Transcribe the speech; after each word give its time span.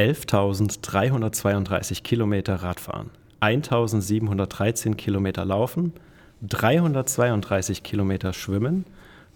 11.332 0.00 2.02
Kilometer 2.02 2.54
Radfahren, 2.54 3.10
1.713 3.42 4.94
Kilometer 4.94 5.44
Laufen, 5.44 5.92
332 6.40 7.82
Kilometer 7.82 8.32
Schwimmen, 8.32 8.86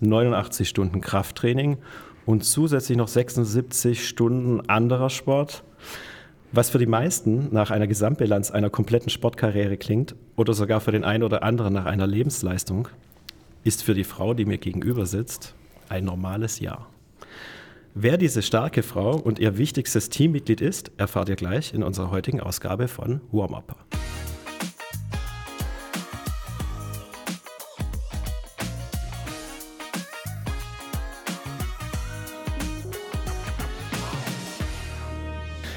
89 0.00 0.66
Stunden 0.66 1.02
Krafttraining 1.02 1.76
und 2.24 2.46
zusätzlich 2.46 2.96
noch 2.96 3.08
76 3.08 4.08
Stunden 4.08 4.66
anderer 4.66 5.10
Sport, 5.10 5.64
was 6.50 6.70
für 6.70 6.78
die 6.78 6.86
meisten 6.86 7.48
nach 7.52 7.70
einer 7.70 7.86
Gesamtbilanz 7.86 8.50
einer 8.50 8.70
kompletten 8.70 9.10
Sportkarriere 9.10 9.76
klingt 9.76 10.14
oder 10.34 10.54
sogar 10.54 10.80
für 10.80 10.92
den 10.92 11.04
einen 11.04 11.24
oder 11.24 11.42
anderen 11.42 11.74
nach 11.74 11.84
einer 11.84 12.06
Lebensleistung, 12.06 12.88
ist 13.64 13.82
für 13.82 13.92
die 13.92 14.04
Frau, 14.04 14.32
die 14.32 14.46
mir 14.46 14.56
gegenüber 14.56 15.04
sitzt, 15.04 15.54
ein 15.90 16.06
normales 16.06 16.58
Jahr. 16.58 16.86
Wer 17.96 18.16
diese 18.16 18.42
starke 18.42 18.82
Frau 18.82 19.14
und 19.14 19.38
ihr 19.38 19.56
wichtigstes 19.56 20.08
Teammitglied 20.08 20.60
ist, 20.60 20.90
erfahrt 20.96 21.28
ihr 21.28 21.36
gleich 21.36 21.72
in 21.72 21.84
unserer 21.84 22.10
heutigen 22.10 22.40
Ausgabe 22.40 22.88
von 22.88 23.20
Warm-Upper. 23.30 23.76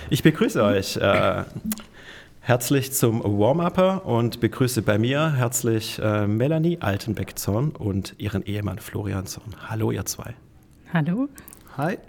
Ich 0.09 0.23
begrüße 0.23 0.63
euch 0.63 0.98
äh, 0.98 1.43
herzlich 2.40 2.93
zum 2.93 3.21
Warm-Upper 3.21 4.07
und 4.07 4.40
begrüße 4.40 4.81
bei 4.81 4.98
mir 4.98 5.34
herzlich 5.34 5.99
äh, 5.99 6.26
Melanie 6.26 6.79
Altenbeck-Zorn 6.81 7.73
und 7.77 8.15
ihren 8.18 8.43
Ehemann 8.43 8.79
Florian 8.79 9.27
Zorn. 9.27 9.55
Hallo, 9.70 9.91
ihr 9.91 10.07
zwei. 10.07 10.34
Hallo. 10.91 11.29
Hi. 11.77 11.99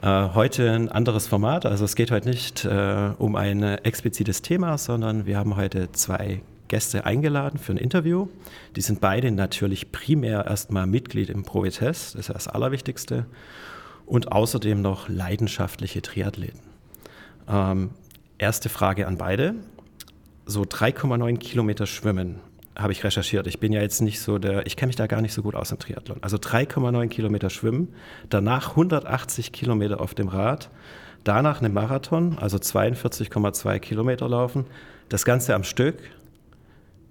Äh, 0.00 0.28
heute 0.34 0.70
ein 0.70 0.88
anderes 0.88 1.26
Format. 1.26 1.66
Also 1.66 1.84
es 1.84 1.96
geht 1.96 2.12
heute 2.12 2.28
nicht 2.28 2.64
äh, 2.64 3.10
um 3.18 3.34
ein 3.34 3.64
explizites 3.64 4.42
Thema, 4.42 4.78
sondern 4.78 5.26
wir 5.26 5.38
haben 5.38 5.56
heute 5.56 5.90
zwei 5.90 6.40
Gäste 6.68 7.04
eingeladen 7.04 7.58
für 7.58 7.72
ein 7.72 7.78
Interview. 7.78 8.28
Die 8.76 8.82
sind 8.82 9.00
beide 9.00 9.32
natürlich 9.32 9.90
primär 9.90 10.46
erstmal 10.46 10.86
Mitglied 10.86 11.30
im 11.30 11.42
Provites, 11.42 12.12
das 12.12 12.14
ist 12.14 12.28
das 12.28 12.46
Allerwichtigste, 12.46 13.26
und 14.06 14.30
außerdem 14.30 14.80
noch 14.82 15.08
leidenschaftliche 15.08 16.00
Triathleten. 16.00 16.60
Ähm, 17.48 17.90
erste 18.38 18.68
Frage 18.68 19.08
an 19.08 19.18
beide. 19.18 19.56
So 20.44 20.62
3,9 20.62 21.38
Kilometer 21.38 21.86
Schwimmen 21.86 22.38
habe 22.76 22.92
ich 22.92 23.02
recherchiert. 23.04 23.46
Ich 23.46 23.58
bin 23.58 23.72
ja 23.72 23.80
jetzt 23.80 24.02
nicht 24.02 24.20
so 24.20 24.38
der, 24.38 24.66
ich 24.66 24.76
kenne 24.76 24.88
mich 24.88 24.96
da 24.96 25.06
gar 25.06 25.22
nicht 25.22 25.32
so 25.32 25.42
gut 25.42 25.54
aus 25.54 25.70
im 25.70 25.78
Triathlon. 25.78 26.18
Also 26.22 26.36
3,9 26.36 27.08
Kilometer 27.08 27.50
Schwimmen, 27.50 27.94
danach 28.28 28.70
180 28.70 29.52
Kilometer 29.52 30.00
auf 30.00 30.14
dem 30.14 30.28
Rad, 30.28 30.70
danach 31.24 31.60
eine 31.60 31.70
Marathon, 31.70 32.38
also 32.38 32.58
42,2 32.58 33.78
Kilometer 33.78 34.28
laufen, 34.28 34.66
das 35.08 35.24
Ganze 35.24 35.54
am 35.54 35.64
Stück 35.64 35.98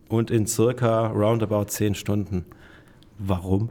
und 0.08 0.32
in 0.32 0.46
circa 0.46 1.08
roundabout 1.08 1.66
10 1.66 1.96
Stunden. 1.96 2.46
Warum? 3.18 3.70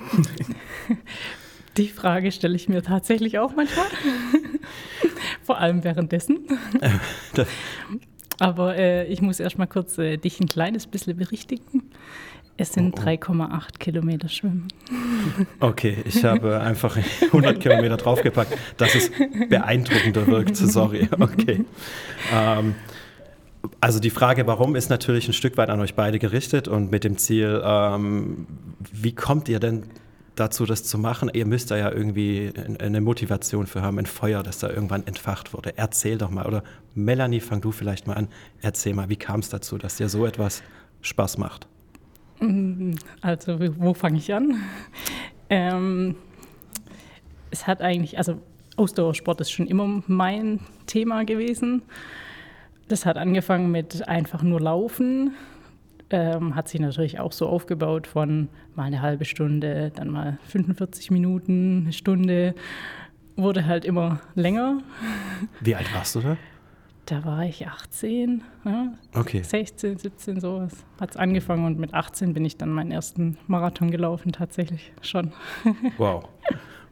Die 1.76 1.88
Frage 1.88 2.32
stelle 2.32 2.56
ich 2.56 2.68
mir 2.68 2.82
tatsächlich 2.82 3.38
auch 3.38 3.54
manchmal. 3.54 3.86
Vor 5.42 5.58
allem 5.58 5.84
währenddessen. 5.84 6.46
Aber 8.40 8.76
äh, 8.76 9.06
ich 9.06 9.22
muss 9.22 9.38
erst 9.38 9.58
mal 9.58 9.66
kurz 9.66 9.98
äh, 9.98 10.16
dich 10.16 10.40
ein 10.40 10.48
kleines 10.48 10.86
bisschen 10.86 11.16
berichtigen. 11.16 11.90
Es 12.56 12.74
sind 12.74 12.98
oh, 12.98 13.02
oh. 13.02 13.08
3,8 13.08 13.78
Kilometer 13.78 14.28
Schwimmen. 14.28 14.68
Okay, 15.60 15.96
ich 16.04 16.24
habe 16.24 16.60
einfach 16.60 16.96
100 17.22 17.60
Kilometer 17.60 17.96
draufgepackt, 17.96 18.56
dass 18.76 18.94
es 18.94 19.10
beeindruckender 19.48 20.26
wirkt. 20.26 20.56
Sorry. 20.56 21.08
Okay. 21.18 21.64
Ähm, 22.34 22.74
also 23.80 24.00
die 24.00 24.10
Frage, 24.10 24.46
warum, 24.46 24.76
ist 24.76 24.90
natürlich 24.90 25.28
ein 25.28 25.32
Stück 25.32 25.56
weit 25.56 25.70
an 25.70 25.80
euch 25.80 25.94
beide 25.94 26.18
gerichtet 26.18 26.68
und 26.68 26.90
mit 26.90 27.04
dem 27.04 27.16
Ziel, 27.16 27.62
ähm, 27.64 28.46
wie 28.92 29.14
kommt 29.14 29.48
ihr 29.48 29.60
denn 29.60 29.84
dazu, 30.34 30.66
das 30.66 30.84
zu 30.84 30.98
machen. 30.98 31.30
Ihr 31.32 31.46
müsst 31.46 31.70
da 31.70 31.76
ja 31.76 31.90
irgendwie 31.90 32.52
eine 32.78 33.00
Motivation 33.00 33.66
für 33.66 33.82
haben, 33.82 33.98
ein 33.98 34.06
Feuer, 34.06 34.42
das 34.42 34.58
da 34.58 34.68
irgendwann 34.70 35.06
entfacht 35.06 35.52
wurde. 35.52 35.76
Erzähl 35.76 36.18
doch 36.18 36.30
mal. 36.30 36.46
Oder 36.46 36.62
Melanie, 36.94 37.40
fang 37.40 37.60
du 37.60 37.72
vielleicht 37.72 38.06
mal 38.06 38.14
an. 38.14 38.28
Erzähl 38.62 38.94
mal, 38.94 39.08
wie 39.08 39.16
kam 39.16 39.40
es 39.40 39.48
dazu, 39.48 39.78
dass 39.78 39.96
dir 39.96 40.08
so 40.08 40.26
etwas 40.26 40.62
Spaß 41.02 41.38
macht? 41.38 41.66
Mm, 42.40 42.92
also, 43.20 43.58
wo 43.78 43.94
fange 43.94 44.18
ich 44.18 44.32
an? 44.32 44.56
Ähm, 45.48 46.14
es 47.50 47.66
hat 47.66 47.82
eigentlich, 47.82 48.18
also 48.18 48.40
Ausdauersport 48.76 49.40
ist 49.40 49.50
schon 49.50 49.66
immer 49.66 50.02
mein 50.06 50.60
Thema 50.86 51.24
gewesen. 51.24 51.82
Das 52.88 53.04
hat 53.04 53.18
angefangen 53.18 53.70
mit 53.70 54.08
einfach 54.08 54.42
nur 54.42 54.60
Laufen 54.60 55.32
ähm, 56.10 56.54
hat 56.54 56.68
sich 56.68 56.80
natürlich 56.80 57.20
auch 57.20 57.32
so 57.32 57.48
aufgebaut 57.48 58.06
von 58.06 58.48
mal 58.74 58.84
eine 58.84 59.02
halbe 59.02 59.24
Stunde, 59.24 59.92
dann 59.94 60.10
mal 60.10 60.38
45 60.48 61.10
Minuten, 61.10 61.82
eine 61.84 61.92
Stunde. 61.92 62.54
Wurde 63.36 63.66
halt 63.66 63.84
immer 63.84 64.20
länger. 64.34 64.82
Wie 65.60 65.74
alt 65.74 65.94
warst 65.94 66.16
du 66.16 66.20
da? 66.20 66.36
Da 67.06 67.24
war 67.24 67.44
ich 67.44 67.66
18, 67.66 68.42
ja, 68.64 68.92
okay. 69.14 69.42
16, 69.42 69.98
17, 69.98 70.40
sowas 70.40 70.84
hat 71.00 71.10
es 71.10 71.16
angefangen 71.16 71.64
und 71.64 71.78
mit 71.78 71.92
18 71.92 72.34
bin 72.34 72.44
ich 72.44 72.56
dann 72.56 72.70
meinen 72.70 72.92
ersten 72.92 73.36
Marathon 73.48 73.90
gelaufen, 73.90 74.30
tatsächlich 74.30 74.92
schon. 75.02 75.32
Wow. 75.98 76.28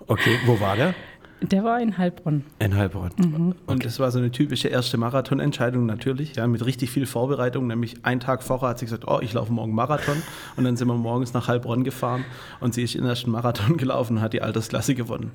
Okay, 0.08 0.38
wo 0.46 0.58
war 0.58 0.74
der? 0.74 0.94
Der 1.40 1.62
war 1.62 1.80
in 1.80 1.96
Heilbronn. 1.96 2.44
In 2.58 2.76
Heilbronn. 2.76 3.12
Mhm. 3.16 3.54
Und 3.66 3.84
das 3.84 4.00
war 4.00 4.10
so 4.10 4.18
eine 4.18 4.32
typische 4.32 4.68
erste 4.68 4.98
Marathonentscheidung 4.98 5.86
natürlich, 5.86 6.34
ja, 6.34 6.46
mit 6.46 6.64
richtig 6.64 6.90
viel 6.90 7.06
Vorbereitung. 7.06 7.66
Nämlich 7.68 8.04
einen 8.04 8.20
Tag 8.20 8.42
vorher 8.42 8.70
hat 8.70 8.78
sie 8.80 8.86
gesagt, 8.86 9.04
oh, 9.06 9.20
ich 9.20 9.32
laufe 9.32 9.52
morgen 9.52 9.72
Marathon. 9.72 10.20
Und 10.56 10.64
dann 10.64 10.76
sind 10.76 10.88
wir 10.88 10.94
morgens 10.94 11.34
nach 11.34 11.46
Heilbronn 11.46 11.84
gefahren 11.84 12.24
und 12.60 12.74
sie 12.74 12.82
ist 12.82 12.94
in 12.94 13.02
den 13.02 13.10
ersten 13.10 13.30
Marathon 13.30 13.76
gelaufen 13.78 14.16
und 14.16 14.22
hat 14.22 14.32
die 14.32 14.42
Altersklasse 14.42 14.94
gewonnen. 14.94 15.30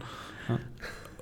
Ja. 0.50 0.60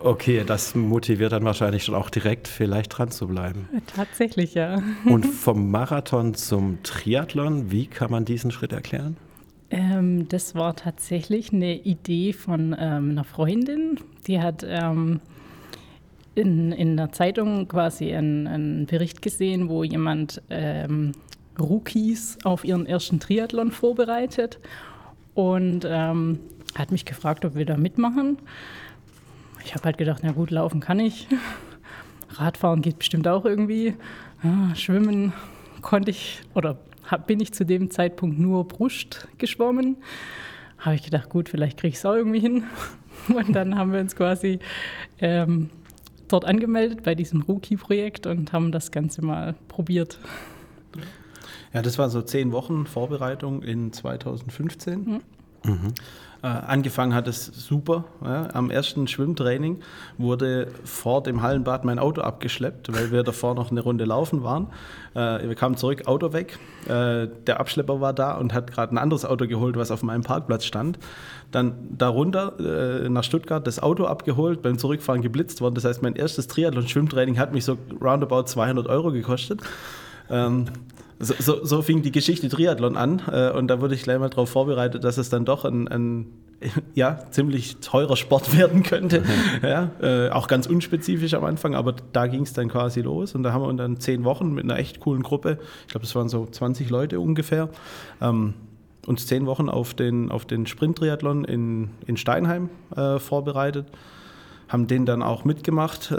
Okay, 0.04 0.44
das 0.46 0.74
motiviert 0.74 1.32
dann 1.32 1.44
wahrscheinlich 1.44 1.84
schon 1.84 1.94
auch 1.94 2.10
direkt, 2.10 2.48
vielleicht 2.48 2.98
dran 2.98 3.12
zu 3.12 3.28
bleiben. 3.28 3.70
Tatsächlich, 3.96 4.56
ja. 4.56 4.82
Und 5.06 5.26
vom 5.28 5.70
Marathon 5.70 6.34
zum 6.34 6.82
Triathlon, 6.82 7.70
wie 7.70 7.86
kann 7.86 8.10
man 8.10 8.26
diesen 8.26 8.50
Schritt 8.50 8.74
erklären? 8.74 9.18
Ähm, 9.72 10.28
das 10.28 10.54
war 10.54 10.76
tatsächlich 10.76 11.54
eine 11.54 11.76
Idee 11.76 12.34
von 12.34 12.76
ähm, 12.78 13.12
einer 13.12 13.24
Freundin. 13.24 13.98
Die 14.28 14.42
hat 14.42 14.66
ähm, 14.68 15.22
in, 16.36 16.74
in 16.74 16.98
der 16.98 17.14
Zeitung 17.14 17.70
quasi 17.70 18.14
einen, 18.14 18.48
einen 18.48 18.86
Bericht 18.86 19.22
gesehen, 19.22 19.70
wo 19.70 19.84
jemand 19.84 20.42
ähm, 20.50 21.14
Rookies 21.58 22.38
auf 22.44 22.66
ihren 22.66 22.86
ersten 22.86 23.20
Triathlon 23.20 23.72
vorbereitet 23.72 24.60
und 25.36 25.86
ähm, 25.88 26.40
hat 26.76 26.92
mich 26.92 27.06
gefragt, 27.06 27.46
ob 27.46 27.56
wir 27.56 27.66
da 27.66 27.78
mitmachen. 27.78 28.38
Ich 29.64 29.74
habe 29.74 29.86
halt 29.86 29.98
gedacht, 29.98 30.22
na 30.24 30.32
gut, 30.32 30.52
laufen 30.52 30.82
kann 30.82 31.00
ich. 31.00 31.28
Radfahren 32.30 32.82
geht 32.82 33.00
bestimmt 33.00 33.28
auch 33.28 33.46
irgendwie. 33.46 33.96
Ja, 34.44 34.76
schwimmen 34.76 35.34
konnte 35.82 36.12
ich 36.12 36.42
oder 36.56 36.78
hab, 37.10 37.28
bin 37.28 37.40
ich 37.40 37.54
zu 37.54 37.66
dem 37.66 37.90
Zeitpunkt 37.90 38.40
nur 38.40 38.68
Brust 38.68 39.28
geschwommen. 39.38 39.98
Habe 40.78 40.96
ich 40.96 41.04
gedacht, 41.04 41.30
gut, 41.30 41.50
vielleicht 41.50 41.80
kriege 41.80 41.90
ich 41.90 41.98
es 41.98 42.06
auch 42.06 42.16
irgendwie 42.16 42.40
hin. 42.40 42.64
Und 43.28 43.54
dann 43.54 43.78
haben 43.78 43.94
wir 43.94 44.00
uns 44.00 44.16
quasi 44.16 44.60
ähm, 45.20 45.70
dort 46.28 46.46
angemeldet 46.46 47.04
bei 47.04 47.14
diesem 47.14 47.42
Rookie-Projekt 47.42 48.26
und 48.26 48.54
haben 48.54 48.72
das 48.72 48.92
Ganze 48.92 49.22
mal 49.24 49.54
probiert. 49.68 50.18
Ja, 51.74 51.82
das 51.82 51.98
war 51.98 52.10
so 52.10 52.22
zehn 52.22 52.52
Wochen 52.52 52.86
Vorbereitung 52.86 53.62
in 53.64 53.94
2015. 53.94 55.00
Mhm. 55.00 55.22
Mhm. 55.64 55.94
Äh, 56.44 56.48
angefangen 56.48 57.14
hat 57.14 57.28
es 57.28 57.46
super. 57.46 58.06
Ja. 58.24 58.50
Am 58.54 58.72
ersten 58.72 59.08
Schwimmtraining 59.08 59.80
wurde 60.18 60.70
vor 60.84 61.22
dem 61.22 61.44
Hallenbad 61.44 61.86
mein 61.86 62.00
Auto 62.00 62.22
abgeschleppt, 62.22 62.92
weil 62.94 63.12
wir 63.12 63.22
davor 63.22 63.54
noch 63.54 63.70
eine 63.70 63.82
Runde 63.82 64.06
laufen 64.06 64.42
waren. 64.42 64.68
Äh, 65.14 65.48
wir 65.48 65.56
kamen 65.56 65.78
zurück, 65.78 66.08
Auto 66.08 66.34
weg. 66.34 66.58
Äh, 66.86 67.28
der 67.46 67.60
Abschlepper 67.60 68.02
war 68.02 68.14
da 68.14 68.34
und 68.38 68.54
hat 68.54 68.72
gerade 68.72 68.96
ein 68.96 68.98
anderes 68.98 69.24
Auto 69.24 69.46
geholt, 69.48 69.76
was 69.76 69.92
auf 69.92 70.02
meinem 70.02 70.24
Parkplatz 70.24 70.66
stand. 70.66 70.98
Dann 71.52 71.74
darunter 71.96 72.54
äh, 72.60 73.10
nach 73.10 73.24
Stuttgart 73.24 73.66
das 73.68 73.82
Auto 73.82 74.06
abgeholt, 74.06 74.64
beim 74.64 74.80
Zurückfahren 74.80 75.22
geblitzt 75.22 75.62
worden. 75.62 75.76
Das 75.76 75.86
heißt, 75.86 76.02
mein 76.02 76.16
erstes 76.16 76.48
Triathlon-Schwimmtraining 76.48 77.38
hat 77.38 77.54
mich 77.54 77.66
so 77.66 77.78
roundabout 78.02 78.44
200 78.44 78.88
Euro 78.88 79.12
gekostet. 79.12 79.62
Ähm, 80.30 80.66
so, 81.22 81.34
so, 81.40 81.66
so, 81.66 81.82
fing 81.82 82.02
die 82.02 82.12
Geschichte 82.12 82.50
Triathlon 82.50 82.98
an 82.98 83.22
äh, 83.32 83.52
und 83.52 83.68
da 83.68 83.82
wurde 83.82 83.96
ich 83.96 84.04
gleich 84.04 84.20
mal 84.20 84.30
darauf 84.30 84.50
vorbereitet, 84.50 85.04
dass 85.04 85.18
es 85.18 85.30
dann 85.30 85.46
doch 85.46 85.66
ein, 85.66 85.88
ein 85.88 86.28
ja, 86.96 87.20
ziemlich 87.32 87.78
teurer 87.78 88.16
Sport 88.18 88.56
werden 88.58 88.84
könnte. 88.84 89.22
Mhm. 89.22 89.26
Ja, 89.64 89.92
äh, 90.02 90.30
auch 90.30 90.48
ganz 90.48 90.68
unspezifisch 90.68 91.34
am 91.34 91.44
Anfang, 91.46 91.76
aber 91.76 91.96
da 92.14 92.28
ging 92.28 92.42
es 92.42 92.54
dann 92.54 92.68
quasi 92.68 93.02
los 93.02 93.36
und 93.36 93.44
da 93.44 93.54
haben 93.54 93.64
wir 93.64 93.74
dann 93.74 94.00
zehn 94.00 94.24
Wochen 94.24 94.54
mit 94.54 94.64
einer 94.64 94.78
echt 94.78 95.00
coolen 95.00 95.24
Gruppe, 95.24 95.60
ich 95.84 95.92
glaube, 95.92 96.06
das 96.06 96.16
waren 96.16 96.30
so 96.30 96.46
20 96.46 96.90
Leute 96.90 97.20
ungefähr, 97.20 97.70
ähm, 98.22 98.54
uns 99.06 99.28
zehn 99.28 99.46
Wochen 99.46 99.70
auf 99.70 99.94
den, 99.94 100.32
auf 100.32 100.46
den 100.46 100.68
Sprint-Triathlon 100.68 101.46
in, 101.46 101.90
in 102.06 102.18
Steinheim 102.18 102.70
äh, 102.96 103.20
vorbereitet 103.20 103.88
haben 104.72 104.88
den 104.88 105.06
dann 105.06 105.22
auch 105.22 105.44
mitgemacht. 105.44 106.12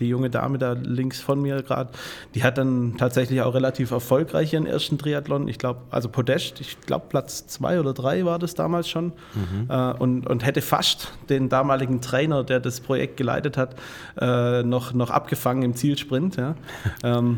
Die 0.00 0.08
junge 0.08 0.30
Dame 0.30 0.58
da 0.58 0.72
links 0.72 1.20
von 1.20 1.40
mir 1.40 1.62
gerade, 1.62 1.90
die 2.34 2.42
hat 2.42 2.58
dann 2.58 2.96
tatsächlich 2.98 3.42
auch 3.42 3.54
relativ 3.54 3.90
erfolgreich 3.90 4.52
ihren 4.52 4.66
ersten 4.66 4.98
Triathlon. 4.98 5.48
Ich 5.48 5.58
glaube, 5.58 5.80
also 5.90 6.08
Podest, 6.08 6.60
ich 6.60 6.80
glaube 6.80 7.06
Platz 7.08 7.46
zwei 7.46 7.78
oder 7.80 7.92
drei 7.92 8.24
war 8.24 8.38
das 8.38 8.54
damals 8.54 8.88
schon. 8.88 9.12
Mhm. 9.34 9.66
Äh, 9.68 9.92
und, 9.92 10.26
und 10.26 10.44
hätte 10.44 10.62
fast 10.62 11.12
den 11.28 11.48
damaligen 11.48 12.00
Trainer, 12.00 12.44
der 12.44 12.60
das 12.60 12.80
Projekt 12.80 13.16
geleitet 13.16 13.56
hat, 13.56 13.76
äh, 14.20 14.62
noch, 14.62 14.92
noch 14.92 15.10
abgefangen 15.10 15.62
im 15.62 15.74
Zielsprint. 15.74 16.36
Ja. 16.36 16.54
ähm, 17.04 17.36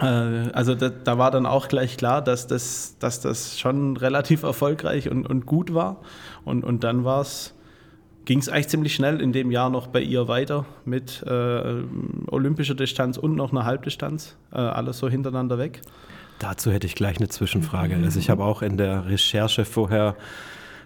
äh, 0.00 0.04
also 0.04 0.74
da, 0.74 0.88
da, 0.88 1.18
war 1.18 1.30
dann 1.30 1.46
auch 1.46 1.68
gleich 1.68 1.96
klar, 1.96 2.22
dass 2.22 2.46
das, 2.46 2.96
dass 2.98 3.20
das 3.20 3.58
schon 3.58 3.96
relativ 3.96 4.42
erfolgreich 4.42 5.10
und, 5.10 5.26
und 5.28 5.46
gut 5.46 5.74
war. 5.74 5.98
Und, 6.44 6.64
und 6.64 6.84
dann 6.84 7.04
war 7.04 7.20
es 7.20 7.54
ging 8.30 8.38
es 8.38 8.48
eigentlich 8.48 8.68
ziemlich 8.68 8.94
schnell 8.94 9.20
in 9.20 9.32
dem 9.32 9.50
Jahr 9.50 9.70
noch 9.70 9.88
bei 9.88 10.00
ihr 10.00 10.28
weiter 10.28 10.64
mit 10.84 11.20
äh, 11.26 11.82
olympischer 12.28 12.76
Distanz 12.76 13.18
und 13.18 13.34
noch 13.34 13.50
einer 13.50 13.64
Halbdistanz. 13.64 14.36
Äh, 14.52 14.58
alles 14.58 14.98
so 14.98 15.08
hintereinander 15.08 15.58
weg. 15.58 15.82
Dazu 16.38 16.70
hätte 16.70 16.86
ich 16.86 16.94
gleich 16.94 17.16
eine 17.16 17.28
Zwischenfrage. 17.28 17.96
Also 17.96 18.20
ich 18.20 18.30
habe 18.30 18.44
auch 18.44 18.62
in 18.62 18.76
der 18.76 19.06
Recherche 19.06 19.64
vorher 19.64 20.14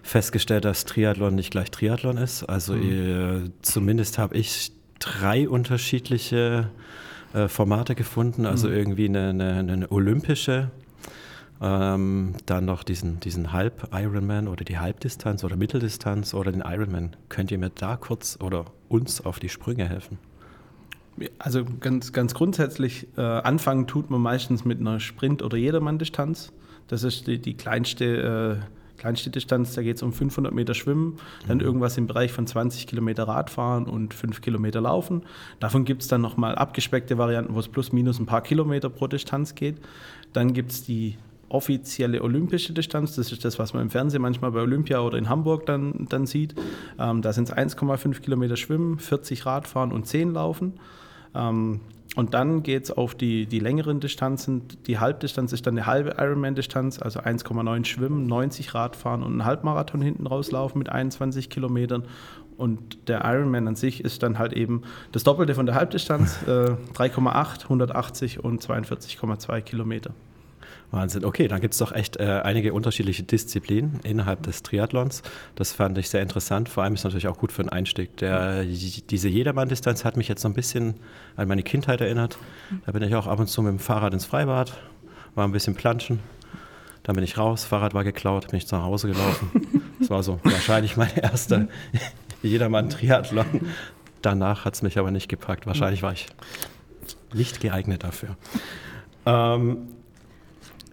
festgestellt, 0.01 0.65
dass 0.65 0.85
Triathlon 0.85 1.35
nicht 1.35 1.51
gleich 1.51 1.69
Triathlon 1.69 2.17
ist. 2.17 2.45
Also 2.45 2.73
mhm. 2.73 3.45
äh, 3.45 3.51
zumindest 3.61 4.17
habe 4.17 4.35
ich 4.35 4.71
drei 4.97 5.47
unterschiedliche 5.47 6.71
äh, 7.35 7.47
Formate 7.47 7.93
gefunden. 7.93 8.47
Also 8.47 8.69
mhm. 8.69 8.73
irgendwie 8.73 9.05
eine, 9.05 9.29
eine, 9.29 9.59
eine 9.59 9.91
olympische 9.91 10.71
ähm, 11.61 12.33
dann 12.45 12.65
noch 12.65 12.83
diesen, 12.83 13.19
diesen 13.19 13.53
Halb-Ironman 13.53 14.47
oder 14.47 14.65
die 14.65 14.77
Halbdistanz 14.77 15.43
oder 15.43 15.55
Mitteldistanz 15.55 16.33
oder 16.33 16.51
den 16.51 16.61
Ironman. 16.61 17.15
Könnt 17.29 17.51
ihr 17.51 17.57
mir 17.57 17.69
da 17.69 17.95
kurz 17.95 18.37
oder 18.41 18.65
uns 18.89 19.25
auf 19.25 19.39
die 19.39 19.49
Sprünge 19.49 19.87
helfen? 19.87 20.17
Also 21.39 21.63
ganz, 21.79 22.11
ganz 22.11 22.33
grundsätzlich, 22.33 23.07
äh, 23.17 23.21
anfangen 23.21 23.87
tut 23.87 24.09
man 24.09 24.21
meistens 24.21 24.65
mit 24.65 24.81
einer 24.81 24.99
Sprint- 24.99 25.41
oder 25.41 25.55
Jedermann-Distanz. 25.55 26.51
Das 26.87 27.03
ist 27.03 27.25
die, 27.27 27.39
die 27.39 27.55
kleinste, 27.55 28.59
äh, 28.59 28.99
kleinste 28.99 29.29
Distanz, 29.29 29.73
da 29.75 29.81
geht 29.81 29.95
es 29.95 30.03
um 30.03 30.11
500 30.11 30.53
Meter 30.53 30.73
Schwimmen, 30.73 31.17
dann 31.47 31.59
mhm. 31.59 31.63
irgendwas 31.63 31.97
im 31.97 32.07
Bereich 32.07 32.33
von 32.33 32.45
20 32.45 32.85
Kilometer 32.85 33.29
Radfahren 33.29 33.85
und 33.85 34.13
5 34.13 34.41
Kilometer 34.41 34.81
Laufen. 34.81 35.23
Davon 35.61 35.85
gibt 35.85 36.01
es 36.01 36.09
dann 36.09 36.19
nochmal 36.19 36.55
abgespeckte 36.55 37.17
Varianten, 37.17 37.55
wo 37.55 37.59
es 37.59 37.69
plus 37.69 37.93
minus 37.93 38.19
ein 38.19 38.25
paar 38.25 38.41
Kilometer 38.41 38.89
pro 38.89 39.07
Distanz 39.07 39.55
geht. 39.55 39.77
Dann 40.33 40.51
gibt 40.51 40.71
es 40.71 40.83
die 40.83 41.17
offizielle 41.49 42.21
olympische 42.21 42.73
Distanz. 42.73 43.15
Das 43.15 43.31
ist 43.31 43.45
das, 43.45 43.59
was 43.59 43.73
man 43.73 43.83
im 43.83 43.89
Fernsehen 43.89 44.21
manchmal 44.21 44.51
bei 44.51 44.61
Olympia 44.61 44.99
oder 44.99 45.17
in 45.17 45.29
Hamburg 45.29 45.65
dann, 45.65 46.07
dann 46.09 46.25
sieht. 46.25 46.55
Ähm, 46.99 47.21
da 47.21 47.33
sind 47.33 47.49
es 47.49 47.55
1,5 47.55 48.21
Kilometer 48.21 48.57
Schwimmen, 48.57 48.99
40 48.99 49.45
Radfahren 49.45 49.91
und 49.91 50.07
10 50.07 50.33
Laufen. 50.33 50.73
Ähm, 51.33 51.81
und 52.15 52.33
dann 52.33 52.63
geht 52.63 52.85
es 52.85 52.91
auf 52.91 53.13
die, 53.13 53.45
die 53.45 53.59
längeren 53.59 53.99
Distanzen. 53.99 54.63
Die 54.87 54.99
Halbdistanz 54.99 55.51
ist 55.51 55.67
dann 55.67 55.77
eine 55.77 55.85
halbe 55.85 56.15
Ironman-Distanz, 56.17 56.99
also 56.99 57.19
1,9 57.19 57.83
Schwimmen, 57.85 58.25
90 58.25 58.73
Radfahren 58.73 59.21
und 59.21 59.37
ein 59.37 59.45
Halbmarathon 59.45 60.01
hinten 60.01 60.25
rauslaufen 60.25 60.79
mit 60.79 60.89
21 60.89 61.49
Kilometern. 61.49 62.03
Und 62.57 63.09
der 63.09 63.25
Ironman 63.25 63.67
an 63.67 63.75
sich 63.75 64.01
ist 64.01 64.23
dann 64.23 64.39
halt 64.39 64.53
eben 64.53 64.83
das 65.11 65.23
Doppelte 65.23 65.55
von 65.55 65.65
der 65.65 65.75
Halbdistanz, 65.75 66.41
äh, 66.47 66.75
3,8, 66.93 67.63
180 67.63 68.43
und 68.43 68.63
42,2 68.63 69.61
Kilometer. 69.61 70.11
Wahnsinn. 70.91 71.25
Okay, 71.25 71.47
dann 71.47 71.61
gibt 71.61 71.73
es 71.73 71.79
doch 71.79 71.91
echt 71.91 72.17
äh, 72.17 72.41
einige 72.43 72.73
unterschiedliche 72.73 73.23
Disziplinen 73.23 73.99
innerhalb 74.03 74.43
des 74.43 74.63
Triathlons. 74.63 75.23
Das 75.55 75.73
fand 75.73 75.97
ich 75.97 76.09
sehr 76.09 76.21
interessant. 76.21 76.69
Vor 76.69 76.83
allem 76.83 76.93
ist 76.93 77.03
natürlich 77.03 77.27
auch 77.27 77.37
gut 77.37 77.51
für 77.51 77.63
den 77.63 77.69
Einstieg. 77.69 78.17
Der, 78.17 78.63
diese 78.63 79.27
Jedermann-Distanz 79.27 80.05
hat 80.05 80.17
mich 80.17 80.27
jetzt 80.27 80.41
so 80.41 80.47
ein 80.47 80.53
bisschen 80.53 80.95
an 81.35 81.47
meine 81.47 81.63
Kindheit 81.63 82.01
erinnert. 82.01 82.37
Da 82.85 82.91
bin 82.91 83.03
ich 83.03 83.15
auch 83.15 83.27
ab 83.27 83.39
und 83.39 83.47
zu 83.47 83.61
mit 83.61 83.71
dem 83.71 83.79
Fahrrad 83.79 84.13
ins 84.13 84.25
Freibad, 84.25 84.73
war 85.33 85.47
ein 85.47 85.51
bisschen 85.51 85.75
planschen. 85.75 86.19
Dann 87.03 87.15
bin 87.15 87.23
ich 87.23 87.37
raus, 87.37 87.65
Fahrrad 87.65 87.93
war 87.93 88.03
geklaut, 88.03 88.47
bin 88.49 88.57
ich 88.57 88.67
zu 88.67 88.81
Hause 88.81 89.07
gelaufen. 89.07 89.83
Das 89.99 90.09
war 90.09 90.23
so 90.23 90.39
wahrscheinlich 90.43 90.97
mein 90.97 91.15
erster 91.15 91.67
Jedermann-Triathlon. 92.41 93.45
Danach 94.21 94.65
hat 94.65 94.73
es 94.73 94.81
mich 94.81 94.97
aber 94.97 95.11
nicht 95.11 95.29
gepackt. 95.29 95.67
Wahrscheinlich 95.67 96.01
war 96.01 96.13
ich 96.13 96.25
nicht 97.33 97.59
geeignet 97.59 98.03
dafür. 98.03 98.35
Ähm, 99.27 99.89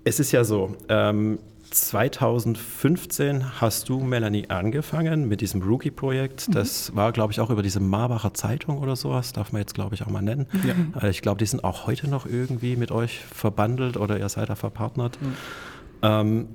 es 0.04 0.20
ist 0.20 0.32
ja 0.32 0.44
so, 0.44 0.76
ähm, 0.88 1.38
2015 1.70 3.60
hast 3.60 3.88
du, 3.88 4.00
Melanie, 4.00 4.49
angefangen 4.50 5.26
mit 5.26 5.40
diesem 5.40 5.62
Rookie-Projekt. 5.62 6.49
Mhm. 6.49 6.52
Das 6.52 6.94
war, 6.94 7.12
glaube 7.12 7.32
ich, 7.32 7.40
auch 7.40 7.50
über 7.50 7.62
diese 7.62 7.81
Marbacher 7.81 8.34
Zeitung 8.34 8.78
oder 8.78 8.94
sowas, 8.94 9.32
darf 9.32 9.52
man 9.52 9.62
jetzt, 9.62 9.75
glaube 9.75 9.94
ich, 9.94 10.02
auch 10.02 10.08
mal 10.08 10.22
nennen. 10.22 10.46
Ja. 10.66 10.75
Äh, 11.02 11.10
ich 11.10 11.22
glaube, 11.22 11.38
die 11.38 11.46
sind 11.46 11.64
auch 11.64 11.87
heute 11.87 12.08
noch 12.08 12.26
irgendwie 12.26 12.76
mit 12.76 12.93
euch 12.93 13.20
verbandelt 13.20 13.96
oder 13.96 14.19
ihr 14.19 14.28
seid 14.28 14.50
da 14.50 14.54
verpartnert. 14.54 15.19
Mhm. 15.20 15.34
Ähm, 16.02 16.48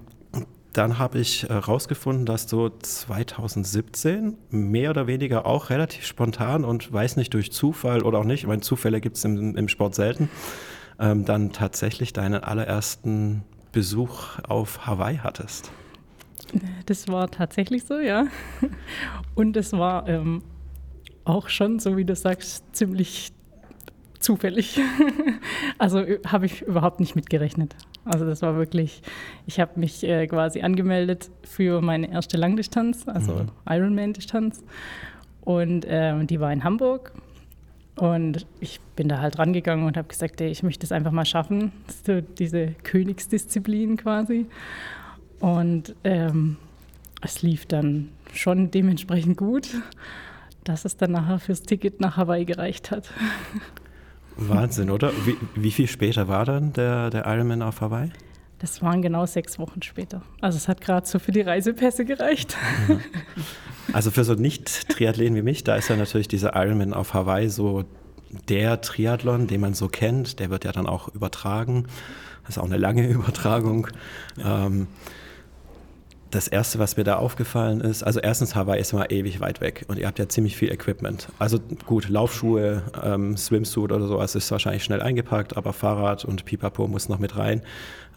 dann 0.74 1.00
habe 1.00 1.18
ich 1.18 1.44
herausgefunden, 1.44 2.24
äh, 2.24 2.28
dass 2.28 2.46
du 2.46 2.70
2017 2.70 4.38
mehr 4.52 4.92
oder 4.92 5.08
weniger 5.08 5.48
auch 5.48 5.72
relativ 5.72 6.06
spontan 6.06 6.64
und 6.64 6.94
weiß 6.94 7.16
nicht 7.16 7.34
durch 7.34 7.52
Zufall 7.52 8.04
oder 8.04 8.20
auch 8.20 8.24
nicht, 8.24 8.42
ich 8.42 8.48
meine, 8.48 8.62
Zufälle 8.62 9.02
gibt 9.02 9.18
es 9.18 9.26
im, 9.26 9.56
im 9.56 9.68
Sport 9.68 9.96
selten, 9.96 10.30
ähm, 11.00 11.26
dann 11.26 11.52
tatsächlich 11.52 12.14
deinen 12.14 12.44
allerersten 12.44 13.44
Besuch 13.72 14.40
auf 14.48 14.88
Hawaii 14.88 15.18
hattest. 15.18 15.72
Das 16.86 17.08
war 17.10 17.30
tatsächlich 17.30 17.84
so, 17.84 18.00
ja. 18.00 18.28
Und 19.36 19.58
es 19.58 19.74
war 19.74 20.08
ähm, 20.08 20.42
auch 21.26 21.50
schon, 21.50 21.80
so 21.80 21.98
wie 21.98 22.06
du 22.06 22.16
sagst, 22.16 22.64
ziemlich 22.76 23.34
zufällig. 24.20 24.80
also 25.78 26.00
äh, 26.00 26.20
habe 26.26 26.46
ich 26.46 26.62
überhaupt 26.62 27.00
nicht 27.00 27.16
mitgerechnet. 27.16 27.76
Also 28.06 28.26
das 28.26 28.42
war 28.42 28.56
wirklich, 28.56 29.02
ich 29.46 29.60
habe 29.60 29.80
mich 29.80 30.04
äh, 30.04 30.28
quasi 30.28 30.62
angemeldet 30.62 31.30
für 31.44 31.82
meine 31.82 32.12
erste 32.12 32.38
Langdistanz, 32.38 33.08
also 33.08 33.34
mhm. 33.34 33.52
Ironman-Distanz. 33.70 34.64
Und 35.42 35.86
äh, 35.86 36.26
die 36.26 36.40
war 36.40 36.52
in 36.52 36.64
Hamburg 36.64 37.12
und 37.98 38.46
ich 38.60 38.80
bin 38.96 39.10
da 39.10 39.20
halt 39.20 39.40
rangegangen 39.40 39.86
und 39.86 39.98
habe 39.98 40.08
gesagt, 40.08 40.40
ey, 40.40 40.50
ich 40.50 40.64
möchte 40.64 40.86
es 40.86 40.92
einfach 40.92 41.12
mal 41.12 41.26
schaffen, 41.26 41.72
so 42.06 42.22
diese 42.22 42.68
Königsdisziplin 42.84 43.98
quasi. 43.98 44.46
Und 45.40 45.96
ähm, 46.04 46.58
es 47.22 47.42
lief 47.42 47.66
dann 47.66 48.10
schon 48.34 48.70
dementsprechend 48.72 49.38
gut, 49.38 49.70
dass 50.64 50.86
es 50.86 50.98
dann 50.98 51.12
nachher 51.12 51.40
fürs 51.40 51.64
Ticket 51.64 52.00
nach 52.00 52.18
Hawaii 52.18 52.46
gereicht 52.46 52.92
hat. 52.92 53.12
Wahnsinn, 54.36 54.92
oder? 54.92 55.12
Wie, 55.26 55.36
wie 55.56 55.72
viel 55.72 55.88
später 55.88 56.28
war 56.28 56.46
dann 56.46 56.74
der, 56.74 57.10
der 57.10 57.26
Ironman 57.26 57.64
auf 57.64 57.82
Hawaii? 57.82 58.12
Das 58.60 58.82
waren 58.82 59.02
genau 59.02 59.26
sechs 59.26 59.60
Wochen 59.60 59.82
später. 59.84 60.22
Also 60.42 60.58
es 60.58 60.68
hat 60.68 60.82
gerade 60.82 61.06
so 61.06 61.20
für 61.20 61.32
die 61.32 61.42
Reisepässe 61.42 62.06
gereicht. 62.06 62.56
Also 63.94 64.12
für 64.12 64.26
so 64.26 64.34
Nicht-Triathleten 64.34 65.34
wie 65.38 65.42
mich, 65.42 65.64
da 65.64 65.78
ist 65.78 65.88
ja 65.88 65.96
natürlich 65.96 66.28
dieser 66.28 66.58
Ironman 66.62 66.94
auf 66.94 67.14
Hawaii 67.14 67.48
so 67.48 67.86
der 68.50 68.82
Triathlon, 68.82 69.48
den 69.48 69.62
man 69.62 69.74
so 69.74 69.88
kennt. 69.88 70.40
Der 70.40 70.50
wird 70.50 70.66
ja 70.66 70.74
dann 70.74 70.88
auch 70.88 71.08
übertragen. 71.16 71.88
Das 72.42 72.58
ist 72.58 72.58
auch 72.58 72.66
eine 72.66 72.78
lange 72.78 73.08
Übertragung. 73.10 73.88
Ja. 74.36 74.66
Ähm, 74.66 74.88
das 76.32 76.48
erste, 76.48 76.80
was 76.80 76.98
mir 76.98 77.04
da 77.04 77.18
aufgefallen 77.18 77.82
ist, 77.82 78.04
also 78.04 78.20
erstens 78.20 78.56
Hawaii 78.56 78.80
ist 78.80 78.94
immer 78.94 79.10
ewig 79.12 79.40
weit 79.40 79.62
weg 79.62 79.86
und 79.88 79.98
ihr 79.98 80.08
habt 80.08 80.20
ja 80.20 80.28
ziemlich 80.28 80.58
viel 80.58 80.72
Equipment. 80.72 81.30
Also 81.40 81.60
gut, 81.86 82.10
Laufschuhe, 82.10 82.84
ähm, 83.04 83.38
Swimsuit 83.38 83.92
oder 83.92 84.08
sowas 84.08 84.36
ist 84.36 84.52
wahrscheinlich 84.52 84.84
schnell 84.84 85.02
eingepackt, 85.02 85.56
aber 85.58 85.74
Fahrrad 85.74 86.26
und 86.26 86.46
Pipapo 86.46 86.88
muss 86.88 87.10
noch 87.10 87.20
mit 87.20 87.38
rein. 87.38 87.62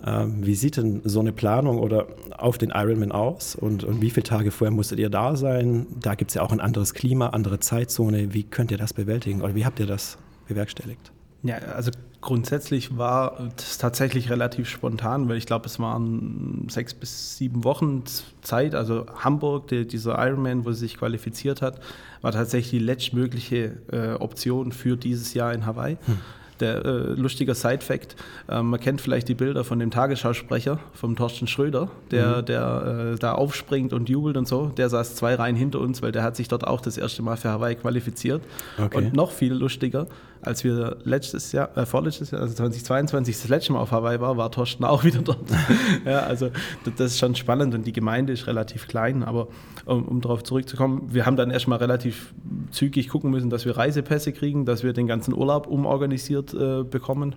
Ähm, 0.04 0.46
wie 0.46 0.54
sieht 0.54 0.76
denn 0.76 1.02
so 1.04 1.20
eine 1.20 1.32
Planung 1.32 1.78
oder 1.78 2.06
auf 2.36 2.58
den 2.58 2.70
Ironman 2.70 3.12
aus 3.12 3.54
und, 3.54 3.84
und 3.84 4.00
wie 4.00 4.10
viele 4.10 4.24
Tage 4.24 4.50
vorher 4.50 4.74
musstet 4.74 4.98
ihr 4.98 5.10
da 5.10 5.36
sein? 5.36 5.86
Da 6.00 6.14
gibt 6.14 6.30
es 6.30 6.34
ja 6.34 6.42
auch 6.42 6.52
ein 6.52 6.60
anderes 6.60 6.94
Klima, 6.94 7.28
andere 7.28 7.60
Zeitzone. 7.60 8.32
Wie 8.32 8.44
könnt 8.44 8.70
ihr 8.70 8.78
das 8.78 8.94
bewältigen 8.94 9.42
oder 9.42 9.54
wie 9.54 9.64
habt 9.64 9.78
ihr 9.78 9.86
das 9.86 10.18
bewerkstelligt? 10.48 11.12
Ja, 11.42 11.56
also 11.56 11.90
grundsätzlich 12.20 12.98
war 12.98 13.50
es 13.56 13.78
tatsächlich 13.78 14.30
relativ 14.30 14.68
spontan, 14.68 15.28
weil 15.28 15.38
ich 15.38 15.46
glaube, 15.46 15.66
es 15.66 15.78
waren 15.78 16.66
sechs 16.68 16.92
bis 16.92 17.38
sieben 17.38 17.64
Wochen 17.64 18.04
Zeit. 18.42 18.74
Also 18.74 19.06
Hamburg, 19.16 19.68
der, 19.68 19.84
dieser 19.84 20.18
Ironman, 20.26 20.64
wo 20.64 20.72
sie 20.72 20.80
sich 20.80 20.98
qualifiziert 20.98 21.62
hat, 21.62 21.80
war 22.20 22.32
tatsächlich 22.32 22.70
die 22.70 22.84
letztmögliche 22.84 23.78
äh, 23.90 24.12
Option 24.14 24.72
für 24.72 24.96
dieses 24.96 25.32
Jahr 25.32 25.54
in 25.54 25.64
Hawaii. 25.64 25.96
Hm. 26.04 26.18
Der 26.60 26.84
äh, 26.84 26.88
lustiger 27.14 27.54
Side-Fact, 27.54 28.16
äh, 28.48 28.62
man 28.62 28.80
kennt 28.80 29.00
vielleicht 29.00 29.28
die 29.28 29.34
Bilder 29.34 29.64
von 29.64 29.78
dem 29.78 29.90
Tagesschausprecher, 29.90 30.78
vom 30.92 31.16
Thorsten 31.16 31.46
Schröder, 31.46 31.90
der, 32.10 32.38
mhm. 32.38 32.44
der 32.46 33.12
äh, 33.14 33.18
da 33.18 33.32
aufspringt 33.32 33.92
und 33.92 34.08
jubelt 34.08 34.36
und 34.36 34.46
so. 34.46 34.66
Der 34.76 34.88
saß 34.88 35.14
zwei 35.14 35.34
Reihen 35.34 35.56
hinter 35.56 35.80
uns, 35.80 36.02
weil 36.02 36.12
der 36.12 36.22
hat 36.22 36.36
sich 36.36 36.48
dort 36.48 36.66
auch 36.66 36.80
das 36.80 36.96
erste 36.96 37.22
Mal 37.22 37.36
für 37.36 37.50
Hawaii 37.50 37.74
qualifiziert. 37.74 38.42
Okay. 38.78 38.96
Und 38.96 39.14
noch 39.14 39.32
viel 39.32 39.52
lustiger, 39.52 40.06
als 40.42 40.64
wir 40.64 40.96
letztes 41.04 41.52
Jahr, 41.52 41.76
äh, 41.76 41.84
vorletztes 41.84 42.30
Jahr, 42.30 42.40
also 42.42 42.54
2022 42.54 43.36
das 43.36 43.48
letzte 43.48 43.72
Mal 43.72 43.80
auf 43.80 43.90
Hawaii 43.90 44.20
war, 44.20 44.36
war 44.36 44.50
Thorsten 44.50 44.84
auch 44.84 45.04
wieder 45.10 45.20
dort. 45.22 45.38
ja, 46.04 46.20
also 46.20 46.50
das 46.96 47.12
ist 47.12 47.18
schon 47.18 47.34
spannend 47.34 47.74
und 47.74 47.86
die 47.86 47.92
Gemeinde 47.92 48.32
ist 48.32 48.46
relativ 48.46 48.88
klein, 48.88 49.22
aber 49.22 49.48
um, 49.84 50.04
um 50.06 50.20
darauf 50.20 50.42
zurückzukommen, 50.42 51.08
wir 51.12 51.26
haben 51.26 51.36
dann 51.36 51.50
erstmal 51.50 51.78
relativ 51.78 52.32
zügig 52.70 53.08
gucken 53.08 53.30
müssen, 53.30 53.50
dass 53.50 53.64
wir 53.64 53.76
Reisepässe 53.76 54.32
kriegen, 54.32 54.64
dass 54.64 54.82
wir 54.82 54.92
den 54.92 55.06
ganzen 55.06 55.34
Urlaub 55.34 55.66
umorganisiert 55.66 56.49
äh, 56.54 56.84
bekommen. 56.84 57.34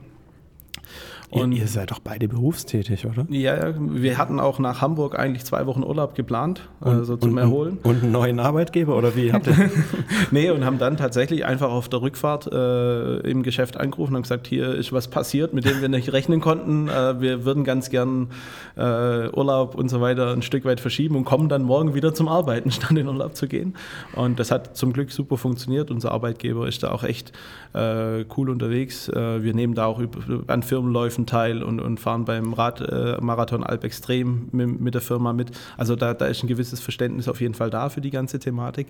Und 1.33 1.51
ihr, 1.51 1.61
ihr, 1.61 1.67
seid 1.67 1.89
doch 1.91 1.99
beide 1.99 2.27
berufstätig, 2.27 3.05
oder? 3.07 3.25
Ja, 3.29 3.73
wir 3.77 4.17
hatten 4.17 4.39
auch 4.39 4.59
nach 4.59 4.81
Hamburg 4.81 5.17
eigentlich 5.17 5.43
zwei 5.45 5.65
Wochen 5.65 5.83
Urlaub 5.83 6.13
geplant, 6.13 6.69
und, 6.79 6.91
also 6.91 7.17
zum 7.17 7.31
und, 7.31 7.37
Erholen. 7.39 7.79
Und 7.81 8.03
einen 8.03 8.11
neuen 8.11 8.39
Arbeitgeber, 8.39 8.95
oder 8.95 9.15
wie 9.15 9.33
habt 9.33 9.47
ihr? 9.47 9.71
nee, 10.31 10.51
und 10.51 10.63
haben 10.63 10.77
dann 10.77 10.95
tatsächlich 10.95 11.45
einfach 11.45 11.71
auf 11.71 11.89
der 11.89 12.01
Rückfahrt 12.01 12.51
äh, 12.51 13.17
im 13.29 13.41
Geschäft 13.41 13.77
angerufen 13.77 14.15
und 14.15 14.21
gesagt, 14.21 14.45
hier 14.45 14.75
ist 14.75 14.93
was 14.93 15.07
passiert, 15.07 15.53
mit 15.53 15.65
dem 15.65 15.81
wir 15.81 15.89
nicht 15.89 16.13
rechnen 16.13 16.39
konnten. 16.39 16.87
Äh, 16.87 17.19
wir 17.19 17.45
würden 17.45 17.63
ganz 17.63 17.89
gern 17.89 18.27
äh, 18.75 19.29
Urlaub 19.29 19.75
und 19.75 19.89
so 19.89 20.01
weiter 20.01 20.33
ein 20.33 20.43
Stück 20.43 20.65
weit 20.65 20.79
verschieben 20.79 21.15
und 21.15 21.25
kommen 21.25 21.49
dann 21.49 21.63
morgen 21.63 21.95
wieder 21.95 22.13
zum 22.13 22.27
Arbeiten, 22.27 22.69
statt 22.71 22.91
in 22.91 23.07
Urlaub 23.07 23.35
zu 23.35 23.47
gehen. 23.47 23.75
Und 24.15 24.39
das 24.39 24.51
hat 24.51 24.77
zum 24.77 24.93
Glück 24.93 25.11
super 25.11 25.37
funktioniert. 25.37 25.89
Unser 25.89 26.11
Arbeitgeber 26.11 26.67
ist 26.67 26.83
da 26.83 26.91
auch 26.91 27.03
echt 27.03 27.31
äh, 27.73 28.25
cool 28.37 28.49
unterwegs. 28.51 29.09
Äh, 29.09 29.43
wir 29.43 29.55
nehmen 29.55 29.73
da 29.73 29.87
auch 29.87 29.99
an 30.47 30.61
Firmenläufen 30.61 31.22
großen 31.23 31.25
Teil 31.25 31.63
und, 31.63 31.79
und 31.79 31.99
fahren 31.99 32.25
beim 32.25 32.53
Radmarathon 32.53 33.63
äh, 33.63 33.65
Alp 33.65 33.83
Extrem 33.83 34.49
mit, 34.51 34.79
mit, 34.79 34.93
der 34.93 35.01
Firma 35.01 35.33
mit. 35.33 35.51
Also 35.77 35.95
da, 35.95 36.13
da 36.13 36.25
ist 36.27 36.43
ein 36.43 36.47
gewisses 36.47 36.79
Verständnis 36.79 37.27
auf 37.27 37.41
jeden 37.41 37.53
Fall 37.53 37.69
da 37.69 37.89
für 37.89 38.01
die 38.01 38.11
ganze 38.11 38.39
Thematik. 38.39 38.87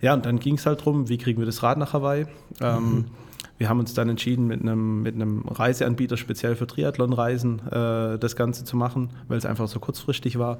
Ja, 0.00 0.14
und 0.14 0.26
dann 0.26 0.38
ging 0.38 0.56
es 0.56 0.66
halt 0.66 0.80
darum, 0.80 1.08
wie 1.08 1.18
kriegen 1.18 1.40
wir 1.40 1.46
das 1.46 1.62
Rad 1.62 1.78
nach 1.78 1.92
Hawaii. 1.92 2.26
Ähm, 2.60 2.82
mhm. 2.82 3.04
Wir 3.58 3.70
haben 3.70 3.80
uns 3.80 3.94
dann 3.94 4.10
entschieden, 4.10 4.46
mit 4.46 4.60
einem, 4.60 5.02
mit 5.02 5.14
einem 5.14 5.48
Reiseanbieter 5.48 6.18
speziell 6.18 6.56
für 6.56 6.66
Triathlonreisen 6.66 7.66
äh, 7.68 8.18
das 8.18 8.36
Ganze 8.36 8.64
zu 8.64 8.76
machen, 8.76 9.08
weil 9.28 9.38
es 9.38 9.46
einfach 9.46 9.66
so 9.66 9.80
kurzfristig 9.80 10.38
war. 10.38 10.58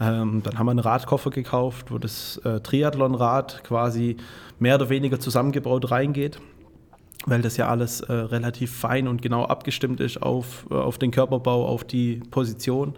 Ähm, 0.00 0.42
dann 0.42 0.58
haben 0.58 0.66
wir 0.66 0.72
einen 0.72 0.80
Radkoffer 0.80 1.30
gekauft, 1.30 1.92
wo 1.92 1.98
das 1.98 2.38
äh, 2.38 2.58
Triathlonrad 2.58 3.62
quasi 3.62 4.16
mehr 4.58 4.74
oder 4.74 4.88
weniger 4.88 5.20
zusammengebaut 5.20 5.92
reingeht 5.92 6.40
weil 7.26 7.42
das 7.42 7.56
ja 7.56 7.68
alles 7.68 8.00
äh, 8.00 8.12
relativ 8.12 8.74
fein 8.74 9.08
und 9.08 9.22
genau 9.22 9.44
abgestimmt 9.44 10.00
ist 10.00 10.22
auf, 10.22 10.66
äh, 10.70 10.74
auf 10.74 10.98
den 10.98 11.10
Körperbau, 11.10 11.66
auf 11.66 11.84
die 11.84 12.22
Position. 12.30 12.94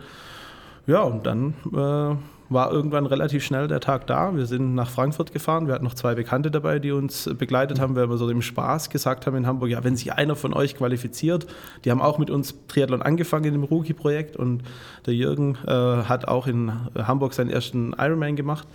Ja, 0.87 1.03
und 1.03 1.27
dann 1.27 1.55
äh, 1.73 2.17
war 2.51 2.71
irgendwann 2.71 3.07
relativ 3.07 3.45
schnell 3.45 3.69
der 3.69 3.81
Tag 3.81 4.07
da. 4.07 4.37
Wir 4.37 4.47
sind 4.47 4.75
nach 4.75 4.91
Frankfurt 4.91 5.33
gefahren. 5.33 5.67
Wir 5.67 5.75
hatten 5.75 5.85
noch 5.85 5.95
zwei 5.95 6.15
Bekannte 6.15 6.51
dabei, 6.51 6.79
die 6.79 6.93
uns 6.93 7.29
begleitet 7.39 7.81
haben, 7.81 7.97
weil 7.97 8.11
wir 8.11 8.19
so 8.19 8.29
im 8.29 8.43
Spaß 8.43 8.91
gesagt 8.91 9.27
haben 9.27 9.37
in 9.37 9.47
Hamburg, 9.47 9.71
ja, 9.71 9.83
wenn 9.83 9.97
sich 9.97 10.13
einer 10.13 10.37
von 10.37 10.53
euch 10.53 10.77
qualifiziert, 10.77 11.47
die 11.85 11.91
haben 11.91 12.03
auch 12.03 12.19
mit 12.19 12.31
uns 12.31 12.55
Triathlon 12.69 13.03
angefangen 13.03 13.55
im 13.55 13.65
Rookie-Projekt 13.65 14.37
und 14.37 14.63
der 15.07 15.15
Jürgen 15.15 15.57
äh, 15.67 15.71
hat 15.71 16.29
auch 16.29 16.47
in 16.47 16.73
Hamburg 16.97 17.35
seinen 17.35 17.51
ersten 17.51 17.95
Ironman 17.99 18.37
gemacht. 18.37 18.69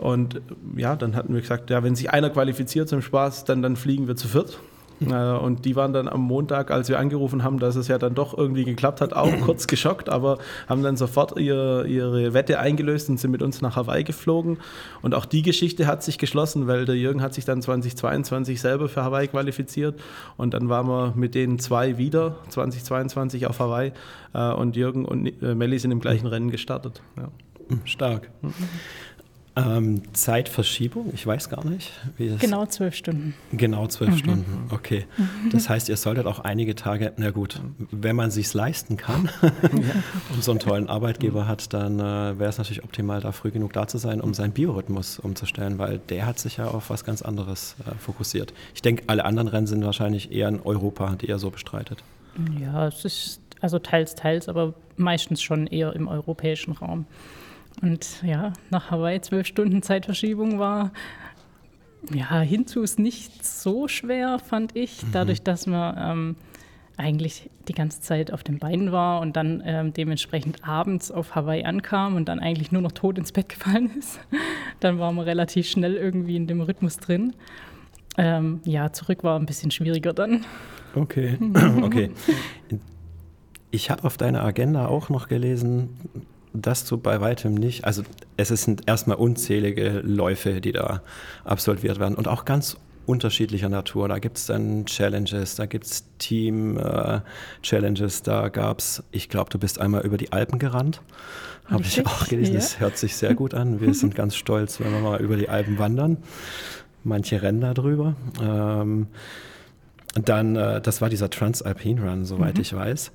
Und 0.00 0.40
ja, 0.76 0.96
dann 0.96 1.14
hatten 1.14 1.34
wir 1.34 1.42
gesagt, 1.42 1.68
ja, 1.68 1.82
wenn 1.82 1.94
sich 1.94 2.08
einer 2.08 2.30
qualifiziert 2.30 2.88
zum 2.88 3.02
Spaß, 3.02 3.44
dann, 3.44 3.60
dann 3.60 3.76
fliegen 3.76 4.08
wir 4.08 4.16
zu 4.16 4.28
viert. 4.28 4.58
Hm. 5.00 5.12
Äh, 5.12 5.32
und 5.38 5.66
die 5.66 5.76
waren 5.76 5.92
dann 5.92 6.08
am 6.08 6.22
Montag, 6.22 6.70
als 6.70 6.88
wir 6.88 6.98
angerufen 6.98 7.44
haben, 7.44 7.58
dass 7.58 7.76
es 7.76 7.86
ja 7.86 7.98
dann 7.98 8.14
doch 8.14 8.36
irgendwie 8.36 8.64
geklappt 8.64 9.02
hat, 9.02 9.12
auch 9.12 9.30
kurz 9.44 9.66
geschockt, 9.66 10.08
aber 10.08 10.38
haben 10.70 10.82
dann 10.82 10.96
sofort 10.96 11.38
ihr, 11.38 11.84
ihre 11.84 12.32
Wette 12.32 12.60
eingelöst 12.60 13.10
und 13.10 13.20
sind 13.20 13.30
mit 13.30 13.42
uns 13.42 13.60
nach 13.60 13.76
Hawaii 13.76 14.02
geflogen. 14.02 14.56
Und 15.02 15.14
auch 15.14 15.26
die 15.26 15.42
Geschichte 15.42 15.86
hat 15.86 16.02
sich 16.02 16.16
geschlossen, 16.16 16.66
weil 16.66 16.86
der 16.86 16.96
Jürgen 16.96 17.20
hat 17.20 17.34
sich 17.34 17.44
dann 17.44 17.60
2022 17.60 18.58
selber 18.58 18.88
für 18.88 19.04
Hawaii 19.04 19.28
qualifiziert. 19.28 20.00
Und 20.38 20.54
dann 20.54 20.70
waren 20.70 20.88
wir 20.88 21.12
mit 21.14 21.34
den 21.34 21.58
zwei 21.58 21.98
wieder 21.98 22.36
2022 22.48 23.46
auf 23.46 23.58
Hawaii. 23.58 23.92
Äh, 24.32 24.52
und 24.52 24.76
Jürgen 24.76 25.04
und 25.04 25.26
äh, 25.42 25.54
Melli 25.54 25.78
sind 25.78 25.90
im 25.90 26.00
gleichen 26.00 26.26
Rennen 26.26 26.50
gestartet. 26.50 27.02
Ja. 27.18 27.28
Stark. 27.84 28.30
Mhm. 28.42 28.54
Ähm, 29.56 30.02
Zeitverschiebung, 30.12 31.12
ich 31.12 31.26
weiß 31.26 31.48
gar 31.48 31.64
nicht. 31.64 31.90
genau 32.38 32.66
zwölf 32.66 32.94
Stunden. 32.94 33.34
Genau 33.52 33.88
zwölf 33.88 34.10
mhm. 34.12 34.18
Stunden, 34.18 34.68
okay. 34.70 35.06
Mhm. 35.16 35.50
Das 35.50 35.68
heißt, 35.68 35.88
ihr 35.88 35.96
solltet 35.96 36.26
auch 36.26 36.38
einige 36.38 36.76
Tage, 36.76 37.12
na 37.16 37.30
gut, 37.30 37.60
wenn 37.90 38.14
man 38.14 38.30
sich 38.30 38.52
leisten 38.54 38.96
kann 38.96 39.28
und 40.34 40.44
so 40.44 40.52
einen 40.52 40.60
tollen 40.60 40.88
Arbeitgeber 40.88 41.48
hat, 41.48 41.72
dann 41.72 41.98
äh, 41.98 42.38
wäre 42.38 42.48
es 42.48 42.58
natürlich 42.58 42.84
optimal, 42.84 43.20
da 43.20 43.32
früh 43.32 43.50
genug 43.50 43.72
da 43.72 43.88
zu 43.88 43.98
sein, 43.98 44.20
um 44.20 44.34
seinen 44.34 44.52
Biorhythmus 44.52 45.18
umzustellen, 45.18 45.78
weil 45.78 45.98
der 45.98 46.26
hat 46.26 46.38
sich 46.38 46.58
ja 46.58 46.68
auf 46.68 46.90
was 46.90 47.04
ganz 47.04 47.20
anderes 47.20 47.74
äh, 47.86 47.94
fokussiert. 47.98 48.54
Ich 48.74 48.82
denke, 48.82 49.04
alle 49.08 49.24
anderen 49.24 49.48
Rennen 49.48 49.66
sind 49.66 49.84
wahrscheinlich 49.84 50.30
eher 50.30 50.48
in 50.48 50.60
Europa, 50.60 51.16
die 51.20 51.28
er 51.28 51.40
so 51.40 51.50
bestreitet. 51.50 52.04
Ja, 52.60 52.86
es 52.86 53.04
ist 53.04 53.40
also 53.60 53.78
teils, 53.78 54.14
teils, 54.14 54.48
aber 54.48 54.74
meistens 54.96 55.42
schon 55.42 55.66
eher 55.66 55.94
im 55.94 56.08
europäischen 56.08 56.72
Raum. 56.72 57.06
Und 57.82 58.22
ja, 58.22 58.52
nach 58.70 58.90
Hawaii 58.90 59.20
zwölf 59.20 59.46
Stunden 59.46 59.82
Zeitverschiebung 59.82 60.58
war 60.58 60.92
ja 62.12 62.40
hinzu 62.40 62.82
ist 62.82 62.98
nicht 62.98 63.44
so 63.44 63.88
schwer, 63.88 64.38
fand 64.38 64.76
ich, 64.76 65.02
mhm. 65.02 65.12
dadurch, 65.12 65.42
dass 65.42 65.66
man 65.66 65.96
ähm, 65.98 66.36
eigentlich 66.96 67.50
die 67.68 67.72
ganze 67.72 68.00
Zeit 68.00 68.32
auf 68.32 68.42
den 68.42 68.58
Beinen 68.58 68.92
war 68.92 69.20
und 69.20 69.36
dann 69.36 69.62
ähm, 69.64 69.92
dementsprechend 69.92 70.66
abends 70.66 71.10
auf 71.10 71.34
Hawaii 71.34 71.64
ankam 71.64 72.16
und 72.16 72.28
dann 72.28 72.40
eigentlich 72.40 72.72
nur 72.72 72.82
noch 72.82 72.92
tot 72.92 73.18
ins 73.18 73.32
Bett 73.32 73.48
gefallen 73.50 73.90
ist. 73.98 74.20
dann 74.80 74.98
war 74.98 75.12
man 75.12 75.24
relativ 75.24 75.68
schnell 75.68 75.94
irgendwie 75.94 76.36
in 76.36 76.46
dem 76.46 76.60
Rhythmus 76.60 76.98
drin. 76.98 77.34
Ähm, 78.18 78.60
ja, 78.64 78.92
zurück 78.92 79.24
war 79.24 79.38
ein 79.38 79.46
bisschen 79.46 79.70
schwieriger 79.70 80.12
dann. 80.12 80.44
Okay, 80.94 81.38
okay. 81.82 82.10
Ich 83.70 83.90
habe 83.90 84.04
auf 84.04 84.16
deiner 84.16 84.42
Agenda 84.42 84.88
auch 84.88 85.08
noch 85.08 85.28
gelesen, 85.28 85.90
dass 86.52 86.84
du 86.84 86.98
bei 86.98 87.20
weitem 87.20 87.54
nicht, 87.54 87.84
also 87.84 88.02
es 88.36 88.48
sind 88.48 88.82
erstmal 88.86 89.16
unzählige 89.16 90.00
Läufe, 90.04 90.60
die 90.60 90.72
da 90.72 91.02
absolviert 91.44 92.00
werden 92.00 92.16
und 92.16 92.28
auch 92.28 92.44
ganz 92.44 92.76
unterschiedlicher 93.06 93.68
Natur. 93.68 94.08
Da 94.08 94.18
gibt 94.18 94.38
es 94.38 94.46
dann 94.46 94.86
Challenges, 94.86 95.56
da 95.56 95.66
gibt 95.66 95.84
es 95.86 96.04
Team-Challenges, 96.18 98.20
äh, 98.20 98.24
da 98.24 98.48
gab 98.48 98.78
es, 98.78 99.02
ich 99.10 99.28
glaube, 99.28 99.50
du 99.50 99.58
bist 99.58 99.78
einmal 99.80 100.06
über 100.06 100.16
die 100.16 100.32
Alpen 100.32 100.58
gerannt. 100.58 101.02
Habe 101.66 101.82
ich 101.82 102.06
auch 102.06 102.26
gelesen, 102.26 102.54
ja. 102.54 102.58
das 102.58 102.80
hört 102.80 102.96
sich 102.98 103.16
sehr 103.16 103.34
gut 103.34 103.54
an. 103.54 103.80
Wir 103.80 103.94
sind 103.94 104.14
ganz 104.14 104.34
stolz, 104.34 104.80
wenn 104.80 104.92
wir 104.92 105.00
mal 105.00 105.20
über 105.20 105.36
die 105.36 105.48
Alpen 105.48 105.78
wandern. 105.78 106.18
Manche 107.04 107.42
rennen 107.42 107.60
da 107.60 107.74
drüber. 107.74 108.16
Ähm, 108.42 109.06
dann, 110.14 110.56
äh, 110.56 110.80
das 110.80 111.00
war 111.00 111.08
dieser 111.08 111.30
Transalpine 111.30 112.02
Run, 112.02 112.24
soweit 112.24 112.56
mhm. 112.56 112.62
ich 112.62 112.74
weiß. 112.74 113.12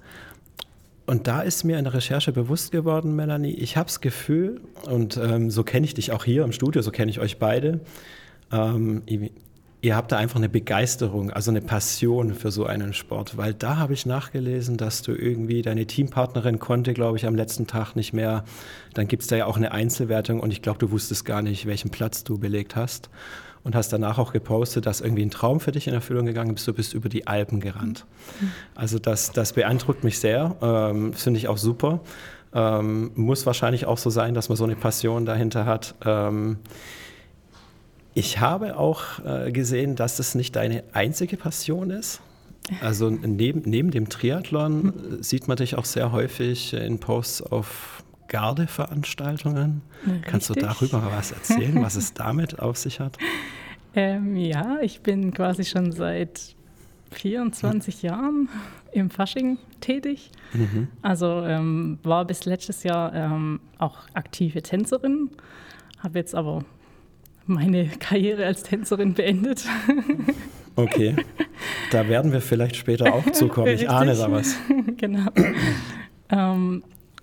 Und 1.05 1.27
da 1.27 1.41
ist 1.41 1.63
mir 1.63 1.77
in 1.77 1.83
der 1.83 1.93
Recherche 1.93 2.31
bewusst 2.31 2.71
geworden, 2.71 3.15
Melanie, 3.15 3.53
ich 3.53 3.77
habe 3.77 3.85
das 3.87 4.01
Gefühl, 4.01 4.61
und 4.89 5.17
ähm, 5.17 5.51
so 5.51 5.63
kenne 5.63 5.85
ich 5.85 5.93
dich 5.93 6.11
auch 6.11 6.23
hier 6.23 6.43
im 6.43 6.51
Studio, 6.51 6.81
so 6.81 6.91
kenne 6.91 7.11
ich 7.11 7.19
euch 7.19 7.37
beide, 7.37 7.81
ähm, 8.51 9.03
ihr 9.81 9.95
habt 9.95 10.11
da 10.11 10.17
einfach 10.17 10.37
eine 10.37 10.49
Begeisterung, 10.49 11.29
also 11.29 11.51
eine 11.51 11.61
Passion 11.61 12.33
für 12.33 12.49
so 12.49 12.65
einen 12.65 12.93
Sport, 12.93 13.37
weil 13.37 13.53
da 13.53 13.77
habe 13.77 13.93
ich 13.93 14.07
nachgelesen, 14.07 14.77
dass 14.77 15.03
du 15.03 15.13
irgendwie, 15.13 15.61
deine 15.61 15.85
Teampartnerin 15.85 16.57
konnte, 16.57 16.95
glaube 16.95 17.17
ich, 17.17 17.27
am 17.27 17.35
letzten 17.35 17.67
Tag 17.67 17.95
nicht 17.95 18.11
mehr, 18.11 18.43
dann 18.95 19.07
gibt 19.07 19.21
es 19.21 19.27
da 19.27 19.35
ja 19.35 19.45
auch 19.45 19.57
eine 19.57 19.73
Einzelwertung 19.73 20.39
und 20.39 20.51
ich 20.51 20.63
glaube, 20.63 20.79
du 20.79 20.89
wusstest 20.89 21.23
gar 21.23 21.43
nicht, 21.43 21.67
welchen 21.67 21.91
Platz 21.91 22.23
du 22.23 22.39
belegt 22.39 22.75
hast 22.75 23.11
und 23.65 23.75
hast 23.75 23.91
danach 23.91 24.19
auch 24.19 24.31
gepostet, 24.31 24.85
dass 24.85 25.01
irgendwie 25.01 25.23
ein 25.23 25.31
Traum 25.31 25.59
für 25.59 25.71
dich 25.71 25.87
in 25.87 25.93
Erfüllung 25.93 26.27
gegangen 26.27 26.55
ist. 26.55 26.67
Du 26.67 26.73
bist 26.73 26.93
über 26.93 27.09
die 27.09 27.27
Alpen 27.27 27.59
gerannt. 27.59 28.05
Also 28.75 28.99
das, 28.99 29.31
das 29.31 29.53
beeindruckt 29.53 30.03
mich 30.03 30.19
sehr, 30.19 30.55
ähm, 30.61 31.13
finde 31.13 31.39
ich 31.39 31.47
auch 31.47 31.57
super. 31.57 31.99
Ähm, 32.53 33.11
muss 33.15 33.45
wahrscheinlich 33.47 33.87
auch 33.87 33.97
so 33.97 34.11
sein, 34.11 34.35
dass 34.35 34.49
man 34.49 34.55
so 34.55 34.63
eine 34.63 34.75
Passion 34.75 35.25
dahinter 35.25 35.65
hat. 35.65 35.95
Ähm, 36.05 36.59
ich 38.13 38.39
habe 38.39 38.77
auch 38.77 39.25
äh, 39.25 39.51
gesehen, 39.51 39.95
dass 39.95 40.15
das 40.17 40.35
nicht 40.35 40.55
deine 40.55 40.83
einzige 40.93 41.35
Passion 41.35 41.89
ist. 41.89 42.21
Also 42.81 43.09
neben, 43.09 43.61
neben 43.65 43.91
dem 43.91 44.09
Triathlon 44.09 44.93
sieht 45.21 45.47
man 45.47 45.57
dich 45.57 45.75
auch 45.75 45.85
sehr 45.85 46.11
häufig 46.11 46.73
in 46.73 46.99
Posts 46.99 47.41
auf 47.43 48.03
Gardeveranstaltungen. 48.27 49.81
Kannst 50.23 50.49
du 50.49 50.53
darüber 50.53 51.11
was 51.11 51.31
erzählen, 51.31 51.81
was 51.81 51.95
es 51.95 52.13
damit 52.13 52.59
auf 52.59 52.77
sich 52.77 52.99
hat? 52.99 53.17
Ähm, 53.97 54.35
ja, 54.35 54.79
ich 54.81 54.99
bin 54.99 55.33
quasi 55.33 55.63
schon 55.63 55.93
seit 55.93 56.55
24 57.11 58.03
mhm. 58.03 58.07
Jahren 58.09 58.49
im 58.91 59.09
Fasching 59.09 59.57
tätig. 59.79 60.31
Mhm. 60.53 60.89
Also 61.01 61.43
ähm, 61.45 61.99
war 62.03 62.25
bis 62.25 62.45
letztes 62.45 62.83
Jahr 62.83 63.13
ähm, 63.13 63.61
auch 63.77 63.99
aktive 64.13 64.61
Tänzerin, 64.61 65.29
habe 65.99 66.19
jetzt 66.19 66.35
aber 66.35 66.65
meine 67.45 67.87
Karriere 67.99 68.45
als 68.45 68.63
Tänzerin 68.63 69.13
beendet. 69.13 69.65
Okay. 70.77 71.15
Da 71.89 72.09
werden 72.09 72.33
wir 72.33 72.41
vielleicht 72.41 72.75
später 72.75 73.13
auch 73.13 73.31
zukommen. 73.31 73.69
Ich 73.69 73.89
ahne 73.89 74.13
da 74.13 74.29
was. 74.29 74.57
genau. 74.97 75.29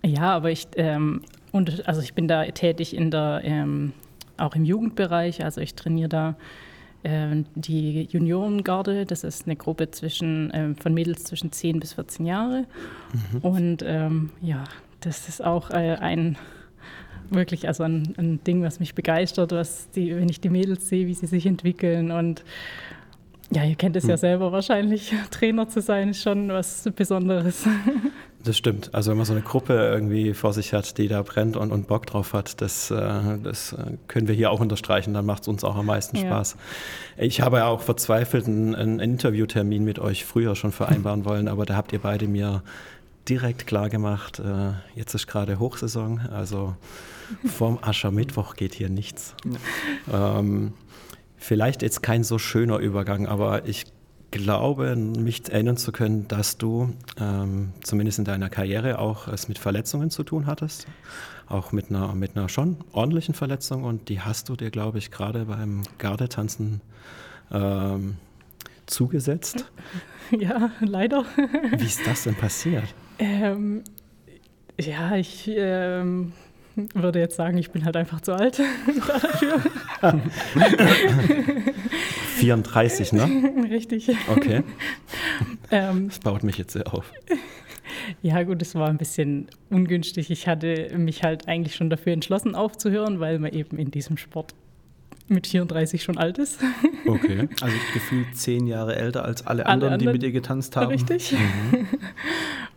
ähm, 0.02 0.14
ja, 0.14 0.35
aber 0.35 0.50
ich, 0.50 0.68
ähm, 0.76 1.23
und, 1.52 1.87
also 1.87 2.00
ich 2.00 2.14
bin 2.14 2.28
da 2.28 2.44
tätig 2.47 2.97
in 2.97 3.11
der, 3.11 3.40
ähm, 3.44 3.92
auch 4.37 4.54
im 4.54 4.64
Jugendbereich. 4.64 5.44
Also 5.44 5.61
ich 5.61 5.75
trainiere 5.75 6.09
da 6.09 6.37
äh, 7.02 7.42
die 7.54 8.09
Juniorengarde. 8.11 9.06
Das 9.06 9.25
ist 9.25 9.47
eine 9.47 9.56
Gruppe 9.56 9.90
zwischen, 9.90 10.50
äh, 10.50 10.75
von 10.75 10.94
Mädels 10.94 11.25
zwischen 11.25 11.52
10 11.52 11.80
bis 11.80 11.94
14 11.94 12.26
Jahre. 12.26 12.66
Mhm. 13.32 13.38
Und 13.40 13.85
ähm, 13.87 14.30
ja, 14.40 14.64
das 15.00 15.28
ist 15.28 15.44
auch 15.44 15.71
äh, 15.71 15.97
ein 15.97 16.37
wirklich 17.30 17.66
also 17.66 17.82
ein, 17.82 18.14
ein, 18.18 18.44
Ding, 18.44 18.62
was 18.62 18.78
mich 18.78 18.94
begeistert, 18.94 19.52
was 19.52 19.88
die, 19.90 20.14
wenn 20.14 20.28
ich 20.28 20.40
die 20.40 20.50
Mädels 20.50 20.88
sehe, 20.88 21.06
wie 21.06 21.14
sie 21.14 21.26
sich 21.26 21.47
entwickeln 21.47 22.11
und 22.11 22.44
ja, 23.54 23.64
ihr 23.64 23.76
kennt 23.76 23.97
es 23.97 24.04
ja 24.04 24.14
hm. 24.14 24.18
selber 24.18 24.52
wahrscheinlich. 24.52 25.12
Trainer 25.30 25.68
zu 25.68 25.80
sein 25.80 26.11
ist 26.11 26.23
schon 26.23 26.49
was 26.49 26.88
Besonderes. 26.94 27.66
Das 28.44 28.59
stimmt. 28.59 28.92
Also 28.92 29.11
wenn 29.11 29.18
man 29.18 29.26
so 29.26 29.35
eine 29.35 29.42
Gruppe 29.42 29.75
irgendwie 29.75 30.35
vor 30.35 30.52
sich 30.52 30.73
hat, 30.73 30.99
die 30.99 31.06
da 31.06 31.23
brennt 31.23 31.56
und, 31.56 31.71
und 31.71 31.87
Bock 31.87 32.06
drauf 32.06 32.32
hat, 32.32 32.61
das, 32.61 32.90
äh, 32.90 33.38
das 33.40 33.73
äh, 33.73 33.97
können 34.09 34.26
wir 34.26 34.35
hier 34.35 34.50
auch 34.50 34.59
unterstreichen. 34.59 35.14
Dann 35.14 35.25
macht 35.25 35.42
es 35.42 35.49
uns 35.49 35.62
auch 35.62 35.76
am 35.76 35.87
meisten 35.87 36.16
Spaß. 36.16 36.56
Ja. 37.18 37.23
Ich 37.23 37.40
habe 37.40 37.59
ja 37.59 37.66
auch 37.66 37.82
verzweifelt 37.82 38.47
einen, 38.47 38.75
einen 38.75 38.99
Interviewtermin 38.99 39.85
mit 39.85 40.00
euch 40.00 40.25
früher 40.25 40.56
schon 40.56 40.73
vereinbaren 40.73 41.25
wollen, 41.25 41.47
aber 41.47 41.66
da 41.66 41.76
habt 41.76 41.92
ihr 41.92 42.00
beide 42.00 42.26
mir 42.26 42.64
direkt 43.28 43.68
klar 43.68 43.88
gemacht, 43.88 44.40
äh, 44.40 44.73
jetzt 44.97 45.14
ist 45.14 45.28
gerade 45.28 45.61
Hochsaison, 45.61 46.21
also 46.32 46.75
vorm 47.44 47.78
Aschermittwoch 47.80 48.56
geht 48.56 48.75
hier 48.75 48.88
nichts. 48.88 49.35
Ja. 50.11 50.40
Ähm, 50.40 50.73
vielleicht 51.42 51.82
jetzt 51.82 52.02
kein 52.02 52.25
so 52.25 52.38
schöner 52.38 52.78
Übergang, 52.78 53.26
aber 53.26 53.66
ich 53.66 53.87
glaube, 54.30 54.96
mich 54.96 55.52
erinnern 55.52 55.76
zu 55.76 55.92
können, 55.92 56.26
dass 56.28 56.56
du 56.56 56.94
ähm, 57.20 57.72
zumindest 57.82 58.18
in 58.18 58.25
deiner 58.25 58.49
Karriere 58.49 58.99
auch 58.99 59.28
es 59.28 59.49
mit 59.49 59.58
Verletzungen 59.58 60.11
zu 60.11 60.22
tun 60.25 60.46
hattest. 60.46 60.87
Auch 61.49 61.72
mit 61.72 61.90
einer, 61.90 62.14
mit 62.14 62.37
einer 62.37 62.49
schon 62.49 62.78
ordentlichen 62.92 63.34
Verletzung 63.34 63.84
und 63.84 64.08
die 64.08 64.20
hast 64.20 64.49
du 64.49 64.56
dir, 64.56 64.70
glaube 64.70 64.99
ich, 64.99 65.11
gerade 65.11 65.44
beim 65.44 65.82
Gardetanzen 65.99 66.80
ähm, 67.52 68.16
zugesetzt. 68.87 69.70
Ja, 70.30 70.70
leider. 70.80 71.26
Wie 71.76 71.84
ist 71.84 72.06
das 72.06 72.25
denn 72.25 72.34
passiert? 72.34 72.84
Ähm, 73.18 73.84
ja, 74.80 75.14
ich 75.14 75.49
ähm, 75.54 76.32
würde 76.95 77.19
jetzt 77.19 77.37
sagen, 77.37 77.59
ich 77.59 77.71
bin 77.71 77.85
halt 77.85 77.97
einfach 77.97 78.21
zu 78.21 78.33
alt 78.33 78.61
dafür. 79.07 79.61
34, 82.37 83.12
ne? 83.12 83.29
Richtig. 83.71 84.11
Okay. 84.29 84.62
Ähm, 85.71 86.09
das 86.09 86.19
baut 86.19 86.43
mich 86.43 86.59
jetzt 86.59 86.73
sehr 86.73 86.93
auf. 86.93 87.12
Ja, 88.21 88.43
gut, 88.43 88.62
es 88.62 88.75
war 88.75 88.88
ein 88.88 88.99
bisschen 88.99 89.49
ungünstig. 89.71 90.31
Ich 90.31 90.49
hatte 90.49 90.91
mich 90.97 91.23
halt 91.23 91.47
eigentlich 91.49 91.76
schon 91.76 91.91
dafür 91.91 92.12
entschlossen, 92.12 92.55
aufzuhören, 92.55 93.21
weil 93.21 93.38
man 93.38 93.52
eben 93.52 93.79
in 93.79 93.91
diesem 93.91 94.17
Sport 94.17 94.55
mit 95.29 95.47
34 95.47 96.02
schon 96.02 96.19
alt 96.19 96.38
ist. 96.38 96.61
Okay. 97.07 97.49
Also 97.61 97.76
gefühlt 97.95 98.37
zehn 98.37 98.67
Jahre 98.67 98.97
älter 98.97 99.25
als 99.25 99.47
alle, 99.47 99.67
alle 99.67 99.73
anderen, 99.73 99.99
die 99.99 100.07
mit 100.07 100.23
ihr 100.23 100.33
getanzt 100.33 100.76
haben. 100.76 100.88
Richtig. 100.88 101.33
Mhm. 101.33 101.87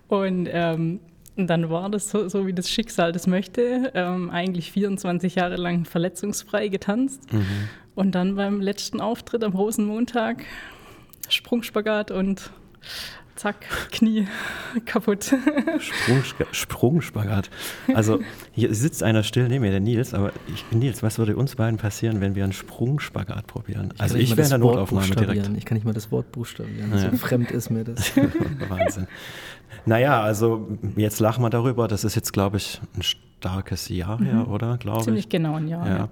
Und 0.07 0.49
ähm, 0.51 0.99
dann 1.37 1.69
war 1.69 1.89
das 1.89 2.09
so, 2.09 2.29
so, 2.29 2.47
wie 2.47 2.53
das 2.53 2.69
Schicksal 2.69 3.11
das 3.11 3.27
möchte. 3.27 3.91
Ähm, 3.93 4.29
eigentlich 4.29 4.71
24 4.71 5.35
Jahre 5.35 5.57
lang 5.57 5.85
verletzungsfrei 5.85 6.69
getanzt. 6.69 7.31
Mhm. 7.33 7.45
Und 7.93 8.15
dann 8.15 8.35
beim 8.35 8.61
letzten 8.61 9.01
Auftritt 9.01 9.43
am 9.43 9.53
Rosenmontag 9.53 10.43
Sprungspagat 11.29 12.11
und 12.11 12.51
zack, 13.35 13.65
Knie 13.91 14.27
kaputt. 14.85 15.33
Sprung, 15.79 16.23
Sprungspagat. 16.51 17.49
Also 17.93 18.19
hier 18.51 18.73
sitzt 18.73 19.03
einer 19.03 19.23
still 19.23 19.47
neben 19.47 19.63
mir, 19.63 19.71
der 19.71 19.79
Nils, 19.79 20.13
aber 20.13 20.31
ich, 20.53 20.65
Nils, 20.71 21.03
was 21.03 21.17
würde 21.17 21.35
uns 21.35 21.55
beiden 21.55 21.77
passieren, 21.77 22.21
wenn 22.21 22.35
wir 22.35 22.43
einen 22.43 22.53
Sprungspagat 22.53 23.47
probieren? 23.47 23.91
Ich 23.95 24.01
also 24.01 24.15
ich 24.17 24.31
wäre 24.31 24.43
in 24.43 24.49
der 24.49 24.57
Notaufnahme 24.59 25.15
direkt. 25.15 25.49
Ich 25.57 25.65
kann 25.65 25.75
nicht 25.75 25.85
mal 25.85 25.93
das 25.93 26.11
Wort 26.11 26.31
buchstabieren, 26.31 26.91
ja. 26.91 27.11
so 27.11 27.17
fremd 27.17 27.51
ist 27.51 27.69
mir 27.69 27.83
das. 27.83 28.11
Wahnsinn. 28.69 29.07
Naja, 29.85 30.21
also 30.21 30.67
jetzt 30.95 31.19
lachen 31.19 31.43
wir 31.43 31.49
darüber, 31.49 31.87
das 31.87 32.03
ist 32.03 32.15
jetzt, 32.15 32.33
glaube 32.33 32.57
ich, 32.57 32.81
ein 32.95 33.03
starkes 33.03 33.89
Jahr 33.89 34.19
her, 34.19 34.45
mhm. 34.45 34.47
oder? 34.47 34.77
Glaube 34.77 35.03
Ziemlich 35.03 35.29
genau 35.29 35.55
ein 35.55 35.67
Jahr. 35.67 35.87
Ja. 35.87 36.09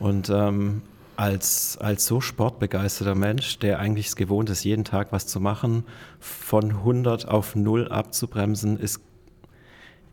Und 0.00 0.30
ähm, 0.30 0.82
als, 1.16 1.78
als 1.78 2.06
so 2.06 2.20
sportbegeisterter 2.20 3.14
Mensch, 3.14 3.58
der 3.58 3.78
eigentlich 3.78 4.08
es 4.08 4.16
gewohnt 4.16 4.50
ist, 4.50 4.64
jeden 4.64 4.84
Tag 4.84 5.08
was 5.12 5.26
zu 5.26 5.40
machen, 5.40 5.84
von 6.20 6.70
100 6.70 7.28
auf 7.28 7.54
0 7.54 7.88
abzubremsen, 7.88 8.78
ist 8.78 9.00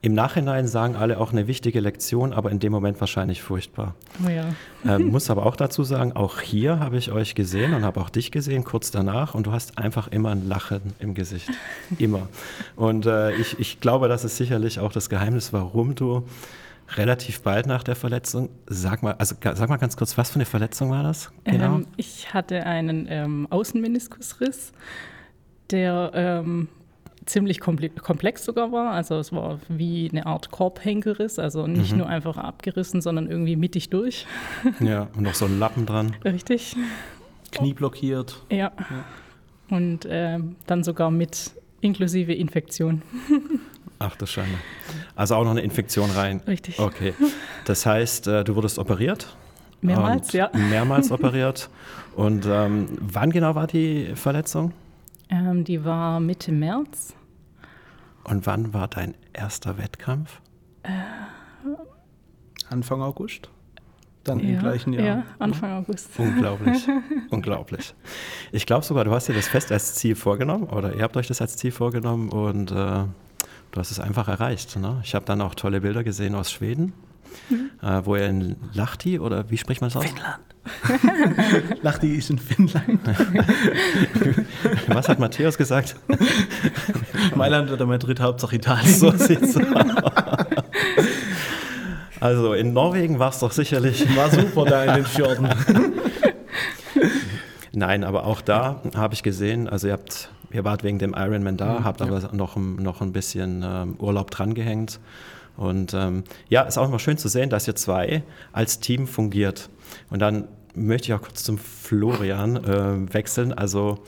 im 0.01 0.13
Nachhinein 0.13 0.65
sagen 0.65 0.95
alle 0.95 1.19
auch 1.19 1.33
eine 1.33 1.47
wichtige 1.47 1.81
Lektion, 1.81 2.31
aber 2.31 2.51
in 2.51 2.59
dem 2.59 2.71
Moment 2.71 3.01
wahrscheinlich 3.01 3.41
furchtbar. 3.41 3.95
Oh 4.25 4.29
ja. 4.29 4.45
ähm, 4.85 5.07
muss 5.09 5.29
aber 5.29 5.45
auch 5.45 5.57
dazu 5.57 5.83
sagen, 5.83 6.13
auch 6.13 6.39
hier 6.39 6.79
habe 6.79 6.97
ich 6.97 7.11
euch 7.11 7.35
gesehen 7.35 7.73
und 7.73 7.83
habe 7.83 7.99
auch 7.99 8.09
dich 8.09 8.31
gesehen 8.31 8.63
kurz 8.63 8.91
danach 8.91 9.35
und 9.35 9.45
du 9.45 9.51
hast 9.51 9.77
einfach 9.77 10.07
immer 10.07 10.29
ein 10.29 10.47
Lachen 10.47 10.93
im 10.99 11.15
Gesicht. 11.15 11.49
Immer. 11.97 12.29
Und 12.77 13.07
äh, 13.07 13.35
ich, 13.35 13.59
ich 13.59 13.81
glaube, 13.81 14.07
das 14.07 14.23
ist 14.23 14.37
sicherlich 14.37 14.79
auch 14.79 14.93
das 14.93 15.09
Geheimnis, 15.09 15.51
warum 15.51 15.95
du 15.95 16.23
relativ 16.97 17.41
bald 17.41 17.67
nach 17.67 17.83
der 17.83 17.95
Verletzung. 17.95 18.49
Sag 18.67 19.03
mal, 19.03 19.13
also 19.13 19.35
sag 19.41 19.69
mal 19.69 19.77
ganz 19.77 19.97
kurz, 19.97 20.17
was 20.17 20.29
für 20.29 20.35
eine 20.35 20.45
Verletzung 20.45 20.91
war 20.91 21.03
das? 21.03 21.31
Genau. 21.43 21.75
Ähm, 21.75 21.87
ich 21.97 22.33
hatte 22.33 22.65
einen 22.65 23.07
ähm, 23.09 23.47
Außenmeniskusriss, 23.49 24.71
der 25.69 26.11
ähm, 26.13 26.67
ziemlich 27.25 27.59
komplex 27.59 28.43
sogar 28.43 28.71
war. 28.71 28.91
Also 28.91 29.15
es 29.19 29.31
war 29.31 29.59
wie 29.67 30.09
eine 30.09 30.25
Art 30.25 30.51
Korbhenkelriss, 30.51 31.39
also 31.39 31.67
nicht 31.67 31.91
mhm. 31.91 31.99
nur 31.99 32.07
einfach 32.07 32.37
abgerissen, 32.37 33.01
sondern 33.01 33.29
irgendwie 33.29 33.55
mittig 33.55 33.89
durch. 33.89 34.25
Ja, 34.79 35.07
und 35.15 35.23
noch 35.23 35.35
so 35.35 35.45
ein 35.45 35.59
Lappen 35.59 35.85
dran. 35.85 36.15
Richtig. 36.23 36.75
Knie 37.51 37.73
blockiert. 37.73 38.43
Ja. 38.49 38.71
ja. 38.77 39.05
Und 39.69 40.05
äh, 40.05 40.39
dann 40.65 40.83
sogar 40.83 41.11
mit 41.11 41.51
inklusive 41.81 42.33
Infektion. 42.33 43.01
Ach 43.99 44.15
du 44.15 44.25
Schande. 44.25 44.57
Also 45.15 45.35
auch 45.35 45.43
noch 45.43 45.51
eine 45.51 45.61
Infektion 45.61 46.09
rein. 46.11 46.41
Richtig. 46.47 46.79
Okay. 46.79 47.13
Das 47.65 47.85
heißt, 47.85 48.27
äh, 48.27 48.43
du 48.45 48.55
wurdest 48.55 48.79
operiert? 48.79 49.35
Mehrmals, 49.81 50.31
ja. 50.31 50.49
Mehrmals 50.53 51.11
operiert. 51.11 51.69
Und 52.15 52.45
ähm, 52.45 52.87
wann 52.99 53.29
genau 53.29 53.55
war 53.55 53.67
die 53.67 54.13
Verletzung? 54.15 54.73
Ähm, 55.29 55.63
die 55.63 55.83
war 55.83 56.19
Mitte 56.19 56.51
März. 56.51 57.13
Und 58.23 58.45
wann 58.45 58.73
war 58.73 58.87
dein 58.87 59.15
erster 59.33 59.77
Wettkampf? 59.77 60.41
Äh, 60.83 60.89
Anfang 62.69 63.01
August? 63.01 63.49
Dann 64.23 64.39
ja, 64.39 64.55
im 64.55 64.59
gleichen 64.59 64.93
Jahr. 64.93 65.03
Ja, 65.03 65.23
Anfang 65.39 65.71
August. 65.71 66.09
Unglaublich. 66.17 66.87
Unglaublich. 67.29 67.95
Ich 68.51 68.65
glaube 68.65 68.85
sogar, 68.85 69.05
du 69.05 69.11
hast 69.11 69.27
dir 69.27 69.33
das 69.33 69.47
fest 69.47 69.71
als 69.71 69.95
Ziel 69.95 70.15
vorgenommen 70.15 70.65
oder 70.65 70.93
ihr 70.95 71.03
habt 71.03 71.17
euch 71.17 71.27
das 71.27 71.41
als 71.41 71.57
Ziel 71.57 71.71
vorgenommen 71.71 72.29
und 72.29 72.71
äh, 72.71 73.03
du 73.71 73.79
hast 73.79 73.91
es 73.91 73.99
einfach 73.99 74.27
erreicht. 74.27 74.75
Ne? 74.77 75.01
Ich 75.03 75.15
habe 75.15 75.25
dann 75.25 75.41
auch 75.41 75.55
tolle 75.55 75.81
Bilder 75.81 76.03
gesehen 76.03 76.35
aus 76.35 76.51
Schweden, 76.51 76.93
mhm. 77.49 77.71
äh, 77.81 78.05
wo 78.05 78.15
er 78.15 78.29
in 78.29 78.55
Lahti 78.73 79.19
oder 79.19 79.49
wie 79.49 79.57
spricht 79.57 79.81
man 79.81 79.89
das 79.89 79.97
aus? 79.97 80.05
Finnland. 80.05 80.39
Lahti 81.83 82.15
ist 82.15 82.29
in 82.29 82.37
Finnland. 82.37 82.99
Was 84.87 85.09
hat 85.09 85.19
Matthäus 85.19 85.57
gesagt? 85.57 85.95
Mailand 87.35 87.71
oder 87.71 87.85
Madrid, 87.85 88.19
Hauptsache 88.19 88.57
Italien. 88.57 88.93
So 88.93 89.11
sieht's 89.11 89.57
aus. 89.57 89.63
Also 92.19 92.53
in 92.53 92.73
Norwegen 92.73 93.17
war 93.17 93.29
es 93.29 93.39
doch 93.39 93.51
sicherlich. 93.51 94.05
War 94.15 94.29
super 94.29 94.65
da 94.65 94.83
in 94.83 94.95
den 94.95 95.05
Fjorden. 95.05 95.49
Nein, 97.71 98.03
aber 98.03 98.25
auch 98.25 98.41
da 98.41 98.81
habe 98.95 99.13
ich 99.13 99.23
gesehen, 99.23 99.69
also 99.69 99.87
ihr 99.87 99.93
habt 99.93 100.29
ihr 100.51 100.63
wart 100.63 100.83
wegen 100.83 100.99
dem 100.99 101.13
Ironman 101.15 101.57
da, 101.57 101.79
mhm, 101.79 101.83
habt 101.83 102.01
aber 102.01 102.19
ja. 102.19 102.29
noch, 102.33 102.55
noch 102.55 103.01
ein 103.01 103.11
bisschen 103.11 103.63
ähm, 103.65 103.95
Urlaub 103.99 104.31
drangehängt. 104.31 104.99
Und 105.57 105.93
ähm, 105.93 106.23
ja, 106.47 106.61
ist 106.61 106.77
auch 106.77 106.87
immer 106.87 106.99
schön 106.99 107.17
zu 107.17 107.27
sehen, 107.27 107.49
dass 107.49 107.67
ihr 107.67 107.75
zwei 107.75 108.23
als 108.53 108.79
Team 108.79 109.07
fungiert. 109.07 109.69
Und 110.09 110.19
dann 110.19 110.47
möchte 110.73 111.07
ich 111.07 111.13
auch 111.13 111.21
kurz 111.21 111.43
zum 111.43 111.57
Florian 111.57 112.55
äh, 112.55 113.13
wechseln. 113.13 113.53
Also 113.53 113.99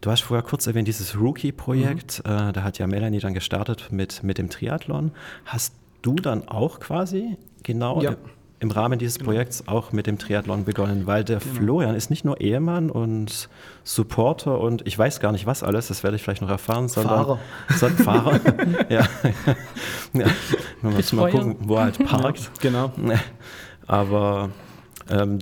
du 0.00 0.10
hast 0.10 0.20
vorher 0.20 0.44
kurz 0.44 0.66
erwähnt, 0.66 0.86
dieses 0.86 1.18
Rookie-Projekt, 1.18 2.22
mhm. 2.24 2.32
äh, 2.32 2.52
da 2.52 2.62
hat 2.62 2.78
ja 2.78 2.86
Melanie 2.86 3.18
dann 3.18 3.34
gestartet 3.34 3.88
mit, 3.90 4.22
mit 4.22 4.38
dem 4.38 4.50
Triathlon. 4.50 5.10
Hast 5.44 5.74
du 6.02 6.14
dann 6.14 6.46
auch 6.46 6.78
quasi 6.78 7.36
genau 7.64 8.00
ja 8.00 8.14
im 8.60 8.70
Rahmen 8.70 8.98
dieses 8.98 9.18
genau. 9.18 9.30
Projekts 9.30 9.68
auch 9.68 9.92
mit 9.92 10.06
dem 10.06 10.18
Triathlon 10.18 10.64
begonnen, 10.64 11.06
weil 11.06 11.24
der 11.24 11.38
genau. 11.38 11.54
Florian 11.54 11.94
ist 11.94 12.10
nicht 12.10 12.24
nur 12.24 12.40
Ehemann 12.40 12.90
und 12.90 13.48
Supporter 13.84 14.60
und 14.60 14.86
ich 14.86 14.98
weiß 14.98 15.20
gar 15.20 15.32
nicht 15.32 15.46
was 15.46 15.62
alles, 15.62 15.88
das 15.88 16.02
werde 16.02 16.16
ich 16.16 16.22
vielleicht 16.22 16.42
noch 16.42 16.50
erfahren, 16.50 16.88
sondern 16.88 17.14
Fahrer. 17.14 17.38
So, 17.76 17.88
Fahrer. 17.88 18.40
ja. 18.88 19.08
ja. 20.12 20.26
Man 20.82 20.94
muss 20.94 21.12
mal 21.12 21.30
gucken, 21.30 21.56
wo 21.60 21.76
er 21.76 21.84
halt 21.84 22.04
parkt. 22.04 22.50
Genau. 22.60 22.92
Aber 23.86 24.50
Ähm, 25.10 25.38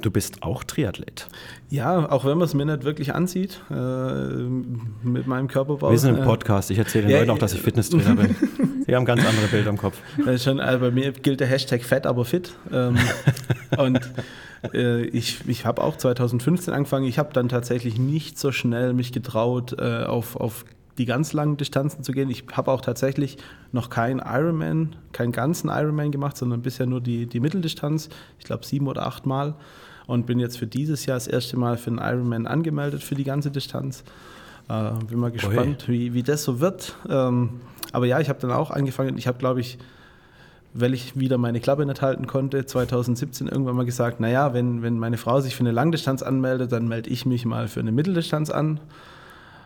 du 0.00 0.10
bist 0.10 0.42
auch 0.42 0.64
Triathlet. 0.64 1.28
Ja, 1.70 2.10
auch 2.10 2.24
wenn 2.24 2.38
man 2.38 2.46
es 2.46 2.54
mir 2.54 2.64
nicht 2.64 2.84
wirklich 2.84 3.14
ansieht, 3.14 3.60
äh, 3.70 3.74
mit 3.74 5.26
meinem 5.26 5.48
Körperbau. 5.48 5.90
Wir 5.90 5.98
sind 5.98 6.16
im 6.16 6.22
äh, 6.22 6.24
Podcast, 6.24 6.70
ich 6.70 6.78
erzähle 6.78 7.04
den 7.04 7.10
ja, 7.10 7.18
Leuten 7.18 7.30
auch, 7.32 7.38
dass 7.38 7.52
ich 7.52 7.60
Fitnesstrainer 7.60 8.14
bin. 8.14 8.34
Sie 8.86 8.96
haben 8.96 9.04
ganz 9.04 9.22
andere 9.24 9.48
Bilder 9.48 9.68
im 9.68 9.76
Kopf. 9.76 9.98
Schon, 10.38 10.60
also 10.60 10.80
bei 10.80 10.90
mir 10.90 11.12
gilt 11.12 11.40
der 11.40 11.46
Hashtag 11.46 11.84
fett, 11.84 12.06
aber 12.06 12.24
fit. 12.24 12.54
Ähm, 12.72 12.96
und 13.76 14.00
äh, 14.72 15.02
ich, 15.02 15.46
ich 15.46 15.66
habe 15.66 15.82
auch 15.82 15.98
2015 15.98 16.72
angefangen. 16.72 17.04
Ich 17.04 17.18
habe 17.18 17.34
dann 17.34 17.50
tatsächlich 17.50 17.98
nicht 17.98 18.38
so 18.38 18.50
schnell 18.50 18.94
mich 18.94 19.12
getraut, 19.12 19.76
äh, 19.78 20.04
auf, 20.04 20.36
auf 20.36 20.64
die 20.96 21.04
ganz 21.04 21.34
langen 21.34 21.58
Distanzen 21.58 22.02
zu 22.02 22.12
gehen. 22.12 22.30
Ich 22.30 22.44
habe 22.52 22.72
auch 22.72 22.80
tatsächlich 22.80 23.36
noch 23.72 23.90
keinen 23.90 24.20
Ironman, 24.20 24.96
keinen 25.12 25.32
ganzen 25.32 25.68
Ironman 25.68 26.12
gemacht, 26.12 26.38
sondern 26.38 26.62
bisher 26.62 26.86
nur 26.86 27.02
die, 27.02 27.26
die 27.26 27.40
Mitteldistanz. 27.40 28.08
Ich 28.38 28.46
glaube 28.46 28.64
sieben 28.64 28.88
oder 28.88 29.06
acht 29.06 29.26
Mal. 29.26 29.54
Und 30.08 30.26
bin 30.26 30.40
jetzt 30.40 30.58
für 30.58 30.66
dieses 30.66 31.06
Jahr 31.06 31.16
das 31.16 31.28
erste 31.28 31.56
Mal 31.56 31.76
für 31.76 31.90
einen 31.90 31.98
Ironman 31.98 32.48
angemeldet 32.48 33.04
für 33.04 33.14
die 33.14 33.24
ganze 33.24 33.52
Distanz. 33.52 34.02
Äh, 34.68 34.90
bin 35.08 35.20
mal 35.20 35.30
gespannt, 35.30 35.86
wie, 35.86 36.14
wie 36.14 36.24
das 36.24 36.42
so 36.42 36.58
wird. 36.58 36.96
Ähm, 37.08 37.60
aber 37.92 38.06
ja, 38.06 38.18
ich 38.18 38.28
habe 38.28 38.40
dann 38.40 38.50
auch 38.50 38.70
angefangen. 38.70 39.16
Ich 39.18 39.26
habe, 39.26 39.38
glaube 39.38 39.60
ich, 39.60 39.78
weil 40.74 40.94
ich 40.94 41.18
wieder 41.18 41.38
meine 41.38 41.60
Klappe 41.60 41.86
nicht 41.86 42.02
halten 42.02 42.26
konnte, 42.26 42.64
2017 42.66 43.48
irgendwann 43.48 43.76
mal 43.76 43.86
gesagt, 43.86 44.20
naja, 44.20 44.52
wenn, 44.54 44.82
wenn 44.82 44.98
meine 44.98 45.16
Frau 45.16 45.40
sich 45.40 45.54
für 45.54 45.60
eine 45.60 45.72
Langdistanz 45.72 46.22
anmeldet, 46.22 46.72
dann 46.72 46.88
melde 46.88 47.10
ich 47.10 47.26
mich 47.26 47.44
mal 47.44 47.68
für 47.68 47.80
eine 47.80 47.92
Mitteldistanz 47.92 48.50
an. 48.50 48.80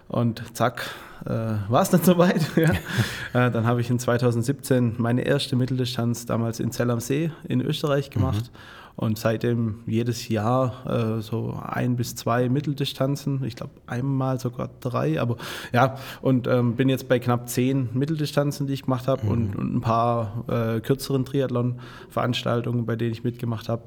Und 0.08 0.42
zack, 0.54 0.90
äh, 1.24 1.30
war 1.68 1.82
es 1.82 1.90
dann 1.90 2.02
soweit. 2.04 2.50
ja. 2.56 2.70
äh, 3.46 3.50
dann 3.50 3.66
habe 3.66 3.80
ich 3.80 3.90
in 3.90 3.98
2017 3.98 4.96
meine 4.98 5.22
erste 5.22 5.56
Mitteldistanz 5.56 6.26
damals 6.26 6.60
in 6.60 6.70
Zell 6.70 6.90
am 6.90 7.00
See 7.00 7.30
in 7.48 7.60
Österreich 7.60 8.10
gemacht. 8.10 8.50
Mhm. 8.52 8.81
Und 8.94 9.18
seitdem 9.18 9.80
jedes 9.86 10.28
Jahr 10.28 11.18
äh, 11.18 11.22
so 11.22 11.58
ein 11.64 11.96
bis 11.96 12.14
zwei 12.14 12.48
Mitteldistanzen. 12.48 13.42
Ich 13.44 13.56
glaube 13.56 13.72
einmal 13.86 14.38
sogar 14.38 14.70
drei, 14.80 15.20
aber 15.20 15.36
ja, 15.72 15.96
und 16.20 16.46
ähm, 16.46 16.76
bin 16.76 16.88
jetzt 16.88 17.08
bei 17.08 17.18
knapp 17.18 17.48
zehn 17.48 17.88
Mitteldistanzen, 17.94 18.66
die 18.66 18.74
ich 18.74 18.82
gemacht 18.82 19.08
habe 19.08 19.24
mhm. 19.24 19.32
und, 19.32 19.56
und, 19.56 19.74
ein 19.76 19.80
paar 19.80 20.44
äh, 20.48 20.80
kürzeren 20.80 21.24
Triathlon-Veranstaltungen, 21.24 22.84
bei 22.84 22.96
denen 22.96 23.12
ich 23.12 23.24
mitgemacht 23.24 23.68
habe. 23.68 23.82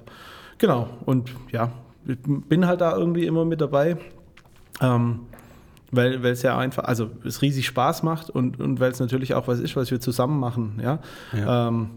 Genau, 0.57 0.89
und 1.05 1.31
ja, 1.51 1.71
bin 2.05 2.65
halt 2.65 2.81
da 2.81 2.95
irgendwie 2.95 3.25
immer 3.25 3.45
mit 3.45 3.61
dabei. 3.61 3.97
Ähm, 4.81 5.21
weil 5.91 6.25
es 6.25 6.41
ja 6.41 6.57
einfach, 6.57 6.83
also 6.83 7.09
es 7.23 7.41
riesig 7.41 7.65
Spaß 7.67 8.03
macht 8.03 8.29
und, 8.29 8.59
und 8.59 8.79
weil 8.79 8.91
es 8.91 8.99
natürlich 8.99 9.33
auch 9.33 9.47
was 9.47 9.59
ist, 9.59 9.75
was 9.75 9.91
wir 9.91 9.99
zusammen 9.99 10.39
machen. 10.39 10.79
Ja? 10.81 10.99
ja. 11.31 11.67
Ähm, 11.67 11.89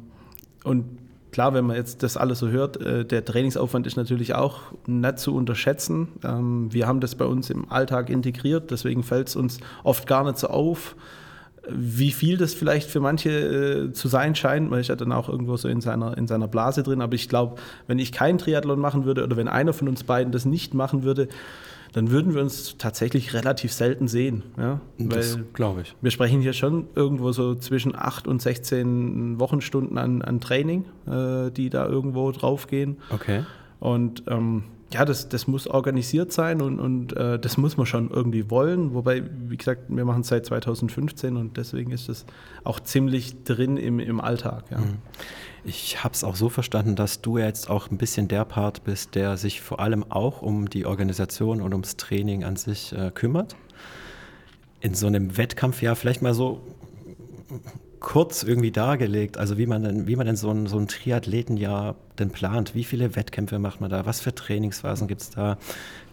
und 0.64 0.84
klar, 1.32 1.54
wenn 1.54 1.66
man 1.66 1.76
jetzt 1.76 2.02
das 2.02 2.16
alles 2.16 2.38
so 2.38 2.48
hört, 2.48 2.80
äh, 2.80 3.04
der 3.04 3.24
Trainingsaufwand 3.24 3.86
ist 3.86 3.96
natürlich 3.96 4.34
auch 4.34 4.60
nicht 4.86 5.18
zu 5.18 5.34
unterschätzen. 5.34 6.08
Ähm, 6.24 6.72
wir 6.72 6.86
haben 6.86 7.00
das 7.00 7.14
bei 7.14 7.24
uns 7.24 7.50
im 7.50 7.70
Alltag 7.70 8.10
integriert, 8.10 8.70
deswegen 8.70 9.02
fällt 9.02 9.28
es 9.28 9.36
uns 9.36 9.58
oft 9.84 10.06
gar 10.06 10.24
nicht 10.24 10.38
so 10.38 10.48
auf, 10.48 10.96
wie 11.70 12.12
viel 12.12 12.38
das 12.38 12.54
vielleicht 12.54 12.90
für 12.90 13.00
manche 13.00 13.30
äh, 13.30 13.92
zu 13.92 14.08
sein 14.08 14.34
scheint. 14.34 14.70
Man 14.70 14.80
ist 14.80 14.88
ja 14.88 14.96
dann 14.96 15.12
auch 15.12 15.28
irgendwo 15.28 15.56
so 15.56 15.68
in 15.68 15.80
seiner, 15.80 16.16
in 16.16 16.26
seiner 16.26 16.48
Blase 16.48 16.82
drin. 16.82 17.02
Aber 17.02 17.14
ich 17.14 17.28
glaube, 17.28 17.56
wenn 17.86 17.98
ich 17.98 18.12
keinen 18.12 18.38
Triathlon 18.38 18.80
machen 18.80 19.04
würde 19.04 19.22
oder 19.22 19.36
wenn 19.36 19.48
einer 19.48 19.72
von 19.72 19.88
uns 19.88 20.04
beiden 20.04 20.32
das 20.32 20.44
nicht 20.44 20.72
machen 20.72 21.02
würde, 21.02 21.28
dann 21.92 22.10
würden 22.10 22.34
wir 22.34 22.42
uns 22.42 22.76
tatsächlich 22.78 23.34
relativ 23.34 23.72
selten 23.72 24.08
sehen. 24.08 24.42
Ja? 24.56 24.80
das 24.98 25.38
glaube 25.52 25.82
ich. 25.82 25.94
Wir 26.00 26.10
sprechen 26.10 26.40
hier 26.40 26.52
schon 26.52 26.88
irgendwo 26.94 27.32
so 27.32 27.54
zwischen 27.54 27.94
8 27.94 28.26
und 28.26 28.42
16 28.42 29.40
Wochenstunden 29.40 29.98
an, 29.98 30.22
an 30.22 30.40
Training, 30.40 30.84
äh, 31.06 31.50
die 31.50 31.70
da 31.70 31.86
irgendwo 31.86 32.30
draufgehen. 32.32 32.98
Okay. 33.10 33.44
Und 33.80 34.24
ähm, 34.26 34.64
ja, 34.92 35.04
das, 35.04 35.28
das 35.28 35.46
muss 35.46 35.66
organisiert 35.66 36.32
sein 36.32 36.62
und, 36.62 36.80
und 36.80 37.14
äh, 37.16 37.38
das 37.38 37.58
muss 37.58 37.76
man 37.76 37.84
schon 37.84 38.10
irgendwie 38.10 38.50
wollen. 38.50 38.94
Wobei, 38.94 39.22
wie 39.48 39.56
gesagt, 39.56 39.82
wir 39.88 40.04
machen 40.04 40.22
es 40.22 40.28
seit 40.28 40.46
2015 40.46 41.36
und 41.36 41.58
deswegen 41.58 41.90
ist 41.90 42.08
es 42.08 42.24
auch 42.64 42.80
ziemlich 42.80 43.44
drin 43.44 43.76
im, 43.76 44.00
im 44.00 44.20
Alltag. 44.20 44.64
Ja. 44.70 44.78
Mhm. 44.78 44.98
Ich 45.64 46.02
habe 46.02 46.14
es 46.14 46.24
auch 46.24 46.36
so 46.36 46.48
verstanden, 46.48 46.96
dass 46.96 47.20
du 47.20 47.38
jetzt 47.38 47.68
auch 47.68 47.90
ein 47.90 47.98
bisschen 47.98 48.28
der 48.28 48.44
Part 48.44 48.84
bist, 48.84 49.14
der 49.14 49.36
sich 49.36 49.60
vor 49.60 49.80
allem 49.80 50.10
auch 50.10 50.42
um 50.42 50.70
die 50.70 50.86
Organisation 50.86 51.60
und 51.60 51.72
ums 51.72 51.96
Training 51.96 52.44
an 52.44 52.56
sich 52.56 52.92
äh, 52.92 53.10
kümmert. 53.12 53.56
In 54.80 54.94
so 54.94 55.06
einem 55.06 55.36
Wettkampfjahr 55.36 55.96
vielleicht 55.96 56.22
mal 56.22 56.34
so 56.34 56.60
kurz 58.00 58.42
irgendwie 58.42 58.70
dargelegt, 58.70 59.38
also 59.38 59.58
wie 59.58 59.66
man 59.66 59.82
denn, 59.82 60.06
wie 60.06 60.16
man 60.16 60.26
denn 60.26 60.36
so 60.36 60.50
ein, 60.50 60.66
so 60.66 60.78
ein 60.78 60.88
Triathletenjahr 60.88 61.96
denn 62.18 62.30
plant. 62.30 62.74
Wie 62.74 62.84
viele 62.84 63.16
Wettkämpfe 63.16 63.58
macht 63.58 63.80
man 63.80 63.90
da? 63.90 64.06
Was 64.06 64.20
für 64.20 64.34
Trainingsphasen 64.34 65.08
gibt 65.08 65.22
es 65.22 65.30
da? 65.30 65.58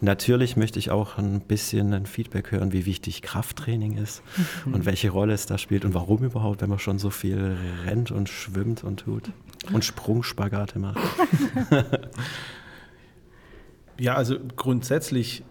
Natürlich 0.01 0.55
möchte 0.55 0.79
ich 0.79 0.91
auch 0.91 1.17
ein 1.17 1.41
bisschen 1.41 1.93
ein 1.93 2.05
Feedback 2.05 2.51
hören, 2.51 2.73
wie 2.73 2.85
wichtig 2.85 3.21
Krafttraining 3.21 3.97
ist 3.97 4.21
mhm. 4.65 4.73
und 4.73 4.85
welche 4.85 5.09
Rolle 5.09 5.33
es 5.33 5.45
da 5.45 5.57
spielt 5.57 5.85
und 5.85 5.93
warum 5.93 6.23
überhaupt, 6.23 6.61
wenn 6.61 6.69
man 6.69 6.79
schon 6.79 6.99
so 6.99 7.09
viel 7.09 7.57
rennt 7.85 8.11
und 8.11 8.29
schwimmt 8.29 8.83
und 8.83 9.01
tut 9.01 9.31
und 9.73 9.83
Sprungspagate 9.83 10.79
macht. 10.79 10.99
ja, 13.99 14.15
also 14.15 14.37
grundsätzlich 14.55 15.43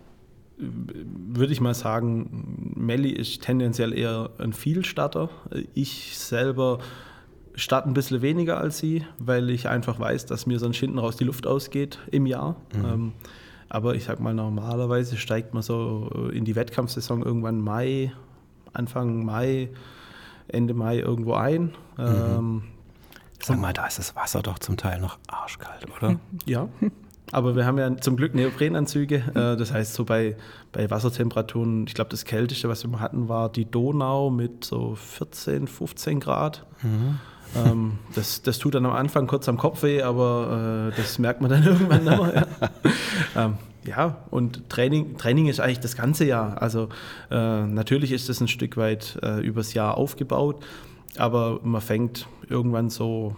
würde 0.56 1.52
ich 1.52 1.60
mal 1.60 1.74
sagen, 1.74 2.74
Melli 2.76 3.10
ist 3.10 3.42
tendenziell 3.42 3.92
eher 3.92 4.30
ein 4.38 4.52
Vielstarter. 4.52 5.28
Ich 5.74 6.16
selber 6.16 6.78
starte 7.54 7.88
ein 7.88 7.94
bisschen 7.94 8.22
weniger 8.22 8.58
als 8.58 8.78
sie, 8.78 9.04
weil 9.18 9.50
ich 9.50 9.68
einfach 9.68 9.98
weiß, 9.98 10.26
dass 10.26 10.46
mir 10.46 10.58
sonst 10.58 10.78
hinten 10.78 10.98
raus 10.98 11.16
die 11.16 11.24
Luft 11.24 11.46
ausgeht 11.46 11.98
im 12.10 12.26
Jahr. 12.26 12.56
Mhm. 12.74 12.84
Ähm, 12.84 13.12
aber 13.68 13.94
ich 13.94 14.04
sag 14.04 14.20
mal, 14.20 14.34
normalerweise 14.34 15.16
steigt 15.16 15.54
man 15.54 15.62
so 15.62 16.30
in 16.32 16.44
die 16.44 16.54
Wettkampfsaison 16.54 17.22
irgendwann 17.22 17.60
Mai, 17.60 18.12
Anfang 18.72 19.24
Mai, 19.24 19.70
Ende 20.48 20.74
Mai 20.74 20.98
irgendwo 20.98 21.34
ein. 21.34 21.72
Mhm. 21.96 22.04
Ähm, 22.06 22.62
Sag 23.42 23.60
mal, 23.60 23.74
da 23.74 23.86
ist 23.86 23.98
das 23.98 24.16
Wasser 24.16 24.40
doch 24.40 24.58
zum 24.58 24.78
Teil 24.78 25.00
noch 25.00 25.18
arschkalt, 25.26 25.86
oder? 25.96 26.18
Ja, 26.46 26.68
aber 27.32 27.56
wir 27.56 27.66
haben 27.66 27.78
ja 27.78 27.96
zum 27.96 28.16
Glück 28.16 28.34
Neoprenanzüge. 28.34 29.16
Äh, 29.34 29.56
das 29.56 29.72
heißt, 29.72 29.94
so 29.94 30.04
bei, 30.04 30.36
bei 30.72 30.90
Wassertemperaturen, 30.90 31.86
ich 31.86 31.94
glaube, 31.94 32.10
das 32.10 32.24
Kälteste, 32.24 32.68
was 32.68 32.86
wir 32.86 33.00
hatten, 33.00 33.28
war 33.28 33.48
die 33.50 33.64
Donau 33.64 34.30
mit 34.30 34.64
so 34.64 34.94
14, 34.94 35.66
15 35.66 36.20
Grad. 36.20 36.64
Mhm. 36.82 37.18
Ähm, 37.56 37.98
das, 38.14 38.42
das 38.42 38.58
tut 38.58 38.74
dann 38.74 38.86
am 38.86 38.92
Anfang 38.92 39.26
kurz 39.26 39.48
am 39.48 39.58
Kopf 39.58 39.82
weh, 39.82 40.02
aber 40.02 40.90
äh, 40.92 40.96
das 40.96 41.18
merkt 41.18 41.40
man 41.40 41.50
dann 41.50 41.62
irgendwann 41.64 42.04
mehr. 42.04 42.46
Ja. 43.34 43.44
Ähm, 43.44 43.54
ja, 43.84 44.16
und 44.30 44.70
Training, 44.70 45.18
Training 45.18 45.46
ist 45.46 45.60
eigentlich 45.60 45.80
das 45.80 45.94
ganze 45.94 46.24
Jahr. 46.24 46.62
Also 46.62 46.88
äh, 47.30 47.66
natürlich 47.66 48.12
ist 48.12 48.30
das 48.30 48.40
ein 48.40 48.48
Stück 48.48 48.78
weit 48.78 49.18
übers 49.42 49.74
Jahr 49.74 49.98
aufgebaut, 49.98 50.64
aber 51.18 51.60
man 51.62 51.82
fängt 51.82 52.26
irgendwann 52.48 52.88
so 52.88 53.36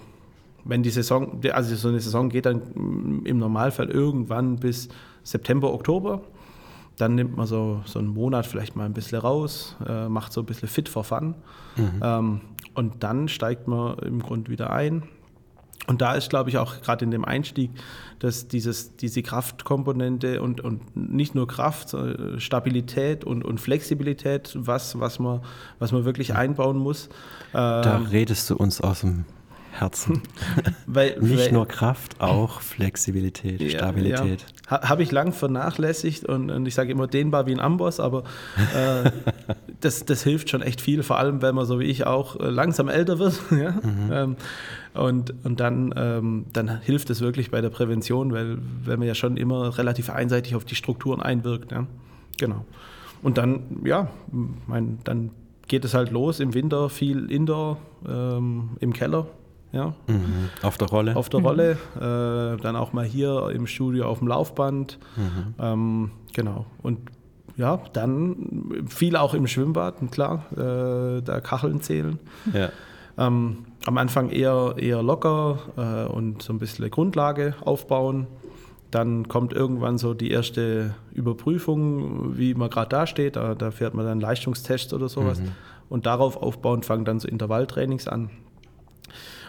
wenn 0.67 0.83
die 0.83 0.91
Saison, 0.91 1.41
also 1.53 1.75
so 1.77 1.89
eine 1.89 2.01
Saison 2.01 2.29
geht 2.29 2.47
dann 2.47 3.23
im 3.25 3.39
Normalfall 3.39 3.89
irgendwann 3.89 4.57
bis 4.57 4.89
September, 5.23 5.73
Oktober. 5.73 6.23
Dann 6.97 7.15
nimmt 7.15 7.37
man 7.37 7.47
so, 7.47 7.83
so 7.85 7.99
einen 7.99 8.09
Monat 8.09 8.47
vielleicht 8.47 8.75
mal 8.75 8.87
ein 8.87 8.95
bisschen 8.95 9.19
raus, 9.19 9.77
äh, 9.87 10.09
macht 10.09 10.33
so 10.33 10.41
ein 10.41 10.47
bisschen 10.47 10.69
fit 10.69 10.89
for 10.89 11.05
fun. 11.05 11.35
Mhm. 11.77 12.01
Ähm, 12.03 12.41
und 12.75 13.03
dann 13.03 13.29
steigt 13.29 13.69
man 13.69 13.99
im 13.99 14.21
Grunde 14.21 14.51
wieder 14.51 14.71
ein. 14.71 15.03
Und 15.87 16.01
da 16.01 16.15
ist, 16.15 16.31
glaube 16.31 16.51
ich, 16.51 16.59
auch 16.59 16.81
gerade 16.81 17.05
in 17.05 17.11
dem 17.11 17.25
Einstieg, 17.25 17.71
dass 18.19 18.49
dieses, 18.49 18.97
diese 18.97 19.23
Kraftkomponente 19.23 20.43
und, 20.43 20.61
und 20.61 20.97
nicht 20.97 21.35
nur 21.35 21.47
Kraft, 21.47 21.95
Stabilität 22.39 23.25
und, 23.25 23.45
und 23.45 23.61
Flexibilität, 23.61 24.57
was, 24.59 24.99
was, 24.99 25.19
man, 25.21 25.43
was 25.79 25.93
man 25.93 26.05
wirklich 26.05 26.35
einbauen 26.35 26.79
muss. 26.79 27.09
Da 27.53 27.99
ähm, 27.99 28.07
redest 28.07 28.51
du 28.51 28.57
uns 28.57 28.81
aus 28.81 29.03
dem 29.03 29.27
Herzen. 29.81 30.23
weil, 30.87 31.19
Nicht 31.21 31.39
weil, 31.39 31.53
nur 31.53 31.67
Kraft, 31.67 32.21
auch 32.21 32.61
Flexibilität, 32.61 33.61
ja, 33.61 33.71
Stabilität. 33.71 34.45
Ja. 34.71 34.83
Habe 34.89 35.03
ich 35.03 35.13
lang 35.13 35.33
vernachlässigt 35.33 36.25
und, 36.25 36.51
und 36.51 36.67
ich 36.67 36.75
sage 36.75 36.91
immer 36.91 37.07
dehnbar 37.07 37.47
wie 37.47 37.53
ein 37.53 37.61
Amboss, 37.61 38.01
aber 38.01 38.25
äh, 38.75 39.11
das, 39.81 40.05
das 40.05 40.23
hilft 40.23 40.51
schon 40.51 40.63
echt 40.63 40.81
viel, 40.81 41.03
vor 41.03 41.19
allem 41.19 41.43
wenn 41.43 41.55
man 41.55 41.67
so 41.67 41.79
wie 41.81 41.85
ich 41.85 42.07
auch 42.07 42.41
äh, 42.41 42.49
langsam 42.49 42.89
älter 42.89 43.19
wird. 43.19 43.41
ja? 43.51 43.71
Mhm. 43.73 44.11
Ähm, 44.13 44.37
und, 44.95 45.35
und 45.45 45.61
dann, 45.61 45.95
ähm, 45.97 46.47
dann 46.53 46.81
hilft 46.81 47.11
es 47.11 47.21
wirklich 47.21 47.51
bei 47.51 47.61
der 47.61 47.71
Prävention, 47.71 48.33
weil, 48.33 48.59
weil 48.85 48.97
man 48.97 49.07
ja 49.07 49.15
schon 49.15 49.37
immer 49.37 49.77
relativ 49.79 50.11
einseitig 50.11 50.55
auf 50.55 50.65
die 50.65 50.75
Strukturen 50.75 51.21
einwirkt. 51.21 51.71
Ja? 51.73 51.87
Genau. 52.39 52.65
Und 53.23 53.39
dann, 53.39 53.81
ja, 53.85 54.09
mein, 54.67 54.99
dann 55.05 55.31
geht 55.69 55.85
es 55.85 55.95
halt 55.95 56.11
los 56.11 56.41
im 56.41 56.55
Winter, 56.55 56.89
viel 56.89 57.31
Indoor, 57.31 57.79
ähm, 58.09 58.71
im 58.81 58.93
Keller, 58.93 59.27
ja. 59.73 59.95
Mhm. 60.07 60.51
Auf 60.63 60.79
der 60.79 60.89
Rolle? 60.89 61.17
Auf 61.17 61.29
der 61.29 61.41
mhm. 61.41 61.47
Rolle. 61.47 61.73
Äh, 61.97 62.61
dann 62.63 62.77
auch 62.77 62.93
mal 62.93 63.05
hier 63.05 63.51
im 63.51 63.67
Studio 63.67 64.07
auf 64.07 64.19
dem 64.21 64.29
Laufband. 64.29 64.99
Mhm. 65.17 65.55
Ähm, 65.59 66.11
genau. 66.33 66.67
Und 66.83 66.99
ja, 67.57 67.81
dann 67.93 68.85
viel 68.89 69.17
auch 69.17 69.35
im 69.35 69.47
Schwimmbad, 69.47 69.97
klar, 70.11 70.45
äh, 70.53 71.23
da 71.23 71.41
Kacheln 71.41 71.81
zählen. 71.81 72.19
Ja. 72.53 72.71
Ähm, 73.19 73.65
am 73.87 73.97
Anfang 73.99 74.31
eher, 74.31 74.75
eher 74.77 75.03
locker 75.03 75.59
äh, 75.77 76.13
und 76.13 76.43
so 76.43 76.53
ein 76.53 76.59
bisschen 76.59 76.91
Grundlage 76.91 77.55
aufbauen. 77.65 78.27
Dann 78.91 79.29
kommt 79.29 79.53
irgendwann 79.53 79.99
so 79.99 80.15
die 80.15 80.31
erste 80.31 80.95
Überprüfung, 81.13 82.37
wie 82.37 82.55
man 82.55 82.71
gerade 82.71 82.89
da 82.89 83.07
steht. 83.07 83.37
Da, 83.37 83.55
da, 83.55 83.71
fährt 83.71 83.95
man 83.95 84.05
dann 84.05 84.21
Leistungstests 84.21 84.93
oder 84.93 85.09
sowas. 85.09 85.41
Mhm. 85.41 85.53
Und 85.89 86.07
darauf 86.07 86.37
aufbauend 86.37 86.85
fangen 86.85 87.05
dann 87.05 87.21
so 87.21 87.29
Intervalltrainings 87.29 88.07
an. 88.07 88.31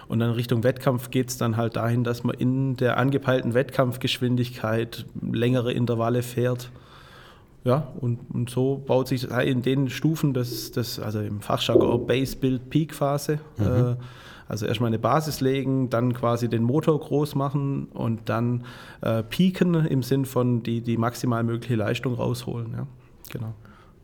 Und 0.07 0.19
dann 0.19 0.31
Richtung 0.31 0.63
Wettkampf 0.63 1.09
geht 1.09 1.29
es 1.29 1.37
dann 1.37 1.57
halt 1.57 1.75
dahin, 1.75 2.03
dass 2.03 2.23
man 2.23 2.35
in 2.35 2.77
der 2.77 2.97
angepeilten 2.97 3.53
Wettkampfgeschwindigkeit 3.53 5.05
längere 5.21 5.73
Intervalle 5.73 6.23
fährt. 6.23 6.71
Ja, 7.63 7.87
und, 7.99 8.19
und 8.33 8.49
so 8.49 8.81
baut 8.85 9.09
sich 9.09 9.29
in 9.29 9.61
den 9.61 9.89
Stufen 9.89 10.33
das, 10.33 10.71
das 10.71 10.99
also 10.99 11.19
im 11.19 11.41
Fachjargon 11.41 12.07
Base 12.07 12.37
Build 12.37 12.69
Peak 12.69 12.93
Phase. 12.93 13.39
Mhm. 13.57 13.65
Äh, 13.65 13.95
also 14.47 14.65
erstmal 14.65 14.87
eine 14.87 14.99
Basis 14.99 15.41
legen, 15.41 15.89
dann 15.89 16.13
quasi 16.13 16.47
den 16.47 16.63
Motor 16.63 16.99
groß 16.99 17.35
machen 17.35 17.87
und 17.93 18.29
dann 18.29 18.63
äh, 19.01 19.23
peaken 19.23 19.85
im 19.85 20.03
Sinn 20.03 20.25
von 20.25 20.63
die, 20.63 20.81
die 20.81 20.97
maximal 20.97 21.43
mögliche 21.43 21.75
Leistung 21.75 22.13
rausholen. 22.13 22.71
Ja, 22.71 22.87
genau. 23.29 23.53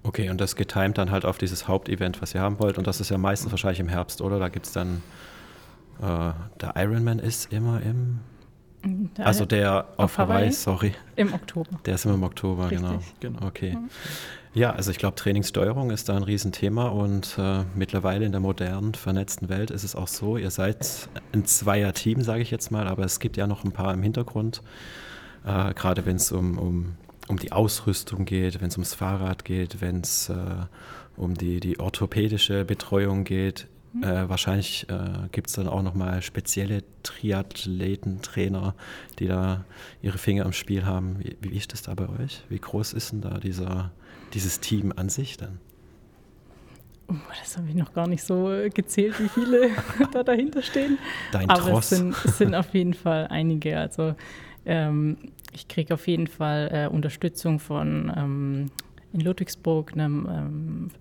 Okay, 0.03 0.29
und 0.29 0.41
das 0.41 0.57
getimt 0.57 0.97
dann 0.97 1.11
halt 1.11 1.23
auf 1.23 1.37
dieses 1.37 1.69
Hauptevent, 1.69 2.21
was 2.21 2.35
ihr 2.35 2.41
haben 2.41 2.59
wollt. 2.59 2.77
Und 2.77 2.87
das 2.87 2.99
ist 2.99 3.09
ja 3.09 3.17
meistens 3.17 3.51
wahrscheinlich 3.51 3.79
im 3.79 3.87
Herbst, 3.87 4.21
oder? 4.21 4.37
Da 4.37 4.49
gibt 4.49 4.65
es 4.65 4.73
dann, 4.73 5.01
äh, 6.01 6.31
der 6.61 6.73
Ironman 6.75 7.19
ist 7.19 7.51
immer 7.51 7.81
im, 7.81 8.19
der 8.83 9.25
also 9.25 9.45
der 9.45 9.85
auf, 9.97 9.99
auf 9.99 10.17
Hawaii, 10.17 10.37
Hawaii, 10.39 10.51
sorry. 10.51 10.93
Im 11.15 11.33
Oktober. 11.33 11.79
Der 11.85 11.95
ist 11.95 12.05
immer 12.05 12.15
im 12.15 12.23
Oktober, 12.23 12.69
Richtig. 12.69 12.81
genau. 12.81 12.99
genau. 13.19 13.47
Okay. 13.47 13.75
Mhm. 13.75 13.89
Ja, 14.55 14.71
also 14.71 14.91
ich 14.91 14.99
glaube, 14.99 15.15
Trainingssteuerung 15.15 15.89
ist 15.89 16.09
da 16.09 16.15
ein 16.15 16.21
Riesenthema 16.21 16.89
und 16.89 17.37
äh, 17.39 17.63
mittlerweile 17.73 18.25
in 18.25 18.31
der 18.31 18.41
modernen, 18.41 18.93
vernetzten 18.93 19.49
Welt 19.49 19.71
ist 19.71 19.83
es 19.83 19.95
auch 19.95 20.07
so, 20.07 20.37
ihr 20.37 20.51
seid 20.51 21.09
ein 21.33 21.45
Zweier-Team, 21.45 22.21
sage 22.21 22.43
ich 22.43 22.51
jetzt 22.51 22.69
mal, 22.69 22.87
aber 22.87 23.03
es 23.03 23.19
gibt 23.19 23.35
ja 23.35 23.47
noch 23.47 23.63
ein 23.63 23.71
paar 23.71 23.91
im 23.91 24.03
Hintergrund, 24.03 24.61
äh, 25.43 25.73
gerade 25.73 26.05
wenn 26.05 26.17
es 26.17 26.31
um, 26.31 26.59
um, 26.59 26.95
um 27.27 27.37
die 27.37 27.51
Ausrüstung 27.51 28.25
geht, 28.25 28.61
wenn 28.61 28.67
es 28.67 28.75
ums 28.75 28.93
Fahrrad 28.93 29.43
geht, 29.43 29.81
wenn 29.81 30.01
es 30.01 30.29
äh, 30.29 30.35
um 31.17 31.33
die, 31.33 31.59
die 31.59 31.79
orthopädische 31.79 32.63
Betreuung 32.63 33.23
geht. 33.23 33.67
Mhm. 33.93 34.03
Äh, 34.03 34.29
wahrscheinlich 34.29 34.89
äh, 34.89 35.27
gibt 35.31 35.47
es 35.47 35.53
dann 35.53 35.67
auch 35.67 35.81
nochmal 35.81 36.21
spezielle 36.21 36.83
Triathleten, 37.03 38.21
Trainer, 38.21 38.75
die 39.19 39.27
da 39.27 39.63
ihre 40.01 40.17
Finger 40.17 40.45
im 40.45 40.53
Spiel 40.53 40.85
haben. 40.85 41.19
Wie, 41.19 41.37
wie 41.41 41.57
ist 41.57 41.73
das 41.73 41.83
da 41.83 41.93
bei 41.93 42.09
euch? 42.09 42.43
Wie 42.49 42.59
groß 42.59 42.93
ist 42.93 43.11
denn 43.11 43.21
da 43.21 43.37
dieser 43.37 43.91
dieses 44.33 44.59
Team 44.59 44.93
an 44.95 45.09
sich 45.09 45.37
dann? 45.37 45.59
Oh, 47.07 47.15
das 47.39 47.57
habe 47.57 47.67
ich 47.67 47.75
noch 47.75 47.93
gar 47.93 48.07
nicht 48.07 48.23
so 48.23 48.49
gezählt, 48.73 49.19
wie 49.19 49.29
viele 49.29 49.69
da 50.11 50.23
dahinter 50.23 50.61
stehen. 50.61 50.97
Dein 51.31 51.49
Aber 51.49 51.61
Tross. 51.61 51.91
Es 51.91 51.97
sind, 51.97 52.15
es 52.25 52.37
sind 52.37 52.55
auf 52.55 52.73
jeden 52.73 52.93
Fall 52.93 53.27
einige. 53.27 53.77
Also 53.77 54.15
ähm, 54.65 55.17
ich 55.51 55.67
kriege 55.67 55.93
auf 55.93 56.07
jeden 56.07 56.27
Fall 56.27 56.69
äh, 56.71 56.93
Unterstützung 56.93 57.59
von 57.59 58.11
ähm, 58.15 58.71
in 59.11 59.19
Ludwigsburg 59.19 59.93
einem 59.93 60.27
ähm, 60.29 60.91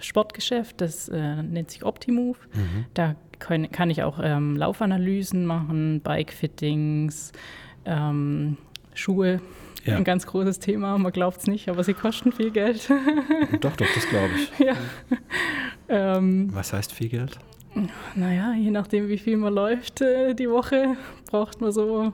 Sportgeschäft, 0.00 0.80
das 0.80 1.08
äh, 1.08 1.42
nennt 1.42 1.70
sich 1.70 1.84
Optimove. 1.84 2.38
Mhm. 2.54 2.86
Da 2.94 3.16
kann, 3.38 3.70
kann, 3.70 3.90
ich 3.90 4.02
auch 4.02 4.18
ähm, 4.22 4.56
Laufanalysen 4.56 5.46
machen, 5.46 6.00
Bike-Fittings, 6.00 7.32
ähm, 7.84 8.56
Schuhe 8.94 9.40
ja. 9.84 9.96
ein 9.96 10.04
ganz 10.04 10.26
großes 10.26 10.58
Thema. 10.58 10.96
Man 10.98 11.12
glaubt 11.12 11.38
es 11.38 11.46
nicht, 11.46 11.68
aber 11.68 11.84
sie 11.84 11.94
kosten 11.94 12.32
viel 12.32 12.50
Geld. 12.50 12.88
doch, 13.60 13.76
doch, 13.76 13.86
das 13.94 14.08
glaube 14.08 14.30
ich. 14.36 14.58
Ja. 14.58 14.74
Ähm, 15.88 16.48
Was 16.52 16.72
heißt 16.72 16.92
viel 16.92 17.08
Geld? 17.08 17.38
Naja, 18.14 18.54
je 18.54 18.70
nachdem, 18.70 19.08
wie 19.08 19.18
viel 19.18 19.36
man 19.36 19.52
läuft 19.52 20.00
äh, 20.00 20.34
die 20.34 20.48
Woche, 20.48 20.96
braucht 21.26 21.60
man 21.60 21.72
so 21.72 22.12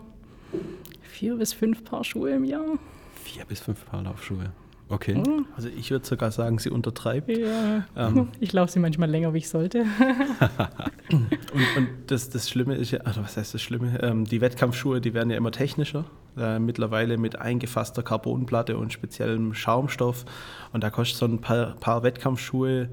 vier 1.02 1.36
bis 1.36 1.52
fünf 1.52 1.84
Paar 1.84 2.02
Schuhe 2.02 2.30
im 2.30 2.44
Jahr. 2.44 2.78
Vier 3.22 3.44
bis 3.44 3.60
fünf 3.60 3.84
Paar 3.84 4.02
Laufschuhe. 4.02 4.52
Okay. 4.90 5.14
Mhm. 5.14 5.46
Also 5.56 5.68
ich 5.68 5.90
würde 5.92 6.04
sogar 6.04 6.32
sagen, 6.32 6.58
sie 6.58 6.68
untertreibt. 6.68 7.28
Ja. 7.28 7.84
Ähm. 7.96 8.28
Ich 8.40 8.52
laufe 8.52 8.72
sie 8.72 8.80
manchmal 8.80 9.08
länger, 9.08 9.32
wie 9.34 9.38
ich 9.38 9.48
sollte. 9.48 9.80
und, 11.12 11.76
und 11.76 11.88
das, 12.08 12.30
das 12.30 12.50
Schlimme 12.50 12.74
ist 12.74 12.90
ja, 12.90 13.00
also 13.00 13.22
was 13.22 13.36
heißt 13.36 13.54
das 13.54 13.62
Schlimme? 13.62 14.02
Ähm, 14.02 14.24
die 14.24 14.40
Wettkampfschuhe, 14.40 15.00
die 15.00 15.14
werden 15.14 15.30
ja 15.30 15.36
immer 15.36 15.52
technischer. 15.52 16.04
Äh, 16.36 16.58
mittlerweile 16.58 17.18
mit 17.18 17.40
eingefasster 17.40 18.02
Carbonplatte 18.02 18.76
und 18.76 18.92
speziellem 18.92 19.54
Schaumstoff. 19.54 20.24
Und 20.72 20.82
da 20.82 20.90
kostet 20.90 21.18
so 21.18 21.26
ein 21.26 21.40
paar, 21.40 21.76
paar 21.76 22.02
Wettkampfschuhe 22.02 22.88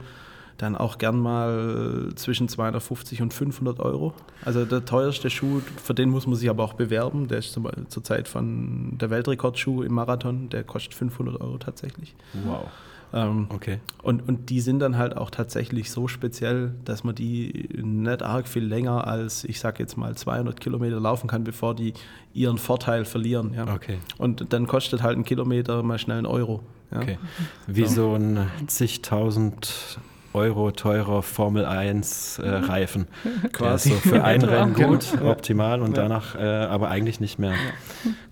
dann 0.57 0.75
auch 0.75 0.97
gern 0.97 1.19
mal 1.19 2.09
zwischen 2.15 2.49
250 2.49 3.21
und 3.21 3.33
500 3.33 3.79
Euro. 3.79 4.13
Also 4.43 4.65
der 4.65 4.85
teuerste 4.85 5.29
Schuh, 5.29 5.61
für 5.83 5.93
den 5.93 6.09
muss 6.09 6.25
man 6.25 6.35
sich 6.35 6.49
aber 6.49 6.63
auch 6.63 6.73
bewerben. 6.73 7.27
Der 7.27 7.39
ist 7.39 7.53
zum 7.53 7.67
zurzeit 7.89 8.27
von 8.27 8.97
der 8.97 9.09
Weltrekordschuh 9.09 9.83
im 9.83 9.93
Marathon, 9.93 10.49
der 10.49 10.63
kostet 10.63 10.93
500 10.93 11.39
Euro 11.39 11.57
tatsächlich. 11.57 12.15
Wow. 12.45 12.67
Ähm, 13.13 13.47
okay. 13.49 13.79
Und, 14.03 14.27
und 14.27 14.49
die 14.49 14.59
sind 14.59 14.79
dann 14.79 14.97
halt 14.97 15.15
auch 15.15 15.29
tatsächlich 15.29 15.91
so 15.91 16.07
speziell, 16.07 16.73
dass 16.83 17.03
man 17.03 17.15
die 17.15 17.69
nicht 17.81 18.21
arg 18.21 18.47
viel 18.47 18.65
länger 18.65 19.07
als, 19.07 19.43
ich 19.43 19.59
sag 19.59 19.79
jetzt 19.79 19.97
mal, 19.97 20.15
200 20.15 20.59
Kilometer 20.59 20.99
laufen 20.99 21.27
kann, 21.27 21.43
bevor 21.43 21.73
die 21.73 21.93
ihren 22.33 22.57
Vorteil 22.57 23.05
verlieren. 23.05 23.53
Ja? 23.53 23.73
Okay. 23.73 23.99
Und 24.17 24.51
dann 24.51 24.67
kostet 24.67 25.03
halt 25.03 25.17
ein 25.17 25.23
Kilometer 25.23 25.83
mal 25.83 25.99
schnell 25.99 26.17
einen 26.17 26.25
Euro. 26.25 26.63
Ja? 26.91 26.99
Okay. 26.99 27.17
Wie 27.65 27.85
so, 27.85 27.95
so 27.95 28.15
ein 28.15 28.49
zigtausend 28.67 29.99
Euro 30.37 30.71
teurer 30.71 31.23
Formel 31.23 31.65
1 31.65 32.39
äh, 32.39 32.47
Reifen. 32.47 33.07
Quasi. 33.51 33.89
So 33.89 33.95
für 33.95 34.23
ein 34.23 34.41
Rennen 34.43 34.73
gut, 34.73 35.19
optimal 35.21 35.81
und 35.81 35.97
danach 35.97 36.35
äh, 36.35 36.39
aber 36.39 36.89
eigentlich 36.89 37.19
nicht 37.19 37.39
mehr. 37.39 37.53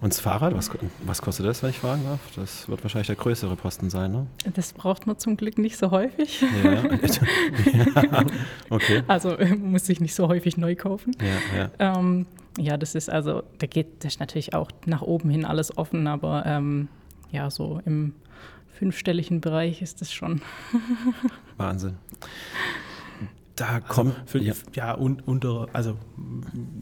Und 0.02 0.14
das 0.14 0.20
Fahrrad, 0.20 0.56
was, 0.56 0.70
was 1.06 1.22
kostet 1.22 1.46
das, 1.46 1.64
wenn 1.64 1.72
ich 1.72 1.80
fragen 1.80 2.04
darf? 2.06 2.20
Das 2.36 2.70
wird 2.70 2.84
wahrscheinlich 2.84 3.08
der 3.08 3.16
größere 3.16 3.56
Posten 3.56 3.90
sein, 3.90 4.12
ne? 4.12 4.28
Das 4.54 4.74
braucht 4.74 5.08
man 5.08 5.18
zum 5.18 5.36
Glück 5.36 5.58
nicht 5.58 5.78
so 5.78 5.92
häufig. 5.92 6.44
Ja, 6.64 6.74
ja. 6.74 6.84
okay. 8.70 9.04
Also 9.08 9.30
man 9.38 9.72
muss 9.72 9.86
sich 9.86 10.00
nicht 10.00 10.16
so 10.16 10.28
häufig 10.28 10.58
neu 10.58 10.76
kaufen. 10.76 11.16
Ja, 11.20 11.70
ja. 11.80 11.98
Ähm, 11.98 12.28
ja, 12.58 12.78
das 12.78 12.96
ist 12.96 13.10
also, 13.10 13.44
da 13.58 13.68
geht 13.68 14.04
das 14.04 14.14
ist 14.14 14.20
natürlich 14.20 14.54
auch 14.54 14.70
nach 14.86 15.02
oben 15.02 15.30
hin 15.30 15.44
alles 15.44 15.78
offen, 15.78 16.08
aber 16.08 16.44
ähm, 16.46 16.88
ja, 17.32 17.50
so 17.50 17.82
im 17.86 18.14
fünfstelligen 18.78 19.42
Bereich 19.42 19.82
ist 19.82 20.02
das 20.02 20.14
schon. 20.14 20.42
Wahnsinn. 21.58 21.98
Da 23.56 23.76
also 23.76 23.88
kommt 23.88 24.16
für, 24.26 24.40
ja, 24.40 24.54
ja 24.74 24.98
un, 24.98 25.22
unter, 25.26 25.68
also 25.72 25.96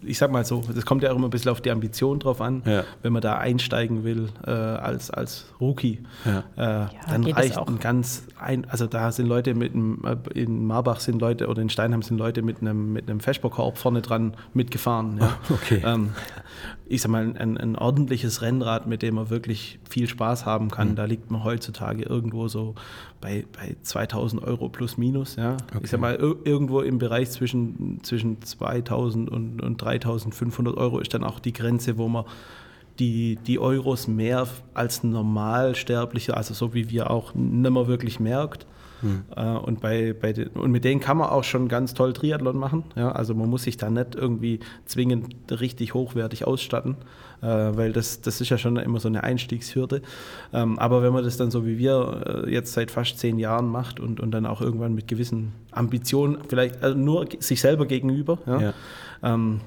ich 0.04 0.18
sag 0.18 0.32
mal 0.32 0.44
so, 0.44 0.64
das 0.74 0.86
kommt 0.86 1.04
ja 1.04 1.12
auch 1.12 1.16
immer 1.16 1.28
ein 1.28 1.30
bisschen 1.30 1.52
auf 1.52 1.62
die 1.62 1.70
Ambition 1.70 2.20
drauf 2.20 2.42
an, 2.42 2.64
ja. 2.66 2.84
wenn 3.04 3.14
man 3.14 3.22
da 3.22 3.38
einsteigen 3.38 4.04
will 4.04 4.30
äh, 4.46 4.50
als, 4.50 5.12
als 5.12 5.46
Rookie, 5.62 6.00
ja. 6.26 6.86
Äh, 6.86 6.88
dann 7.08 7.26
reicht 7.26 7.60
ein 7.60 7.78
ganz 7.80 8.24
ein, 8.40 8.66
also 8.70 8.88
da 8.88 9.12
sind 9.12 9.28
Leute 9.28 9.54
mit 9.54 9.76
einem, 9.76 10.04
äh, 10.04 10.40
in 10.40 10.66
Marbach 10.66 11.00
sind 11.00 11.22
Leute 11.22 11.48
oder 11.48 11.62
in 11.62 11.70
Steinheim 11.70 12.02
sind 12.02 12.18
Leute 12.18 12.42
mit 12.42 12.62
einem 12.62 12.92
mit 12.92 13.08
einem 13.08 13.20
Feschbockkorb 13.20 13.78
vorne 13.78 14.02
dran 14.02 14.36
mitgefahren. 14.54 15.18
Ja. 15.20 15.38
Okay. 15.54 15.82
Ähm, 15.86 16.10
ich 16.86 17.02
sag 17.02 17.12
mal, 17.12 17.34
ein, 17.38 17.58
ein, 17.58 17.76
ordentliches 17.76 18.42
Rennrad, 18.42 18.88
mit 18.88 19.02
dem 19.02 19.16
man 19.16 19.30
wirklich 19.30 19.80
viel 19.88 20.08
Spaß 20.08 20.46
haben 20.46 20.72
kann, 20.72 20.92
mhm. 20.92 20.96
da 20.96 21.06
liegt 21.06 21.32
man 21.32 21.44
heutzutage 21.44 22.04
irgendwo 22.04 22.48
so 22.48 22.76
bei, 23.24 23.46
bei 23.54 23.78
2000 23.82 24.44
Euro 24.44 24.68
plus 24.68 24.98
minus. 24.98 25.38
Ja. 25.38 25.54
Okay. 25.70 25.80
Ich 25.84 25.90
sag 25.90 26.02
mal, 26.02 26.16
irgendwo 26.16 26.82
im 26.82 26.98
Bereich 26.98 27.32
zwischen, 27.32 28.04
zwischen 28.04 28.42
2000 28.42 29.30
und, 29.30 29.62
und 29.62 29.82
3500 29.82 30.76
Euro 30.76 31.00
ist 31.00 31.14
dann 31.14 31.24
auch 31.24 31.40
die 31.40 31.54
Grenze, 31.54 31.98
wo 31.98 32.10
man 32.10 32.26
die, 33.00 33.38
die 33.48 33.60
Euros 33.60 34.08
mehr 34.10 34.46
als 34.74 35.04
Normalsterblicher, 35.04 36.36
also 36.36 36.54
so 36.54 36.74
wie 36.74 36.90
wir 36.90 37.10
auch, 37.10 37.34
nicht 37.34 37.72
mehr 37.72 37.88
wirklich 37.88 38.20
merkt. 38.20 38.68
Hm. 39.04 39.24
Äh, 39.36 39.58
und, 39.58 39.82
bei, 39.82 40.14
bei 40.14 40.34
den, 40.34 40.48
und 40.50 40.72
mit 40.72 40.84
denen 40.84 41.00
kann 41.00 41.18
man 41.18 41.30
auch 41.30 41.44
schon 41.44 41.68
ganz 41.68 41.94
toll 41.94 42.14
Triathlon 42.14 42.58
machen. 42.58 42.86
Ja? 42.96 43.12
Also 43.12 43.36
man 43.36 43.50
muss 43.50 43.64
sich 43.64 43.78
da 43.78 43.90
nicht 43.90 44.16
irgendwie 44.16 44.60
zwingend 44.86 45.36
richtig 45.52 45.94
hochwertig 45.94 46.48
ausstatten, 46.48 46.96
äh, 47.42 47.46
weil 47.48 47.94
das, 47.94 48.22
das 48.22 48.42
ist 48.42 48.50
ja 48.50 48.58
schon 48.58 48.78
immer 48.78 49.00
so 49.00 49.10
eine 49.10 49.24
Einstiegshürde. 49.24 50.02
Ähm, 50.54 50.80
aber 50.80 51.04
wenn 51.04 51.14
man 51.14 51.24
das 51.24 51.38
dann 51.38 51.52
so 51.52 51.66
wie 51.66 51.78
wir 51.78 52.46
äh, 52.46 52.52
jetzt 52.52 52.74
seit 52.74 52.90
fast 52.90 53.20
zehn 53.20 53.38
Jahren 53.38 53.68
macht 53.68 54.00
und, 54.00 54.20
und 54.20 54.32
dann 54.32 54.46
auch 54.46 54.62
irgendwann 54.62 54.96
mit 54.96 55.08
gewissen 55.08 55.52
Ambitionen, 55.72 56.38
vielleicht 56.48 56.82
also 56.82 56.98
nur 56.98 57.28
sich 57.40 57.62
selber 57.62 57.86
gegenüber, 57.86 58.40
ja, 58.46 58.62
ja. 58.62 58.74
Ähm, 59.22 59.62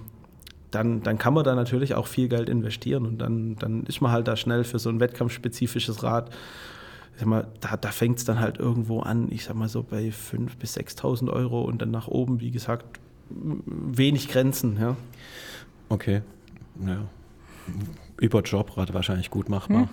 dann, 0.70 1.02
dann 1.02 1.16
kann 1.16 1.32
man 1.32 1.44
da 1.44 1.54
natürlich 1.54 1.94
auch 1.94 2.06
viel 2.06 2.28
Geld 2.28 2.48
investieren 2.48 3.06
und 3.06 3.18
dann, 3.18 3.56
dann 3.56 3.84
ist 3.84 4.00
man 4.00 4.12
halt 4.12 4.28
da 4.28 4.36
schnell 4.36 4.64
für 4.64 4.78
so 4.78 4.90
ein 4.90 5.00
wettkampfspezifisches 5.00 6.02
Rad 6.02 6.30
sag 7.16 7.26
mal, 7.26 7.46
da, 7.60 7.76
da 7.76 7.90
fängt 7.90 8.18
es 8.18 8.24
dann 8.24 8.40
halt 8.40 8.58
irgendwo 8.58 9.00
an, 9.00 9.28
ich 9.30 9.44
sag 9.44 9.56
mal 9.56 9.68
so 9.68 9.82
bei 9.82 10.08
5.000 10.08 10.58
bis 10.58 10.76
6.000 10.76 11.30
Euro 11.30 11.62
und 11.62 11.80
dann 11.82 11.90
nach 11.90 12.08
oben, 12.08 12.40
wie 12.40 12.50
gesagt, 12.50 13.00
wenig 13.30 14.28
Grenzen. 14.28 14.78
Ja. 14.78 14.96
Okay, 15.88 16.22
ja. 16.84 17.06
Über 18.18 18.42
Jobrad 18.42 18.94
wahrscheinlich 18.94 19.30
gut 19.30 19.48
machbar. 19.48 19.88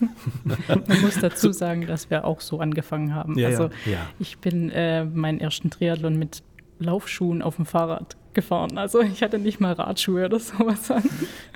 Man 0.44 1.00
muss 1.02 1.20
dazu 1.20 1.52
sagen, 1.52 1.86
dass 1.86 2.10
wir 2.10 2.24
auch 2.24 2.40
so 2.40 2.58
angefangen 2.58 3.14
haben. 3.14 3.38
Ja, 3.38 3.48
also 3.48 3.70
ja. 3.84 3.98
ich 4.18 4.38
bin 4.38 4.70
äh, 4.70 5.04
meinen 5.04 5.38
ersten 5.38 5.70
Triathlon 5.70 6.18
mit 6.18 6.42
Laufschuhen 6.78 7.42
auf 7.42 7.56
dem 7.56 7.66
Fahrrad 7.66 8.16
gefahren. 8.34 8.78
Also 8.78 9.00
ich 9.00 9.22
hatte 9.22 9.38
nicht 9.38 9.60
mal 9.60 9.72
Radschuhe 9.72 10.26
oder 10.26 10.38
sowas 10.38 10.90
an. 10.90 11.02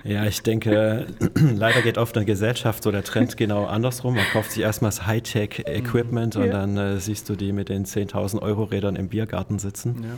Ja, 0.04 0.24
ich 0.24 0.42
denke, 0.42 1.06
leider 1.34 1.82
geht 1.82 1.98
oft 1.98 2.16
in 2.16 2.20
der 2.20 2.26
Gesellschaft 2.26 2.82
so 2.82 2.90
der 2.90 3.04
Trend 3.04 3.36
genau 3.36 3.66
andersrum. 3.66 4.14
Man 4.14 4.24
kauft 4.32 4.52
sich 4.52 4.62
erstmal 4.62 4.90
das 4.90 5.06
Hightech-Equipment 5.06 6.36
und 6.36 6.46
ja. 6.46 6.52
dann 6.52 6.76
äh, 6.76 6.98
siehst 6.98 7.28
du 7.28 7.36
die 7.36 7.52
mit 7.52 7.68
den 7.68 7.84
10.000 7.84 8.40
Euro 8.42 8.64
Rädern 8.64 8.96
im 8.96 9.08
Biergarten 9.08 9.58
sitzen, 9.58 10.02
ja. 10.02 10.08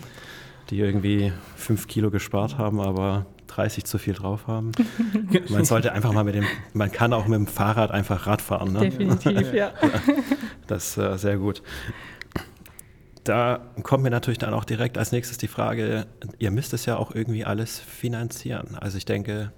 die 0.70 0.78
irgendwie 0.80 1.32
5 1.56 1.86
Kilo 1.86 2.10
gespart 2.10 2.58
haben, 2.58 2.80
aber 2.80 3.26
30 3.48 3.84
zu 3.84 3.98
viel 3.98 4.14
drauf 4.14 4.46
haben. 4.46 4.72
man 5.48 5.64
sollte 5.64 5.92
einfach 5.92 6.12
mal 6.12 6.24
mit 6.24 6.34
dem, 6.34 6.44
man 6.74 6.92
kann 6.92 7.12
auch 7.12 7.26
mit 7.26 7.36
dem 7.36 7.46
Fahrrad 7.46 7.90
einfach 7.90 8.26
Rad 8.26 8.42
fahren. 8.42 8.72
Ne? 8.72 8.80
Definitiv, 8.80 9.52
ja. 9.52 9.72
Das 10.66 10.90
ist 10.90 10.98
äh, 10.98 11.16
sehr 11.16 11.38
gut 11.38 11.62
da 13.28 13.60
kommt 13.82 14.02
mir 14.02 14.10
natürlich 14.10 14.38
dann 14.38 14.54
auch 14.54 14.64
direkt 14.64 14.96
als 14.96 15.12
nächstes 15.12 15.38
die 15.38 15.48
Frage, 15.48 16.06
ihr 16.38 16.50
müsst 16.50 16.72
es 16.72 16.86
ja 16.86 16.96
auch 16.96 17.14
irgendwie 17.14 17.44
alles 17.44 17.78
finanzieren. 17.78 18.74
Also 18.76 18.96
ich 18.96 19.04
denke, 19.04 19.52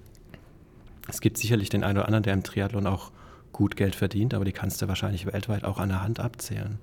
es 1.08 1.20
gibt 1.20 1.38
sicherlich 1.38 1.68
den 1.68 1.84
einen 1.84 1.98
oder 1.98 2.06
anderen, 2.06 2.24
der 2.24 2.34
im 2.34 2.42
Triathlon 2.42 2.86
auch 2.86 3.12
gut 3.52 3.76
Geld 3.76 3.94
verdient, 3.94 4.34
aber 4.34 4.44
die 4.44 4.52
kannst 4.52 4.82
du 4.82 4.88
wahrscheinlich 4.88 5.26
weltweit 5.26 5.64
auch 5.64 5.78
an 5.78 5.90
der 5.90 6.02
Hand 6.02 6.18
abzählen. 6.20 6.78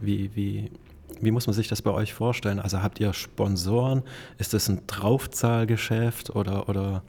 Wie, 0.00 0.30
wie, 0.34 0.70
wie 1.20 1.30
muss 1.30 1.46
man 1.46 1.54
sich 1.54 1.68
das 1.68 1.82
bei 1.82 1.90
euch 1.90 2.14
vorstellen? 2.14 2.58
Also 2.58 2.82
habt 2.82 3.00
ihr 3.00 3.12
Sponsoren? 3.12 4.02
Ist 4.38 4.54
das 4.54 4.68
ein 4.68 4.82
Draufzahlgeschäft 4.86 6.34
oder, 6.34 6.68
oder 6.68 7.02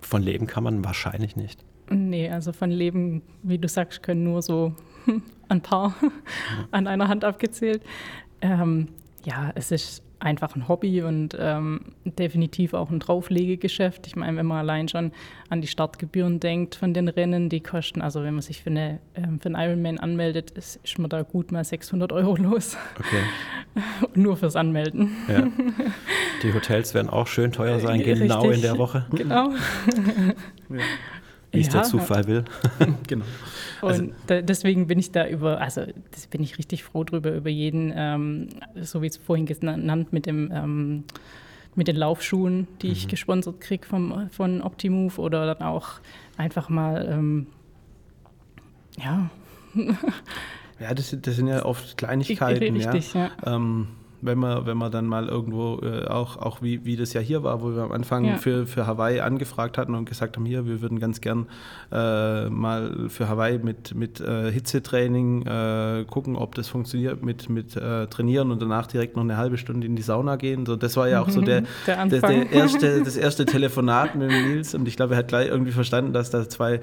von 0.00 0.22
leben 0.22 0.46
kann 0.46 0.64
man 0.64 0.84
wahrscheinlich 0.84 1.36
nicht? 1.36 1.64
Nee, 1.90 2.30
also 2.30 2.52
von 2.52 2.70
Leben, 2.70 3.22
wie 3.42 3.58
du 3.58 3.68
sagst, 3.68 4.02
können 4.02 4.24
nur 4.24 4.42
so 4.42 4.74
ein 5.48 5.60
paar 5.60 5.94
an 6.70 6.86
einer 6.86 7.08
Hand 7.08 7.24
abgezählt. 7.24 7.82
Ähm, 8.40 8.88
ja, 9.24 9.52
es 9.54 9.70
ist 9.70 10.02
einfach 10.24 10.56
ein 10.56 10.68
Hobby 10.68 11.02
und 11.02 11.36
ähm, 11.38 11.80
definitiv 12.04 12.72
auch 12.72 12.90
ein 12.90 12.98
Drauflegegeschäft. 12.98 14.06
Ich 14.06 14.16
meine, 14.16 14.38
wenn 14.38 14.46
man 14.46 14.58
allein 14.58 14.88
schon 14.88 15.12
an 15.50 15.60
die 15.60 15.66
Startgebühren 15.66 16.40
denkt 16.40 16.74
von 16.74 16.94
den 16.94 17.08
Rennen, 17.08 17.50
die 17.50 17.60
kosten, 17.60 18.00
also 18.00 18.22
wenn 18.22 18.34
man 18.34 18.42
sich 18.42 18.62
für, 18.62 18.70
eine, 18.70 19.00
ähm, 19.14 19.38
für 19.38 19.46
einen 19.46 19.56
Ironman 19.56 19.98
anmeldet, 19.98 20.50
ist, 20.52 20.80
ist 20.82 20.98
man 20.98 21.10
da 21.10 21.22
gut 21.22 21.52
mal 21.52 21.62
600 21.62 22.12
Euro 22.12 22.36
los. 22.36 22.76
Okay. 22.98 24.06
Nur 24.14 24.36
fürs 24.36 24.56
Anmelden. 24.56 25.14
Ja. 25.28 25.46
Die 26.42 26.54
Hotels 26.54 26.94
werden 26.94 27.10
auch 27.10 27.26
schön 27.26 27.52
teuer 27.52 27.78
sein, 27.80 28.00
genau 28.02 28.42
Richtig. 28.42 28.56
in 28.56 28.62
der 28.62 28.78
Woche. 28.78 29.06
Genau. 29.10 29.50
ja 30.70 30.78
wie 31.54 31.60
es 31.60 31.68
ja. 31.68 31.72
der 31.74 31.82
Zufall 31.84 32.26
will. 32.26 32.44
genau. 33.06 33.24
Also, 33.82 34.02
und 34.02 34.14
da, 34.26 34.42
deswegen 34.42 34.86
bin 34.86 34.98
ich 34.98 35.12
da 35.12 35.26
über, 35.26 35.60
also 35.60 35.82
das 36.10 36.26
bin 36.26 36.42
ich 36.42 36.58
richtig 36.58 36.84
froh 36.84 37.04
drüber, 37.04 37.32
über 37.32 37.50
jeden, 37.50 37.92
ähm, 37.94 38.48
so 38.80 39.02
wie 39.02 39.06
es 39.06 39.16
vorhin 39.16 39.46
genannt, 39.46 40.12
mit 40.12 40.26
dem 40.26 40.50
ähm, 40.52 41.04
mit 41.76 41.88
den 41.88 41.96
Laufschuhen, 41.96 42.68
die 42.82 42.88
mhm. 42.88 42.92
ich 42.92 43.08
gesponsert 43.08 43.60
kriege 43.60 43.86
von 43.86 44.62
Optimove 44.62 45.18
oder 45.18 45.46
dann 45.46 45.66
auch 45.66 45.94
einfach 46.36 46.68
mal, 46.68 47.08
ähm, 47.10 47.46
ja. 48.96 49.28
ja, 50.78 50.94
das, 50.94 51.16
das, 51.20 51.36
sind 51.36 51.48
ja 51.48 51.64
oft 51.64 51.96
Kleinigkeiten. 51.96 52.76
Richtig, 52.76 53.14
ja. 53.14 53.30
ja. 53.44 53.56
Wenn 54.24 54.38
man, 54.38 54.66
wenn 54.66 54.76
man 54.76 54.90
dann 54.90 55.06
mal 55.06 55.28
irgendwo 55.28 55.80
äh, 55.82 56.06
auch, 56.06 56.36
auch 56.36 56.62
wie, 56.62 56.84
wie 56.84 56.96
das 56.96 57.12
ja 57.12 57.20
hier 57.20 57.42
war, 57.42 57.62
wo 57.62 57.74
wir 57.74 57.82
am 57.82 57.92
Anfang 57.92 58.24
ja. 58.24 58.36
für, 58.36 58.66
für 58.66 58.86
Hawaii 58.86 59.20
angefragt 59.20 59.78
hatten 59.78 59.94
und 59.94 60.08
gesagt 60.08 60.36
haben, 60.36 60.46
hier, 60.46 60.66
wir 60.66 60.80
würden 60.80 60.98
ganz 60.98 61.20
gern 61.20 61.46
äh, 61.92 62.48
mal 62.48 63.08
für 63.08 63.28
Hawaii 63.28 63.58
mit, 63.58 63.94
mit 63.94 64.20
äh, 64.20 64.50
Hitzetraining 64.50 65.46
äh, 65.46 66.04
gucken, 66.08 66.36
ob 66.36 66.54
das 66.54 66.68
funktioniert, 66.68 67.22
mit, 67.22 67.48
mit 67.48 67.76
äh, 67.76 68.06
trainieren 68.06 68.50
und 68.50 68.62
danach 68.62 68.86
direkt 68.86 69.16
noch 69.16 69.22
eine 69.22 69.36
halbe 69.36 69.58
Stunde 69.58 69.86
in 69.86 69.96
die 69.96 70.02
Sauna 70.02 70.36
gehen. 70.36 70.66
So, 70.66 70.76
das 70.76 70.96
war 70.96 71.08
ja 71.08 71.20
auch 71.20 71.28
so 71.28 71.40
der, 71.40 71.62
der, 71.86 72.06
der, 72.06 72.20
der 72.20 72.52
erste, 72.52 73.02
das 73.02 73.16
erste 73.16 73.44
Telefonat 73.44 74.14
mit 74.14 74.30
Nils 74.30 74.74
und 74.74 74.88
ich 74.88 74.96
glaube, 74.96 75.14
er 75.14 75.18
hat 75.18 75.28
gleich 75.28 75.48
irgendwie 75.48 75.72
verstanden, 75.72 76.12
dass 76.12 76.30
da 76.30 76.48
zwei 76.48 76.80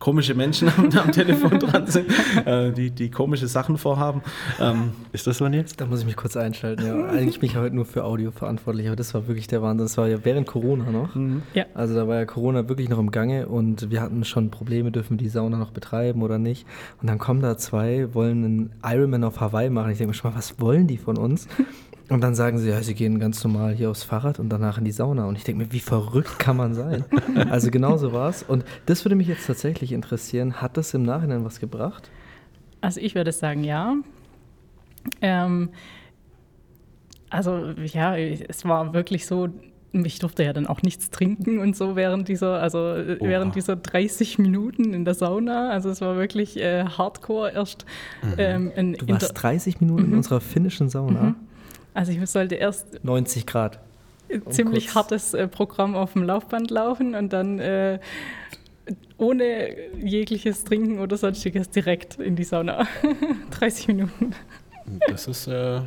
komische 0.00 0.34
Menschen 0.34 0.68
am, 0.76 0.90
am 0.90 1.12
Telefon 1.12 1.60
dran 1.60 1.86
sind, 1.86 2.06
äh, 2.44 2.72
die, 2.72 2.90
die 2.90 3.10
komische 3.10 3.46
Sachen 3.46 3.78
vorhaben. 3.78 4.22
Ähm, 4.58 4.92
ist 5.12 5.26
das 5.26 5.38
so 5.38 5.46
jetzt? 5.46 5.80
Da 5.80 5.86
muss 5.86 6.00
ich 6.00 6.06
mich 6.06 6.16
kurz 6.16 6.36
einschalten. 6.36 6.84
Ja. 6.84 7.06
Eigentlich 7.06 7.38
bin 7.38 7.50
ich 7.50 7.56
heute 7.56 7.74
nur 7.74 7.84
für 7.84 8.04
Audio 8.04 8.30
verantwortlich, 8.32 8.88
aber 8.88 8.96
das 8.96 9.14
war 9.14 9.28
wirklich 9.28 9.46
der 9.46 9.62
Wahnsinn. 9.62 9.84
Das 9.84 9.96
war 9.98 10.08
ja 10.08 10.24
während 10.24 10.46
Corona 10.46 10.90
noch. 10.90 11.14
Mhm. 11.14 11.42
Ja. 11.54 11.66
Also 11.74 11.94
da 11.94 12.08
war 12.08 12.16
ja 12.16 12.24
Corona 12.24 12.68
wirklich 12.68 12.88
noch 12.88 12.98
im 12.98 13.10
Gange 13.10 13.46
und 13.46 13.90
wir 13.90 14.00
hatten 14.00 14.24
schon 14.24 14.50
Probleme, 14.50 14.90
dürfen 14.90 15.18
wir 15.18 15.18
die 15.18 15.28
Sauna 15.28 15.58
noch 15.58 15.70
betreiben 15.70 16.22
oder 16.22 16.38
nicht. 16.38 16.66
Und 17.00 17.08
dann 17.08 17.18
kommen 17.18 17.42
da 17.42 17.56
zwei, 17.58 18.12
wollen 18.14 18.44
einen 18.44 18.72
Ironman 18.82 19.24
auf 19.24 19.40
Hawaii 19.40 19.70
machen. 19.70 19.92
Ich 19.92 19.98
denke 19.98 20.08
mir 20.08 20.14
schon 20.14 20.30
mal, 20.32 20.36
was 20.36 20.60
wollen 20.60 20.86
die 20.86 20.96
von 20.96 21.18
uns? 21.18 21.46
Und 22.10 22.22
dann 22.22 22.34
sagen 22.34 22.58
sie, 22.58 22.68
ja, 22.68 22.82
sie 22.82 22.94
gehen 22.94 23.20
ganz 23.20 23.44
normal 23.44 23.72
hier 23.72 23.88
aufs 23.88 24.02
Fahrrad 24.02 24.40
und 24.40 24.48
danach 24.48 24.78
in 24.78 24.84
die 24.84 24.90
Sauna. 24.90 25.26
Und 25.26 25.36
ich 25.36 25.44
denke 25.44 25.64
mir, 25.64 25.72
wie 25.72 25.78
verrückt 25.80 26.40
kann 26.40 26.56
man 26.56 26.74
sein? 26.74 27.04
also 27.50 27.70
genauso 27.70 28.12
war 28.12 28.28
es. 28.28 28.42
Und 28.42 28.64
das 28.86 29.04
würde 29.04 29.14
mich 29.14 29.28
jetzt 29.28 29.46
tatsächlich 29.46 29.92
interessieren. 29.92 30.60
Hat 30.60 30.76
das 30.76 30.92
im 30.92 31.04
Nachhinein 31.04 31.44
was 31.44 31.60
gebracht? 31.60 32.10
Also 32.80 33.00
ich 33.00 33.14
würde 33.14 33.30
sagen, 33.30 33.62
ja. 33.62 33.94
Ähm, 35.22 35.70
also 37.30 37.74
ja, 37.84 38.16
es 38.16 38.64
war 38.64 38.92
wirklich 38.92 39.26
so, 39.26 39.48
ich 39.92 40.18
durfte 40.18 40.42
ja 40.42 40.52
dann 40.52 40.66
auch 40.66 40.82
nichts 40.82 41.10
trinken 41.10 41.60
und 41.60 41.76
so 41.76 41.94
während 41.94 42.26
dieser, 42.26 42.60
also 42.60 42.78
Oha. 42.78 43.16
während 43.20 43.54
dieser 43.54 43.76
30 43.76 44.38
Minuten 44.38 44.94
in 44.94 45.04
der 45.04 45.14
Sauna. 45.14 45.70
Also 45.70 45.90
es 45.90 46.00
war 46.00 46.16
wirklich 46.16 46.58
äh, 46.58 46.84
Hardcore 46.84 47.52
erst. 47.52 47.86
Mhm. 48.22 48.34
Ähm, 48.38 48.72
in, 48.74 48.92
du 48.94 49.08
warst 49.08 49.32
30 49.34 49.80
Minuten 49.80 50.02
mhm. 50.02 50.08
in 50.08 50.16
unserer 50.16 50.40
finnischen 50.40 50.88
Sauna. 50.88 51.22
Mhm. 51.22 51.36
Also 51.94 52.12
ich 52.12 52.24
sollte 52.28 52.54
erst 52.54 53.04
90 53.04 53.46
Grad. 53.46 53.80
Um 54.32 54.52
ziemlich 54.52 54.86
kurz. 54.86 54.94
hartes 54.94 55.34
äh, 55.34 55.48
Programm 55.48 55.96
auf 55.96 56.12
dem 56.12 56.22
Laufband 56.22 56.70
laufen 56.70 57.14
und 57.14 57.32
dann 57.32 57.58
äh, 57.58 57.98
ohne 59.18 59.74
jegliches 59.98 60.64
Trinken 60.64 61.00
oder 61.00 61.16
sonstiges 61.16 61.70
direkt 61.70 62.18
in 62.18 62.36
die 62.36 62.44
Sauna. 62.44 62.86
30 63.50 63.88
Minuten. 63.88 64.34
Das 65.08 65.26
ist 65.26 65.46
äh, 65.48 65.80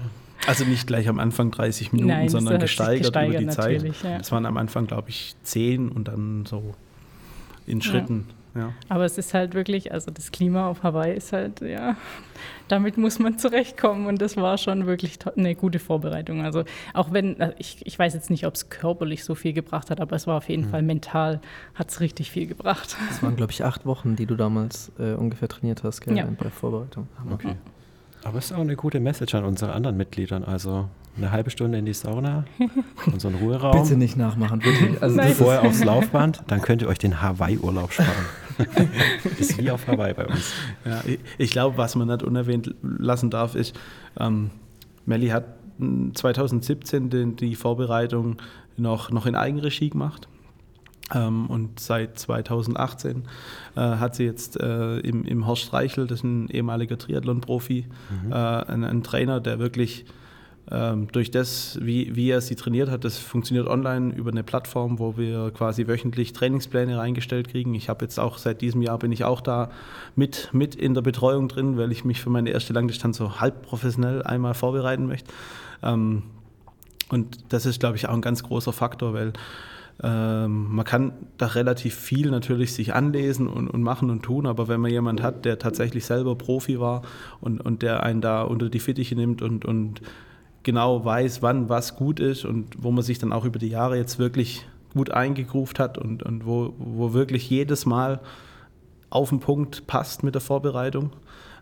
also 0.46 0.66
nicht 0.66 0.88
gleich 0.88 1.08
am 1.08 1.20
Anfang 1.20 1.52
30 1.52 1.94
Minuten, 1.94 2.10
Nein, 2.10 2.30
sondern 2.30 2.60
gesteigert, 2.60 3.04
gesteigert, 3.04 3.42
über 3.42 3.52
die 3.52 3.56
Zeit. 3.56 3.84
Ja. 4.04 4.18
Das 4.18 4.32
waren 4.32 4.46
am 4.46 4.58
Anfang, 4.58 4.88
glaube 4.88 5.10
ich, 5.10 5.36
10 5.44 5.90
und 5.90 6.08
dann 6.10 6.46
so 6.46 6.74
in 7.66 7.82
Schritten. 7.82 8.26
Ja. 8.28 8.36
Ja. 8.56 8.72
Aber 8.88 9.06
es 9.06 9.18
ist 9.18 9.34
halt 9.34 9.56
wirklich, 9.56 9.92
also 9.92 10.12
das 10.12 10.32
Klima 10.32 10.68
auf 10.68 10.84
Hawaii 10.84 11.16
ist 11.16 11.34
halt, 11.34 11.62
ja, 11.62 11.96
damit 12.68 12.98
muss 12.98 13.20
man 13.20 13.38
zurechtkommen 13.38 14.06
und 14.06 14.22
das 14.22 14.38
war 14.38 14.58
schon 14.58 14.86
wirklich 14.86 15.18
eine 15.36 15.56
gute 15.56 15.80
Vorbereitung. 15.80 16.44
Also 16.44 16.64
auch 16.94 17.12
wenn, 17.12 17.40
also 17.42 17.54
ich, 17.58 17.86
ich 17.86 17.98
weiß 17.98 18.14
jetzt 18.14 18.30
nicht, 18.30 18.46
ob 18.46 18.54
es 18.54 18.70
körperlich 18.70 19.24
so 19.24 19.36
viel 19.36 19.54
gebracht 19.54 19.90
hat, 19.90 20.00
aber 20.00 20.16
es 20.16 20.28
war 20.28 20.38
auf 20.38 20.50
jeden 20.50 20.68
mhm. 20.68 20.70
Fall 20.70 20.82
mental, 20.84 21.42
hat 21.74 21.90
es 21.90 22.00
richtig 22.00 22.32
viel 22.32 22.46
gebracht. 22.46 22.96
Es 23.10 23.24
waren, 23.24 23.36
glaube 23.36 23.52
ich, 23.52 23.64
acht 23.64 23.86
Wochen, 23.86 24.16
die 24.16 24.26
du 24.26 24.36
damals 24.36 24.92
äh, 25.00 25.14
ungefähr 25.14 25.48
trainiert 25.48 25.84
hast, 25.84 26.02
gell, 26.02 26.16
ja. 26.16 26.26
bei 26.26 26.50
Vorbereitung. 26.50 27.08
Okay. 27.32 27.56
Aber 28.24 28.38
es 28.38 28.46
ist 28.46 28.54
auch 28.54 28.62
eine 28.62 28.76
gute 28.76 29.00
Message 29.00 29.36
an 29.36 29.44
unsere 29.44 29.74
anderen 29.74 29.98
Mitgliedern. 29.98 30.44
Also 30.44 30.88
eine 31.18 31.32
halbe 31.32 31.50
Stunde 31.50 31.78
in 31.78 31.86
die 31.86 31.94
Sauna 31.94 32.46
und 33.06 33.22
so 33.22 33.28
einen 33.28 33.38
Ruheraum. 33.38 33.84
Bitte 33.84 33.98
nicht 33.98 34.18
nachmachen, 34.18 34.64
wirklich. 34.64 35.02
Also 35.02 35.22
vorher 35.22 35.64
aufs 35.64 35.84
Laufband, 35.84 36.44
dann 36.48 36.62
könnt 36.62 36.82
ihr 36.82 36.88
euch 36.88 36.98
den 36.98 37.22
Hawaii-Urlaub 37.22 37.92
sparen. 37.92 38.10
ist 39.40 39.58
wie 39.58 39.72
auf 39.72 39.88
Hawaii 39.88 40.14
bei 40.14 40.28
uns. 40.28 40.54
Ja, 40.86 41.02
ich, 41.06 41.20
ich 41.38 41.52
glaube, 41.52 41.78
was 41.78 41.96
man 41.96 42.08
nicht 42.08 42.24
unerwähnt 42.24 42.74
lassen 42.82 43.30
darf, 43.30 43.56
ist, 43.56 43.76
ähm, 44.20 44.52
Melli 45.06 45.30
hat 45.30 45.46
2017 46.14 47.10
den, 47.10 47.36
die 47.36 47.56
Vorbereitung 47.56 48.38
noch, 48.78 49.12
noch 49.12 49.26
in 49.26 49.36
Eigenregie 49.36 49.90
gemacht. 49.90 50.28
Ähm, 51.14 51.48
und 51.48 51.80
seit 51.80 52.18
2018 52.18 53.24
äh, 53.76 53.80
hat 53.80 54.16
sie 54.16 54.24
jetzt 54.24 54.60
äh, 54.60 55.00
im, 55.00 55.26
im 55.26 55.46
Horst 55.46 55.64
Streichel, 55.64 56.08
das 56.08 56.20
ist 56.20 56.24
ein 56.24 56.48
ehemaliger 56.50 56.98
Triathlon-Profi, 56.98 57.86
mhm. 58.24 58.32
äh, 58.32 58.36
einen, 58.36 58.84
einen, 58.84 59.04
Trainer, 59.04 59.42
der 59.42 59.60
wirklich 59.60 60.06
durch 60.66 61.30
das, 61.30 61.78
wie, 61.82 62.16
wie 62.16 62.30
er 62.30 62.40
sie 62.40 62.56
trainiert 62.56 62.90
hat, 62.90 63.04
das 63.04 63.18
funktioniert 63.18 63.68
online 63.68 64.14
über 64.16 64.32
eine 64.32 64.44
Plattform, 64.44 64.98
wo 64.98 65.18
wir 65.18 65.52
quasi 65.52 65.88
wöchentlich 65.88 66.32
Trainingspläne 66.32 66.98
reingestellt 66.98 67.50
kriegen. 67.50 67.76
Ich 67.76 67.90
habe 67.90 68.06
jetzt 68.06 68.18
auch 68.18 68.38
seit 68.38 68.62
diesem 68.62 68.82
Jahr 68.82 68.98
bin 68.98 69.12
ich 69.12 69.26
auch 69.26 69.42
da 69.42 69.72
mit, 70.16 70.50
mit 70.54 70.76
in 70.76 70.94
der 70.94 71.02
Betreuung 71.02 71.50
drin, 71.50 71.78
weil 71.78 71.92
ich 71.92 72.06
mich 72.06 72.22
für 72.22 72.30
meine 72.30 72.50
erste 72.50 72.72
Langdistanz 72.72 73.18
so 73.18 73.42
halb 73.42 73.62
professionell 73.64 74.24
einmal 74.24 74.54
vorbereiten 74.54 75.06
möchte. 75.06 75.34
Ähm, 75.84 76.24
und 77.10 77.40
das 77.50 77.66
ist, 77.66 77.82
glaube 77.82 77.98
ich, 77.98 78.08
auch 78.08 78.14
ein 78.14 78.22
ganz 78.22 78.42
großer 78.42 78.72
Faktor, 78.72 79.14
weil 79.14 79.34
ähm, 80.02 80.74
man 80.74 80.86
kann 80.86 81.12
da 81.38 81.48
relativ 81.48 81.94
viel 81.94 82.32
natürlich 82.32 82.74
sich 82.74 82.96
anlesen 82.96 83.48
und, 83.48 83.68
und, 83.68 83.84
machen 83.84 84.10
und 84.10 84.24
tun, 84.24 84.48
aber 84.48 84.70
wenn 84.70 84.80
man 84.80 84.90
jemand 84.90 85.22
hat, 85.22 85.44
der 85.46 85.60
tatsächlich 85.60 86.06
selber 86.06 86.36
Profi 86.36 86.80
war 86.80 87.04
und, 87.42 87.60
und 87.60 87.82
der 87.82 88.02
einen 88.02 88.22
da 88.22 88.44
unter 88.44 88.70
die 88.70 88.80
Fittiche 88.80 89.16
nimmt 89.16 89.42
und, 89.42 89.66
und 89.66 90.02
genau 90.64 91.06
weiß, 91.06 91.42
wann 91.42 91.70
was 91.70 91.96
gut 91.96 92.20
ist 92.20 92.46
und 92.46 92.82
wo 92.82 92.92
man 92.92 93.04
sich 93.04 93.20
dann 93.20 93.34
auch 93.34 93.46
über 93.46 93.60
die 93.60 93.70
Jahre 93.70 93.98
jetzt 93.98 94.20
wirklich 94.20 94.66
gut 94.94 95.12
eingegruft 95.12 95.80
hat 95.80 95.98
und, 95.98 96.24
und 96.24 96.46
wo, 96.46 96.74
wo 96.78 97.14
wirklich 97.14 97.50
jedes 97.50 97.86
Mal 97.86 98.22
auf 99.10 99.30
den 99.30 99.40
Punkt 99.40 99.88
passt 99.88 100.24
mit 100.24 100.36
der 100.36 100.42
Vorbereitung. 100.42 101.12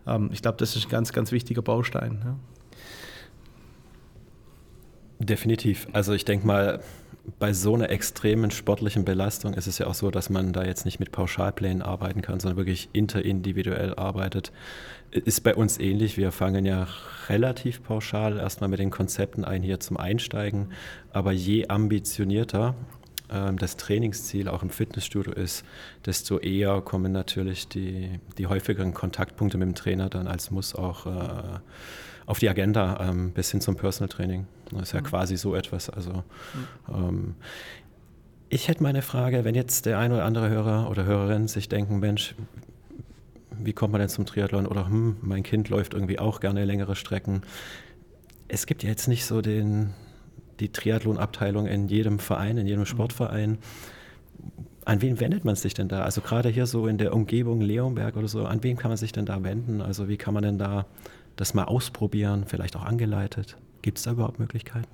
Ähm, 0.06 0.30
ich 0.32 0.42
glaube, 0.42 0.58
das 0.58 0.76
ist 0.76 0.86
ein 0.86 0.90
ganz, 0.90 1.12
ganz 1.12 1.32
wichtiger 1.32 1.62
Baustein. 1.62 2.20
Ja. 2.24 2.36
Definitiv. 5.18 5.86
Also 5.92 6.12
ich 6.12 6.24
denke 6.24 6.46
mal, 6.46 6.80
bei 7.38 7.52
so 7.52 7.74
einer 7.74 7.90
extremen 7.90 8.50
sportlichen 8.50 9.04
Belastung 9.04 9.54
ist 9.54 9.66
es 9.66 9.78
ja 9.78 9.86
auch 9.86 9.94
so, 9.94 10.10
dass 10.10 10.28
man 10.28 10.52
da 10.52 10.64
jetzt 10.64 10.84
nicht 10.84 10.98
mit 10.98 11.12
Pauschalplänen 11.12 11.82
arbeiten 11.82 12.20
kann, 12.20 12.40
sondern 12.40 12.56
wirklich 12.56 12.88
interindividuell 12.92 13.94
arbeitet. 13.94 14.52
Ist 15.12 15.44
bei 15.44 15.54
uns 15.54 15.78
ähnlich. 15.78 16.16
Wir 16.16 16.32
fangen 16.32 16.64
ja 16.64 16.88
relativ 17.28 17.82
pauschal 17.82 18.38
erstmal 18.38 18.70
mit 18.70 18.80
den 18.80 18.90
Konzepten 18.90 19.44
ein 19.44 19.62
hier 19.62 19.78
zum 19.78 19.98
Einsteigen. 19.98 20.72
Aber 21.12 21.32
je 21.32 21.68
ambitionierter 21.68 22.74
ähm, 23.30 23.56
das 23.56 23.76
Trainingsziel 23.76 24.48
auch 24.48 24.62
im 24.62 24.70
Fitnessstudio 24.70 25.32
ist, 25.32 25.64
desto 26.04 26.38
eher 26.38 26.80
kommen 26.80 27.12
natürlich 27.12 27.68
die, 27.68 28.20
die 28.38 28.46
häufigeren 28.46 28.94
Kontaktpunkte 28.94 29.58
mit 29.58 29.68
dem 29.68 29.74
Trainer 29.74 30.08
dann 30.08 30.26
als 30.26 30.50
Muss 30.50 30.74
auch 30.74 31.06
äh, 31.06 31.60
auf 32.32 32.38
die 32.38 32.48
Agenda 32.48 33.10
ähm, 33.10 33.32
bis 33.32 33.50
hin 33.50 33.60
zum 33.60 33.76
Personal 33.76 34.08
Training. 34.08 34.46
Das 34.70 34.84
ist 34.84 34.92
ja 34.92 35.00
mhm. 35.00 35.04
quasi 35.04 35.36
so 35.36 35.54
etwas. 35.54 35.90
Also 35.90 36.12
mhm. 36.12 36.94
ähm, 36.94 37.34
ich 38.48 38.68
hätte 38.68 38.82
meine 38.82 39.02
Frage, 39.02 39.44
wenn 39.44 39.54
jetzt 39.54 39.84
der 39.84 39.98
ein 39.98 40.12
oder 40.12 40.24
andere 40.24 40.48
Hörer 40.48 40.88
oder 40.90 41.04
Hörerin 41.04 41.46
sich 41.46 41.68
denken, 41.68 41.98
Mensch, 41.98 42.34
wie 43.62 43.74
kommt 43.74 43.92
man 43.92 44.00
denn 44.00 44.08
zum 44.08 44.24
Triathlon? 44.24 44.66
Oder 44.66 44.86
hm, 44.86 45.18
mein 45.20 45.42
Kind 45.42 45.68
läuft 45.68 45.92
irgendwie 45.92 46.18
auch 46.18 46.40
gerne 46.40 46.64
längere 46.64 46.96
Strecken. 46.96 47.42
Es 48.48 48.64
gibt 48.64 48.82
ja 48.82 48.88
jetzt 48.88 49.08
nicht 49.08 49.26
so 49.26 49.42
den, 49.42 49.90
die 50.58 50.72
Triathlon-Abteilung 50.72 51.66
in 51.66 51.88
jedem 51.88 52.18
Verein, 52.18 52.56
in 52.56 52.66
jedem 52.66 52.80
mhm. 52.80 52.86
Sportverein. 52.86 53.58
An 54.86 55.02
wen 55.02 55.20
wendet 55.20 55.44
man 55.44 55.54
sich 55.54 55.74
denn 55.74 55.88
da? 55.88 56.00
Also 56.00 56.22
gerade 56.22 56.48
hier 56.48 56.64
so 56.64 56.86
in 56.86 56.96
der 56.96 57.14
Umgebung 57.14 57.60
Leonberg 57.60 58.16
oder 58.16 58.26
so, 58.26 58.46
an 58.46 58.62
wen 58.62 58.78
kann 58.78 58.90
man 58.90 58.96
sich 58.96 59.12
denn 59.12 59.26
da 59.26 59.44
wenden? 59.44 59.82
Also 59.82 60.08
wie 60.08 60.16
kann 60.16 60.32
man 60.32 60.42
denn 60.42 60.56
da 60.56 60.86
das 61.36 61.54
mal 61.54 61.64
ausprobieren, 61.64 62.44
vielleicht 62.46 62.76
auch 62.76 62.84
angeleitet? 62.84 63.56
Gibt 63.82 63.98
es 63.98 64.04
da 64.04 64.12
überhaupt 64.12 64.38
Möglichkeiten? 64.38 64.88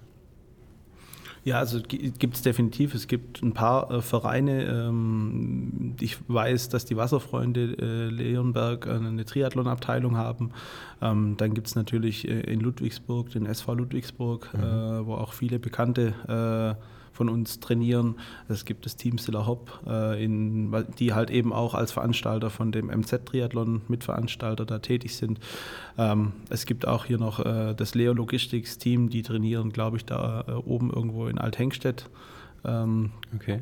Ja, 1.44 1.58
also 1.58 1.80
gibt 1.80 2.34
es 2.34 2.42
definitiv. 2.42 2.94
Es 2.94 3.08
gibt 3.08 3.42
ein 3.42 3.54
paar 3.54 3.90
äh, 3.90 4.02
Vereine. 4.02 4.64
Ähm, 4.64 5.94
ich 6.00 6.18
weiß, 6.28 6.68
dass 6.68 6.84
die 6.84 6.96
Wasserfreunde 6.96 7.76
äh, 7.78 8.10
Leonberg 8.10 8.86
eine 8.86 9.24
Triathlon-Abteilung 9.24 10.16
haben. 10.16 10.50
Ähm, 11.00 11.36
dann 11.38 11.54
gibt 11.54 11.68
es 11.68 11.74
natürlich 11.74 12.28
äh, 12.28 12.40
in 12.40 12.60
Ludwigsburg 12.60 13.30
den 13.30 13.46
SV 13.46 13.74
Ludwigsburg, 13.74 14.52
mhm. 14.52 14.60
Äh, 14.60 15.06
wo 15.06 15.14
auch 15.14 15.32
viele 15.32 15.58
bekannte 15.58 16.76
äh, 16.76 16.97
von 17.18 17.28
uns 17.28 17.58
trainieren. 17.58 18.14
Es 18.48 18.64
gibt 18.64 18.86
das 18.86 18.96
Team 18.96 19.18
Silla 19.18 19.44
Hopp, 19.44 19.80
äh, 19.86 20.24
in, 20.24 20.72
die 20.98 21.12
halt 21.12 21.30
eben 21.30 21.52
auch 21.52 21.74
als 21.74 21.90
Veranstalter 21.90 22.48
von 22.48 22.70
dem 22.70 22.86
MZ-Triathlon 22.86 23.82
Mitveranstalter 23.88 24.64
da 24.64 24.78
tätig 24.78 25.16
sind. 25.16 25.40
Ähm, 25.98 26.32
es 26.48 26.64
gibt 26.64 26.86
auch 26.86 27.04
hier 27.04 27.18
noch 27.18 27.44
äh, 27.44 27.74
das 27.74 27.96
Leo 27.96 28.12
Logistics 28.12 28.78
Team, 28.78 29.10
die 29.10 29.22
trainieren, 29.22 29.70
glaube 29.72 29.96
ich, 29.96 30.04
da 30.04 30.44
äh, 30.46 30.52
oben 30.52 30.90
irgendwo 30.90 31.26
in 31.26 31.38
Althengstedt. 31.38 32.08
Ähm, 32.64 33.10
okay. 33.34 33.60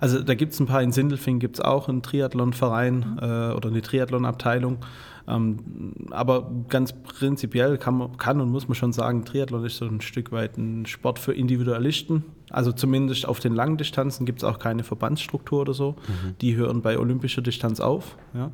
Also 0.00 0.22
da 0.22 0.34
gibt 0.34 0.52
es 0.52 0.60
ein 0.60 0.66
paar, 0.66 0.82
in 0.82 0.92
Sindelfing 0.92 1.40
gibt 1.40 1.56
es 1.56 1.64
auch 1.64 1.88
einen 1.88 2.02
Triathlon-Verein 2.02 3.18
äh, 3.20 3.24
oder 3.54 3.68
eine 3.68 3.82
Triathlon-Abteilung. 3.82 4.78
Ähm, 5.26 5.94
aber 6.10 6.50
ganz 6.68 6.92
prinzipiell 6.92 7.78
kann, 7.78 8.16
kann 8.18 8.40
und 8.40 8.50
muss 8.50 8.68
man 8.68 8.74
schon 8.74 8.92
sagen, 8.92 9.24
Triathlon 9.24 9.64
ist 9.64 9.78
so 9.78 9.86
ein 9.86 10.00
Stück 10.00 10.32
weit 10.32 10.58
ein 10.58 10.86
Sport 10.86 11.18
für 11.18 11.32
Individualisten. 11.32 12.24
Also 12.54 12.70
zumindest 12.70 13.26
auf 13.26 13.40
den 13.40 13.54
langen 13.54 13.76
Distanzen 13.76 14.26
gibt 14.26 14.38
es 14.38 14.44
auch 14.44 14.60
keine 14.60 14.84
Verbandsstruktur 14.84 15.62
oder 15.62 15.74
so. 15.74 15.96
Mhm. 16.06 16.36
Die 16.40 16.54
hören 16.54 16.82
bei 16.82 16.98
olympischer 16.98 17.42
Distanz 17.42 17.80
auf. 17.80 18.16
Ja. 18.32 18.52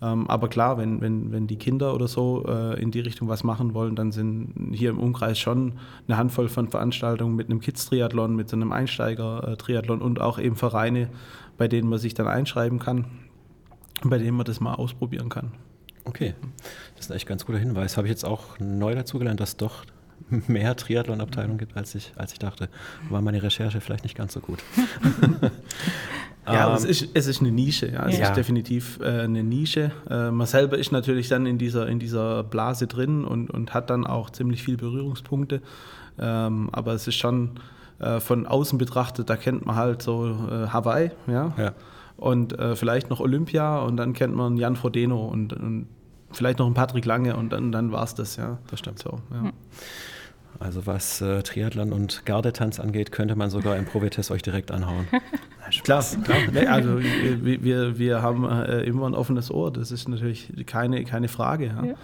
Ähm, 0.00 0.28
aber 0.28 0.48
klar, 0.48 0.78
wenn, 0.78 1.00
wenn, 1.00 1.32
wenn 1.32 1.46
die 1.46 1.56
Kinder 1.56 1.94
oder 1.94 2.06
so 2.06 2.44
äh, 2.46 2.80
in 2.80 2.92
die 2.92 3.00
Richtung 3.00 3.28
was 3.28 3.42
machen 3.42 3.74
wollen, 3.74 3.96
dann 3.96 4.12
sind 4.12 4.52
hier 4.72 4.90
im 4.90 4.98
Umkreis 4.98 5.38
schon 5.38 5.72
eine 6.06 6.18
Handvoll 6.18 6.48
von 6.48 6.68
Veranstaltungen 6.68 7.34
mit 7.34 7.50
einem 7.50 7.60
Kids-Triathlon, 7.60 8.36
mit 8.36 8.48
so 8.48 8.56
einem 8.56 8.70
Einsteiger-Triathlon 8.70 10.02
und 10.02 10.20
auch 10.20 10.38
eben 10.38 10.54
Vereine, 10.54 11.08
bei 11.56 11.66
denen 11.66 11.88
man 11.88 11.98
sich 11.98 12.14
dann 12.14 12.28
einschreiben 12.28 12.78
kann, 12.78 13.06
bei 14.04 14.18
denen 14.18 14.36
man 14.36 14.46
das 14.46 14.60
mal 14.60 14.74
ausprobieren 14.74 15.30
kann. 15.30 15.52
Okay, 16.04 16.34
das 16.94 17.06
ist 17.06 17.10
ein 17.10 17.16
echt 17.16 17.26
ganz 17.26 17.44
guter 17.44 17.58
Hinweis. 17.58 17.96
Habe 17.96 18.06
ich 18.06 18.12
jetzt 18.12 18.24
auch 18.24 18.60
neu 18.60 18.94
dazugelernt, 18.94 19.40
dass 19.40 19.56
doch 19.56 19.84
mehr 20.48 20.76
Triathlon-Abteilungen 20.76 21.58
gibt, 21.58 21.76
als 21.76 21.94
ich, 21.94 22.12
als 22.16 22.32
ich 22.32 22.38
dachte. 22.38 22.68
War 23.10 23.22
meine 23.22 23.42
Recherche 23.42 23.80
vielleicht 23.80 24.04
nicht 24.04 24.16
ganz 24.16 24.32
so 24.32 24.40
gut. 24.40 24.58
ja, 26.46 26.68
ähm, 26.68 26.74
es, 26.74 26.84
ist, 26.84 27.08
es 27.14 27.26
ist 27.26 27.40
eine 27.40 27.50
Nische. 27.50 27.90
Ja. 27.92 28.06
Es 28.06 28.18
ja. 28.18 28.28
ist 28.28 28.36
definitiv 28.36 28.98
äh, 29.00 29.22
eine 29.22 29.42
Nische. 29.42 29.92
Äh, 30.10 30.30
man 30.30 30.46
selber 30.46 30.78
ist 30.78 30.92
natürlich 30.92 31.28
dann 31.28 31.46
in 31.46 31.58
dieser, 31.58 31.86
in 31.88 31.98
dieser 31.98 32.42
Blase 32.42 32.86
drin 32.86 33.24
und, 33.24 33.50
und 33.50 33.74
hat 33.74 33.90
dann 33.90 34.06
auch 34.06 34.30
ziemlich 34.30 34.62
viele 34.62 34.78
Berührungspunkte. 34.78 35.62
Ähm, 36.18 36.70
aber 36.72 36.94
es 36.94 37.06
ist 37.06 37.16
schon 37.16 37.60
äh, 37.98 38.20
von 38.20 38.46
außen 38.46 38.78
betrachtet, 38.78 39.30
da 39.30 39.36
kennt 39.36 39.64
man 39.64 39.76
halt 39.76 40.02
so 40.02 40.26
äh, 40.26 40.68
Hawaii, 40.68 41.10
ja. 41.26 41.52
ja. 41.56 41.72
Und 42.16 42.58
äh, 42.58 42.76
vielleicht 42.76 43.10
noch 43.10 43.20
Olympia 43.20 43.78
und 43.78 43.96
dann 43.98 44.14
kennt 44.14 44.34
man 44.34 44.56
Jan 44.56 44.76
Frodeno 44.76 45.26
und, 45.26 45.52
und 45.52 45.86
vielleicht 46.36 46.58
noch 46.58 46.66
ein 46.66 46.74
Patrick 46.74 47.04
Lange 47.04 47.36
und 47.36 47.50
dann, 47.50 47.72
dann 47.72 47.92
war 47.92 48.04
es 48.04 48.14
das, 48.14 48.36
ja. 48.36 48.58
Das 48.70 48.78
stimmt. 48.78 48.98
So, 48.98 49.20
ja. 49.30 49.42
Hm. 49.42 49.52
Also 50.58 50.86
was 50.86 51.20
äh, 51.20 51.42
Triathlon 51.42 51.92
und 51.92 52.24
Gardetanz 52.24 52.80
angeht, 52.80 53.12
könnte 53.12 53.36
man 53.36 53.50
sogar 53.50 53.76
im 53.76 53.84
Provetest 53.84 54.30
euch 54.30 54.42
direkt 54.42 54.70
anhauen. 54.70 55.06
klar, 55.84 56.02
klar. 56.24 56.38
Nee, 56.52 56.66
also 56.66 56.98
wir, 56.98 57.62
wir, 57.62 57.98
wir 57.98 58.22
haben 58.22 58.48
äh, 58.48 58.80
immer 58.82 59.06
ein 59.06 59.14
offenes 59.14 59.50
Ohr, 59.50 59.70
das 59.70 59.90
ist 59.90 60.08
natürlich 60.08 60.52
keine, 60.66 61.04
keine 61.04 61.28
Frage. 61.28 61.66
Ja. 61.66 61.84
Ja. 61.84 61.94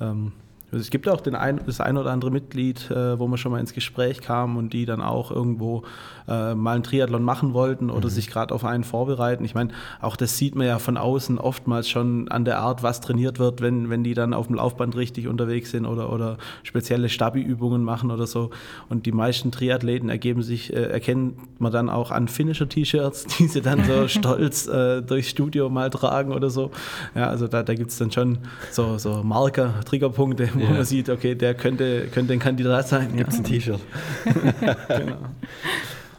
Ähm, 0.00 0.32
es 0.70 0.90
gibt 0.90 1.08
auch 1.08 1.20
den 1.20 1.34
ein, 1.34 1.60
das 1.64 1.80
ein 1.80 1.96
oder 1.96 2.10
andere 2.10 2.30
Mitglied, 2.30 2.90
äh, 2.90 3.18
wo 3.18 3.26
man 3.26 3.38
schon 3.38 3.52
mal 3.52 3.60
ins 3.60 3.72
Gespräch 3.72 4.20
kam 4.20 4.56
und 4.56 4.72
die 4.72 4.84
dann 4.84 5.00
auch 5.00 5.30
irgendwo 5.30 5.84
äh, 6.28 6.54
mal 6.54 6.74
einen 6.74 6.82
Triathlon 6.82 7.22
machen 7.22 7.54
wollten 7.54 7.90
oder 7.90 8.08
mhm. 8.08 8.12
sich 8.12 8.28
gerade 8.28 8.54
auf 8.54 8.64
einen 8.64 8.84
vorbereiten. 8.84 9.44
Ich 9.44 9.54
meine, 9.54 9.70
auch 10.00 10.16
das 10.16 10.36
sieht 10.36 10.54
man 10.54 10.66
ja 10.66 10.78
von 10.78 10.98
außen 10.98 11.38
oftmals 11.38 11.88
schon 11.88 12.28
an 12.28 12.44
der 12.44 12.58
Art, 12.58 12.82
was 12.82 13.00
trainiert 13.00 13.38
wird, 13.38 13.62
wenn, 13.62 13.88
wenn 13.88 14.04
die 14.04 14.12
dann 14.12 14.34
auf 14.34 14.48
dem 14.48 14.56
Laufband 14.56 14.94
richtig 14.96 15.26
unterwegs 15.26 15.70
sind 15.70 15.86
oder, 15.86 16.12
oder 16.12 16.36
spezielle 16.62 17.08
Stabi-Übungen 17.08 17.82
machen 17.82 18.10
oder 18.10 18.26
so. 18.26 18.50
Und 18.90 19.06
die 19.06 19.12
meisten 19.12 19.50
Triathleten 19.50 20.10
ergeben 20.10 20.42
sich, 20.42 20.72
äh, 20.74 20.82
erkennt 20.82 21.60
man 21.60 21.72
dann 21.72 21.88
auch 21.88 22.10
an 22.10 22.28
Finisher-T-Shirts, 22.28 23.26
die 23.38 23.46
sie 23.46 23.62
dann 23.62 23.84
so 23.84 24.06
stolz 24.08 24.66
äh, 24.66 25.00
durchs 25.00 25.30
Studio 25.30 25.70
mal 25.70 25.88
tragen 25.88 26.32
oder 26.32 26.50
so. 26.50 26.70
Ja, 27.14 27.28
also 27.28 27.48
da, 27.48 27.62
da 27.62 27.74
gibt 27.74 27.90
es 27.90 27.96
dann 27.96 28.12
schon 28.12 28.38
so, 28.70 28.98
so 28.98 29.22
Marker, 29.22 29.80
Triggerpunkte, 29.86 30.50
wo 30.60 30.64
yeah. 30.64 30.72
man 30.72 30.84
sieht, 30.84 31.08
okay, 31.08 31.34
der 31.34 31.54
könnte, 31.54 32.08
könnte 32.08 32.32
ein 32.32 32.38
Kandidat 32.38 32.88
sein. 32.88 33.16
Gibt 33.16 33.30
es 33.30 33.36
ja. 33.36 33.40
ein 33.40 33.44
T-Shirt. 33.44 33.80
genau. 34.88 35.18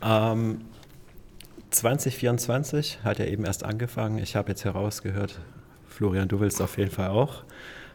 Ähm, 0.02 0.62
2024 1.72 3.00
hat 3.04 3.20
ja 3.20 3.26
eben 3.26 3.46
erst 3.46 3.64
angefangen. 3.64 4.18
Ich 4.18 4.36
habe 4.36 4.50
jetzt 4.50 4.66
herausgehört, 4.66 5.40
Florian, 5.88 6.28
du 6.28 6.40
willst 6.40 6.62
auf 6.62 6.78
jeden 6.78 6.92
Fall 6.92 7.10
auch 7.10 7.44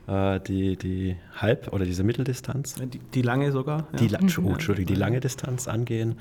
äh, 0.07 0.41
die, 0.41 0.77
die 0.77 1.17
Halb- 1.37 1.73
oder 1.73 1.85
diese 1.85 2.05
Mitteldistanz. 2.05 2.75
Die, 2.75 2.99
die 2.99 3.23
lange 3.23 3.53
sogar. 3.53 3.89
Ja. 3.93 3.99
Die, 3.99 4.15
oh, 4.15 4.51
Entschuldigung, 4.51 4.95
die 4.95 4.99
lange 4.99 5.21
Distanz 5.21 5.69
angehen. 5.69 6.19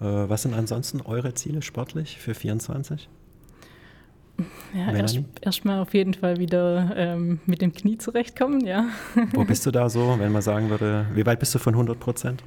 Äh, 0.00 0.04
was 0.04 0.42
sind 0.42 0.54
ansonsten 0.54 1.00
eure 1.00 1.34
Ziele 1.34 1.62
sportlich 1.62 2.18
für 2.18 2.34
24? 2.34 3.08
Ja, 4.74 4.92
erstmal 4.92 5.24
erst 5.40 5.88
auf 5.88 5.94
jeden 5.94 6.14
Fall 6.14 6.38
wieder 6.38 6.92
ähm, 6.96 7.38
mit 7.46 7.62
dem 7.62 7.72
Knie 7.72 7.98
zurechtkommen, 7.98 8.66
ja. 8.66 8.86
Wo 9.32 9.44
bist 9.44 9.64
du 9.66 9.70
da 9.70 9.88
so, 9.88 10.16
wenn 10.18 10.32
man 10.32 10.42
sagen 10.42 10.70
würde, 10.70 11.06
wie 11.14 11.24
weit 11.24 11.38
bist 11.38 11.54
du 11.54 11.58
von 11.58 11.74
100 11.74 11.98
Prozent? 12.00 12.42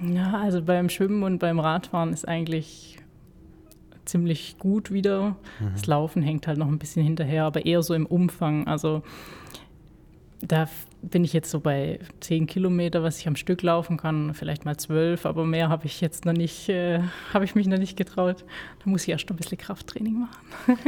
Ja, 0.00 0.38
also 0.40 0.62
beim 0.62 0.88
Schwimmen 0.88 1.24
und 1.24 1.38
beim 1.38 1.58
Radfahren 1.58 2.12
ist 2.12 2.26
eigentlich 2.26 2.98
ziemlich 4.04 4.56
gut 4.58 4.92
wieder. 4.92 5.36
Mhm. 5.60 5.72
Das 5.72 5.86
Laufen 5.86 6.22
hängt 6.22 6.46
halt 6.46 6.58
noch 6.58 6.68
ein 6.68 6.78
bisschen 6.78 7.02
hinterher, 7.02 7.44
aber 7.44 7.66
eher 7.66 7.82
so 7.82 7.94
im 7.94 8.06
Umfang. 8.06 8.66
Also 8.66 9.02
da 10.40 10.68
bin 11.02 11.24
ich 11.24 11.32
jetzt 11.32 11.50
so 11.50 11.60
bei 11.60 11.98
10 12.20 12.46
Kilometer, 12.46 13.02
was 13.02 13.18
ich 13.18 13.28
am 13.28 13.36
Stück 13.36 13.62
laufen 13.62 13.96
kann, 13.96 14.34
vielleicht 14.34 14.64
mal 14.64 14.76
12, 14.76 15.26
aber 15.26 15.44
mehr 15.44 15.68
habe 15.68 15.86
ich 15.86 16.00
jetzt 16.00 16.24
noch 16.24 16.32
nicht, 16.32 16.68
äh, 16.68 17.00
habe 17.34 17.44
ich 17.44 17.54
mich 17.54 17.66
noch 17.66 17.78
nicht 17.78 17.96
getraut. 17.96 18.44
Da 18.84 18.90
muss 18.90 19.02
ich 19.02 19.08
erst 19.10 19.28
noch 19.28 19.34
ein 19.34 19.38
bisschen 19.38 19.58
Krafttraining 19.58 20.20
machen. 20.20 20.78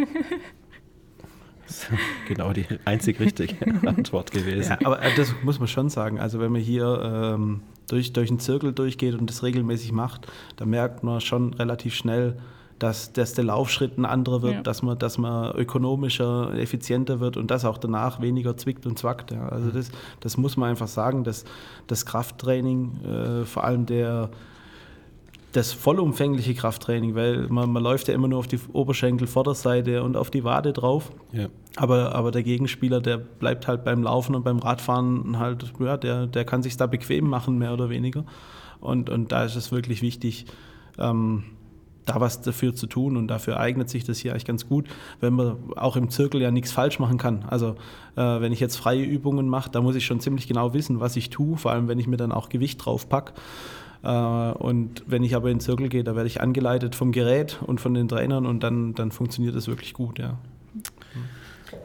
genau 2.29 2.53
die 2.53 2.67
einzig 2.85 3.21
richtige 3.21 3.55
Antwort 3.87 4.31
gewesen. 4.31 4.77
Ja, 4.81 4.87
aber 4.87 5.03
äh, 5.03 5.15
das 5.17 5.35
muss 5.43 5.59
man 5.59 5.69
schon 5.69 5.89
sagen. 5.89 6.19
Also 6.19 6.41
wenn 6.41 6.53
man 6.53 6.61
hier 6.61 7.33
ähm, 7.35 7.63
durch, 7.89 8.13
durch 8.13 8.31
einen 8.31 8.41
Zirkel 8.41 8.73
durchgeht 8.73 9.15
und 9.15 9.29
das 9.29 9.43
regelmäßig 9.43 9.93
macht, 9.93 10.27
da 10.57 10.65
merkt 10.65 11.03
man 11.03 11.21
schon 11.21 11.55
relativ 11.55 11.95
schnell, 11.95 12.37
dass, 12.81 13.13
dass 13.13 13.35
der 13.35 13.45
Laufschritt 13.45 13.99
ein 13.99 14.07
anderer 14.07 14.43
wird, 14.43 14.55
ja. 14.55 14.63
dass, 14.63 14.83
man, 14.83 14.99
dass 14.99 15.19
man 15.19 15.55
ökonomischer, 15.55 16.53
effizienter 16.55 17.21
wird 17.21 17.37
und 17.37 17.51
das 17.51 17.65
auch 17.65 17.79
danach 17.79 18.21
weniger 18.21 18.57
zwickt 18.57 18.87
und 18.87 18.99
zwackt. 18.99 19.31
Ja. 19.31 19.49
Also 19.51 19.69
mhm. 19.69 19.75
das, 19.75 19.91
das 20.21 20.37
muss 20.39 20.57
man 20.57 20.71
einfach 20.71 20.89
sagen, 20.89 21.23
dass 21.23 21.45
das 21.87 22.07
Krafttraining, 22.07 23.05
äh, 23.05 23.45
vor 23.45 23.65
allem 23.65 23.85
der, 23.85 24.31
das 25.53 25.73
vollumfängliche 25.73 26.55
Krafttraining, 26.55 27.15
weil 27.15 27.49
man, 27.49 27.71
man 27.71 27.83
läuft 27.83 28.09
ja 28.09 28.15
immer 28.15 28.29
nur 28.29 28.39
auf 28.39 28.47
die 28.47 28.59
Oberschenkelvorderseite 28.73 30.03
und 30.03 30.17
auf 30.17 30.31
die 30.31 30.43
Wade 30.43 30.73
drauf. 30.73 31.13
Ja. 31.33 31.49
Aber, 31.77 32.15
aber 32.15 32.31
der 32.31 32.43
Gegenspieler, 32.43 33.03
der 33.03 33.19
bleibt 33.19 33.69
halt 33.69 33.85
beim 33.85 34.03
Laufen 34.03 34.35
und 34.35 34.43
beim 34.43 34.59
Radfahren 34.59 35.39
halt, 35.39 35.71
ja, 35.81 35.99
der, 35.99 36.27
der 36.27 36.47
kann 36.47 36.63
sich 36.63 36.79
da 36.79 36.87
bequem 36.87 37.29
machen, 37.29 37.59
mehr 37.59 37.75
oder 37.75 37.91
weniger. 37.91 38.25
Und, 38.81 39.11
und 39.11 39.33
da 39.33 39.45
ist 39.45 39.57
es 39.57 39.71
wirklich 39.71 40.01
wichtig, 40.01 40.47
ähm, 40.99 41.45
da 42.11 42.21
was 42.21 42.41
dafür 42.41 42.75
zu 42.75 42.87
tun 42.87 43.17
und 43.17 43.29
dafür 43.29 43.59
eignet 43.59 43.89
sich 43.89 44.05
das 44.05 44.19
hier 44.19 44.33
eigentlich 44.33 44.45
ganz 44.45 44.69
gut, 44.69 44.87
wenn 45.21 45.35
man 45.35 45.57
auch 45.77 45.97
im 45.97 46.11
Zirkel 46.11 46.43
ja 46.43 46.51
nichts 46.51 46.73
falsch 46.73 46.99
machen 46.99 47.19
kann. 47.19 47.45
Also 47.49 47.77
äh, 48.17 48.23
wenn 48.41 48.53
ich 48.53 48.61
jetzt 48.61 48.77
freie 48.77 49.05
Übungen 49.05 49.49
mache, 49.49 49.71
da 49.71 49.81
muss 49.81 49.95
ich 49.95 50.05
schon 50.05 50.21
ziemlich 50.21 50.49
genau 50.49 50.75
wissen, 50.75 51.01
was 51.01 51.17
ich 51.17 51.31
tue, 51.31 51.57
vor 51.57 51.71
allem 51.71 51.89
wenn 51.89 51.99
ich 51.99 52.07
mir 52.07 52.17
dann 52.17 52.33
auch 52.33 52.49
Gewicht 52.49 52.85
drauf 52.85 53.09
packe. 53.09 53.35
Äh, 54.03 54.09
und 54.09 55.05
wenn 55.07 55.23
ich 55.23 55.37
aber 55.37 55.51
in 55.51 55.57
den 55.57 55.61
Zirkel 55.61 55.89
gehe, 55.89 56.05
da 56.05 56.17
werde 56.17 56.27
ich 56.27 56.41
angeleitet 56.41 56.95
vom 56.95 57.13
Gerät 57.13 57.61
und 57.65 57.81
von 57.81 57.95
den 57.95 58.09
Trainern 58.09 58.47
und 58.47 58.63
dann, 58.63 58.95
dann 58.95 59.13
funktioniert 59.13 59.55
das 59.55 59.69
wirklich 59.69 59.95
gut, 59.95 60.19
ja. 60.19 60.39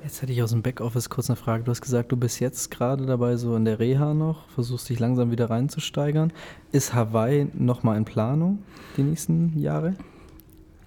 Jetzt 0.03 0.21
hätte 0.21 0.31
ich 0.31 0.41
aus 0.41 0.51
dem 0.51 0.63
Backoffice 0.63 1.09
kurz 1.09 1.29
eine 1.29 1.35
Frage. 1.35 1.63
Du 1.63 1.71
hast 1.71 1.81
gesagt, 1.81 2.11
du 2.11 2.17
bist 2.17 2.39
jetzt 2.39 2.71
gerade 2.71 3.05
dabei, 3.05 3.37
so 3.37 3.55
in 3.55 3.65
der 3.65 3.79
Reha 3.79 4.13
noch, 4.13 4.47
versuchst 4.49 4.89
dich 4.89 4.99
langsam 4.99 5.29
wieder 5.29 5.49
reinzusteigern. 5.49 6.33
Ist 6.71 6.93
Hawaii 6.95 7.47
nochmal 7.53 7.97
in 7.97 8.05
Planung 8.05 8.59
die 8.97 9.03
nächsten 9.03 9.59
Jahre? 9.59 9.93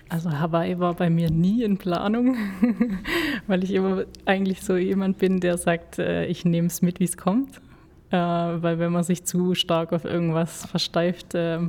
Also 0.08 0.30
Hawaii 0.30 0.78
war 0.78 0.94
bei 0.94 1.10
mir 1.10 1.30
nie 1.30 1.62
in 1.62 1.76
Planung, 1.76 2.36
weil 3.46 3.62
ich 3.62 3.72
immer 3.72 4.04
eigentlich 4.24 4.62
so 4.62 4.76
jemand 4.76 5.18
bin, 5.18 5.40
der 5.40 5.58
sagt, 5.58 5.98
äh, 5.98 6.24
ich 6.26 6.44
nehme 6.44 6.68
es 6.68 6.80
mit, 6.80 6.98
wie 6.98 7.04
es 7.04 7.16
kommt. 7.16 7.60
Äh, 8.10 8.16
weil 8.16 8.78
wenn 8.78 8.90
man 8.90 9.04
sich 9.04 9.24
zu 9.24 9.54
stark 9.54 9.92
auf 9.92 10.04
irgendwas 10.04 10.64
versteift, 10.64 11.34
äh, 11.34 11.60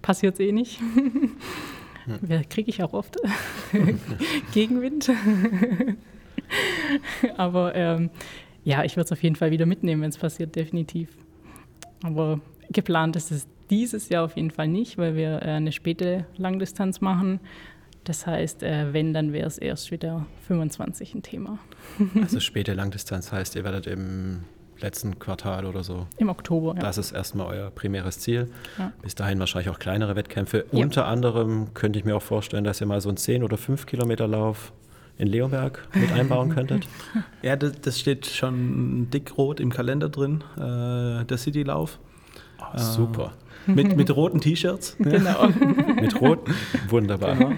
passiert 0.00 0.34
es 0.34 0.40
eh 0.40 0.52
nicht. 0.52 0.80
Ja. 2.28 2.42
Kriege 2.48 2.70
ich 2.70 2.82
auch 2.84 2.92
oft 2.92 3.16
Gegenwind. 4.54 5.10
Aber 7.36 7.74
ähm, 7.74 8.10
ja, 8.64 8.84
ich 8.84 8.96
würde 8.96 9.06
es 9.06 9.12
auf 9.12 9.22
jeden 9.22 9.36
Fall 9.36 9.50
wieder 9.50 9.66
mitnehmen, 9.66 10.02
wenn 10.02 10.10
es 10.10 10.18
passiert, 10.18 10.54
definitiv. 10.54 11.08
Aber 12.02 12.40
geplant 12.70 13.16
ist 13.16 13.32
es 13.32 13.46
dieses 13.70 14.08
Jahr 14.08 14.24
auf 14.24 14.36
jeden 14.36 14.50
Fall 14.50 14.68
nicht, 14.68 14.98
weil 14.98 15.16
wir 15.16 15.42
äh, 15.42 15.50
eine 15.50 15.72
späte 15.72 16.26
Langdistanz 16.36 17.00
machen. 17.00 17.40
Das 18.04 18.26
heißt, 18.26 18.62
äh, 18.62 18.92
wenn, 18.92 19.14
dann 19.14 19.32
wäre 19.32 19.46
es 19.46 19.58
erst 19.58 19.90
wieder 19.90 20.26
25 20.46 21.14
ein 21.14 21.22
Thema. 21.22 21.58
also 22.20 22.40
späte 22.40 22.74
Langdistanz 22.74 23.30
heißt, 23.32 23.56
ihr 23.56 23.64
werdet 23.64 23.86
im 23.86 24.44
letzten 24.80 25.18
Quartal 25.18 25.66
oder 25.66 25.84
so. 25.84 26.06
Im 26.16 26.30
Oktober, 26.30 26.74
ja. 26.74 26.80
Das 26.80 26.96
ist 26.96 27.12
erstmal 27.12 27.46
euer 27.48 27.70
primäres 27.70 28.18
Ziel. 28.18 28.50
Ja. 28.78 28.92
Bis 29.02 29.14
dahin 29.14 29.38
wahrscheinlich 29.38 29.70
auch 29.70 29.78
kleinere 29.78 30.16
Wettkämpfe. 30.16 30.64
Ja. 30.72 30.82
Unter 30.82 31.06
anderem 31.06 31.74
könnte 31.74 31.98
ich 31.98 32.04
mir 32.04 32.16
auch 32.16 32.22
vorstellen, 32.22 32.64
dass 32.64 32.80
ihr 32.80 32.86
mal 32.86 33.00
so 33.00 33.10
einen 33.10 33.18
10 33.18 33.44
oder 33.44 33.58
5 33.58 33.86
Kilometer 33.86 34.26
Lauf 34.26 34.72
in 35.18 35.26
Leonberg 35.26 35.86
mit 35.94 36.10
einbauen 36.12 36.48
könntet? 36.54 36.88
ja, 37.42 37.56
das, 37.56 37.80
das, 37.82 38.00
steht 38.00 38.24
schon 38.26 39.10
dickrot 39.10 39.60
im 39.60 39.70
Kalender 39.70 40.08
drin, 40.08 40.42
äh, 40.56 41.24
der 41.26 41.36
Citylauf. 41.36 41.98
Oh, 42.58 42.78
super. 42.78 43.34
Äh, 43.36 43.49
mit, 43.66 43.96
mit 43.96 44.10
roten 44.16 44.40
T-Shirts. 44.40 44.96
Genau. 44.98 45.48
mit 46.00 46.20
rot, 46.20 46.40
wunderbar. 46.88 47.34
Genau. 47.34 47.52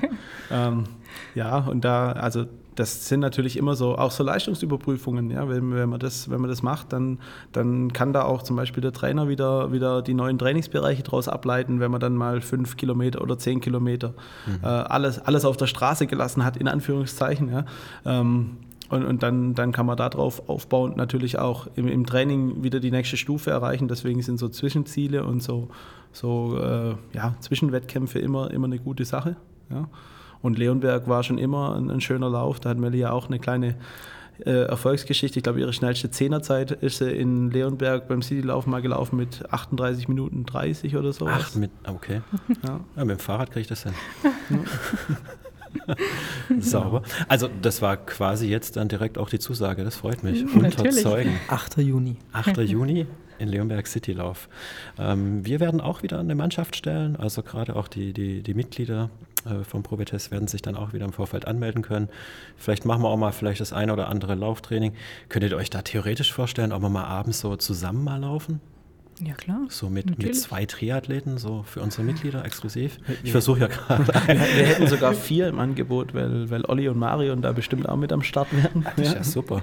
Ähm, 0.51 0.85
ja, 1.35 1.59
und 1.59 1.85
da, 1.85 2.13
also 2.13 2.47
das 2.75 3.07
sind 3.09 3.21
natürlich 3.21 3.57
immer 3.57 3.75
so, 3.75 3.97
auch 3.97 4.11
so 4.11 4.25
Leistungsüberprüfungen. 4.25 5.31
Ja? 5.31 5.49
Wenn, 5.49 5.75
wenn, 5.75 5.89
man 5.89 6.01
das, 6.01 6.31
wenn 6.31 6.41
man 6.41 6.49
das 6.49 6.63
macht, 6.63 6.93
dann, 6.93 7.19
dann 7.53 7.93
kann 7.93 8.13
da 8.13 8.23
auch 8.23 8.43
zum 8.43 8.57
Beispiel 8.57 8.81
der 8.81 8.93
Trainer 8.93 9.29
wieder, 9.29 9.73
wieder 9.73 10.03
die 10.03 10.15
neuen 10.15 10.39
Trainingsbereiche 10.39 11.03
daraus 11.03 11.29
ableiten, 11.29 11.81
wenn 11.81 11.91
man 11.91 12.01
dann 12.01 12.15
mal 12.15 12.41
fünf 12.41 12.77
Kilometer 12.77 13.21
oder 13.21 13.39
zehn 13.39 13.61
Kilometer 13.61 14.15
mhm. 14.47 14.61
äh, 14.63 14.67
alles, 14.67 15.19
alles 15.19 15.45
auf 15.45 15.57
der 15.57 15.67
Straße 15.67 16.07
gelassen 16.07 16.45
hat, 16.45 16.57
in 16.57 16.69
Anführungszeichen. 16.69 17.51
Ja? 17.51 17.65
Ähm, 18.07 18.57
und, 18.93 19.07
und 19.07 19.23
dann, 19.23 19.55
dann 19.55 19.73
kann 19.73 19.87
man 19.87 19.97
darauf 19.97 20.51
aufbauend 20.51 20.99
natürlich 20.99 21.39
auch 21.39 21.67
im, 21.77 21.89
im 21.89 22.05
Training 22.05 22.63
wieder 22.63 22.79
die 22.79 22.91
nächste 22.91 23.17
Stufe 23.17 23.51
erreichen. 23.51 23.89
Deswegen 23.89 24.21
sind 24.21 24.39
so 24.39 24.51
Zwischenziele 24.51 25.25
und 25.25 25.43
so, 25.43 25.69
so 26.13 26.59
äh, 26.59 26.95
ja, 27.15 27.35
Zwischenwettkämpfe 27.41 28.19
immer, 28.19 28.51
immer 28.51 28.67
eine 28.67 28.79
gute 28.79 29.07
Sache. 29.07 29.37
Ja? 29.71 29.89
Und 30.43 30.59
Leonberg 30.59 31.09
war 31.09 31.23
schon 31.23 31.39
immer 31.39 31.75
ein, 31.75 31.91
ein 31.91 32.03
schöner 32.03 32.29
Lauf. 32.29 32.61
Da 32.61 32.69
hat 32.69 32.77
Melli 32.77 32.99
ja 32.99 33.13
auch 33.13 33.29
eine 33.29 33.39
kleine 33.39 33.77
äh, 34.45 34.65
Erfolgsgeschichte. 34.65 35.39
Ich 35.39 35.43
glaube, 35.43 35.61
ihre 35.61 35.73
schnellste 35.73 36.11
Zehnerzeit 36.11 36.73
ist 36.73 36.99
sie 36.99 37.11
in 37.11 37.51
Leonberg 37.51 38.09
beim 38.09 38.21
Citylauf 38.21 38.67
mal 38.67 38.83
gelaufen 38.83 39.17
mit 39.17 39.51
38 39.51 40.07
Minuten 40.09 40.45
30 40.45 40.97
oder 40.99 41.15
so. 41.15 41.27
Ach, 41.29 41.55
mit, 41.55 41.71
okay. 41.89 42.21
Ja. 42.63 42.81
ja. 42.95 43.05
mit 43.07 43.17
dem 43.17 43.21
Fahrrad 43.21 43.53
kriege 43.53 43.63
ich 43.63 43.69
das 43.69 43.85
hin. 43.85 43.95
Sauber. 46.59 47.03
Also 47.29 47.49
das 47.61 47.83
war 47.83 47.97
quasi 47.97 48.49
jetzt 48.49 48.77
dann 48.77 48.89
direkt 48.89 49.19
auch 49.19 49.29
die 49.29 49.39
Zusage, 49.39 49.85
das 49.85 49.97
freut 49.97 50.23
mich. 50.23 50.45
Unterzeugen. 50.55 51.39
8. 51.49 51.79
Juni. 51.79 52.17
8. 52.33 52.57
Juni 52.59 53.07
in 53.39 53.49
Leonberg 53.49 53.87
Citylauf. 53.87 54.49
Ähm, 54.99 55.45
wir 55.45 55.61
werden 55.61 55.81
auch 55.81 56.03
wieder 56.03 56.21
eine 56.21 56.35
Mannschaft 56.35 56.77
stellen, 56.77 57.17
also 57.17 57.43
gerade 57.43 57.75
auch 57.77 57.89
die, 57.89 58.13
die, 58.13 58.43
die 58.43 58.55
Mitglieder 58.55 59.11
äh, 59.45 59.65
vom 59.65 59.83
Probetes 59.83 60.31
werden 60.31 60.47
sich 60.49 60.63
dann 60.63 60.77
auch 60.77 60.93
wieder 60.93 61.05
im 61.05 61.13
Vorfeld 61.13 61.47
anmelden 61.47 61.83
können. 61.83 62.09
Vielleicht 62.57 62.85
machen 62.85 63.03
wir 63.03 63.09
auch 63.09 63.17
mal 63.17 63.33
vielleicht 63.33 63.61
das 63.61 63.73
eine 63.73 63.93
oder 63.93 64.09
andere 64.09 64.35
Lauftraining. 64.35 64.93
Könntet 65.29 65.53
ihr 65.53 65.57
euch 65.57 65.71
da 65.71 65.83
theoretisch 65.83 66.33
vorstellen, 66.33 66.73
ob 66.73 66.83
wir 66.83 66.89
mal 66.89 67.05
abends 67.05 67.41
so 67.41 67.57
zusammen 67.57 68.05
mal 68.05 68.21
laufen? 68.21 68.61
Ja, 69.25 69.35
klar. 69.35 69.67
So 69.69 69.89
mit, 69.89 70.19
mit 70.19 70.37
zwei 70.37 70.67
Triathleten, 70.67 71.39
so 71.39 71.63
für 71.63 71.81
unsere 71.81 72.03
Mitglieder 72.03 72.45
exklusiv. 72.45 72.99
Ich 73.23 73.31
versuche 73.31 73.61
ja 73.61 73.67
gerade. 73.69 74.07
wir, 74.07 74.35
wir 74.35 74.67
hätten 74.67 74.89
sogar 74.89 75.15
vier 75.15 75.47
im 75.47 75.61
Angebot, 75.61 76.13
weil, 76.13 76.51
weil 76.51 76.65
Olli 76.65 76.89
und 76.89 76.99
Marion 76.99 77.41
da 77.41 77.53
bestimmt 77.53 77.89
auch 77.89 77.97
mit 77.97 78.13
am 78.13 78.23
Start 78.23 78.49
wären. 78.53 78.85
Das 78.97 79.09
ist 79.09 79.15
ja, 79.15 79.25
super. 79.25 79.63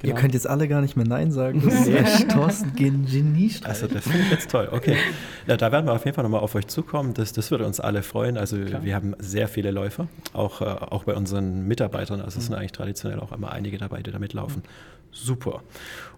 Genau. 0.00 0.14
Ihr 0.14 0.20
könnt 0.20 0.34
jetzt 0.34 0.46
alle 0.46 0.68
gar 0.68 0.80
nicht 0.80 0.96
mehr 0.96 1.06
Nein 1.06 1.32
sagen. 1.32 1.60
Das 1.64 1.74
ist 1.74 1.88
ja 1.88 2.02
Thorsten 2.28 2.74
Genie 2.76 3.52
Also, 3.64 3.88
das 3.88 4.04
finde 4.04 4.20
ich 4.20 4.30
jetzt 4.30 4.50
toll. 4.50 4.68
Okay. 4.70 4.96
Ja, 5.46 5.56
da 5.56 5.72
werden 5.72 5.86
wir 5.86 5.92
auf 5.92 6.04
jeden 6.04 6.14
Fall 6.14 6.22
nochmal 6.22 6.40
auf 6.40 6.54
euch 6.54 6.68
zukommen. 6.68 7.14
Das, 7.14 7.32
das 7.32 7.50
würde 7.50 7.66
uns 7.66 7.80
alle 7.80 8.02
freuen. 8.02 8.36
Also, 8.36 8.58
klar. 8.58 8.84
wir 8.84 8.94
haben 8.94 9.16
sehr 9.18 9.48
viele 9.48 9.72
Läufer, 9.72 10.06
auch, 10.32 10.60
äh, 10.60 10.64
auch 10.64 11.04
bei 11.04 11.14
unseren 11.14 11.66
Mitarbeitern. 11.66 12.20
Also, 12.20 12.38
es 12.38 12.46
sind 12.46 12.54
mhm. 12.54 12.60
eigentlich 12.60 12.72
traditionell 12.72 13.18
auch 13.18 13.32
immer 13.32 13.50
einige 13.50 13.78
dabei, 13.78 14.02
die 14.02 14.12
da 14.12 14.18
mitlaufen. 14.20 14.62
Super. 15.12 15.62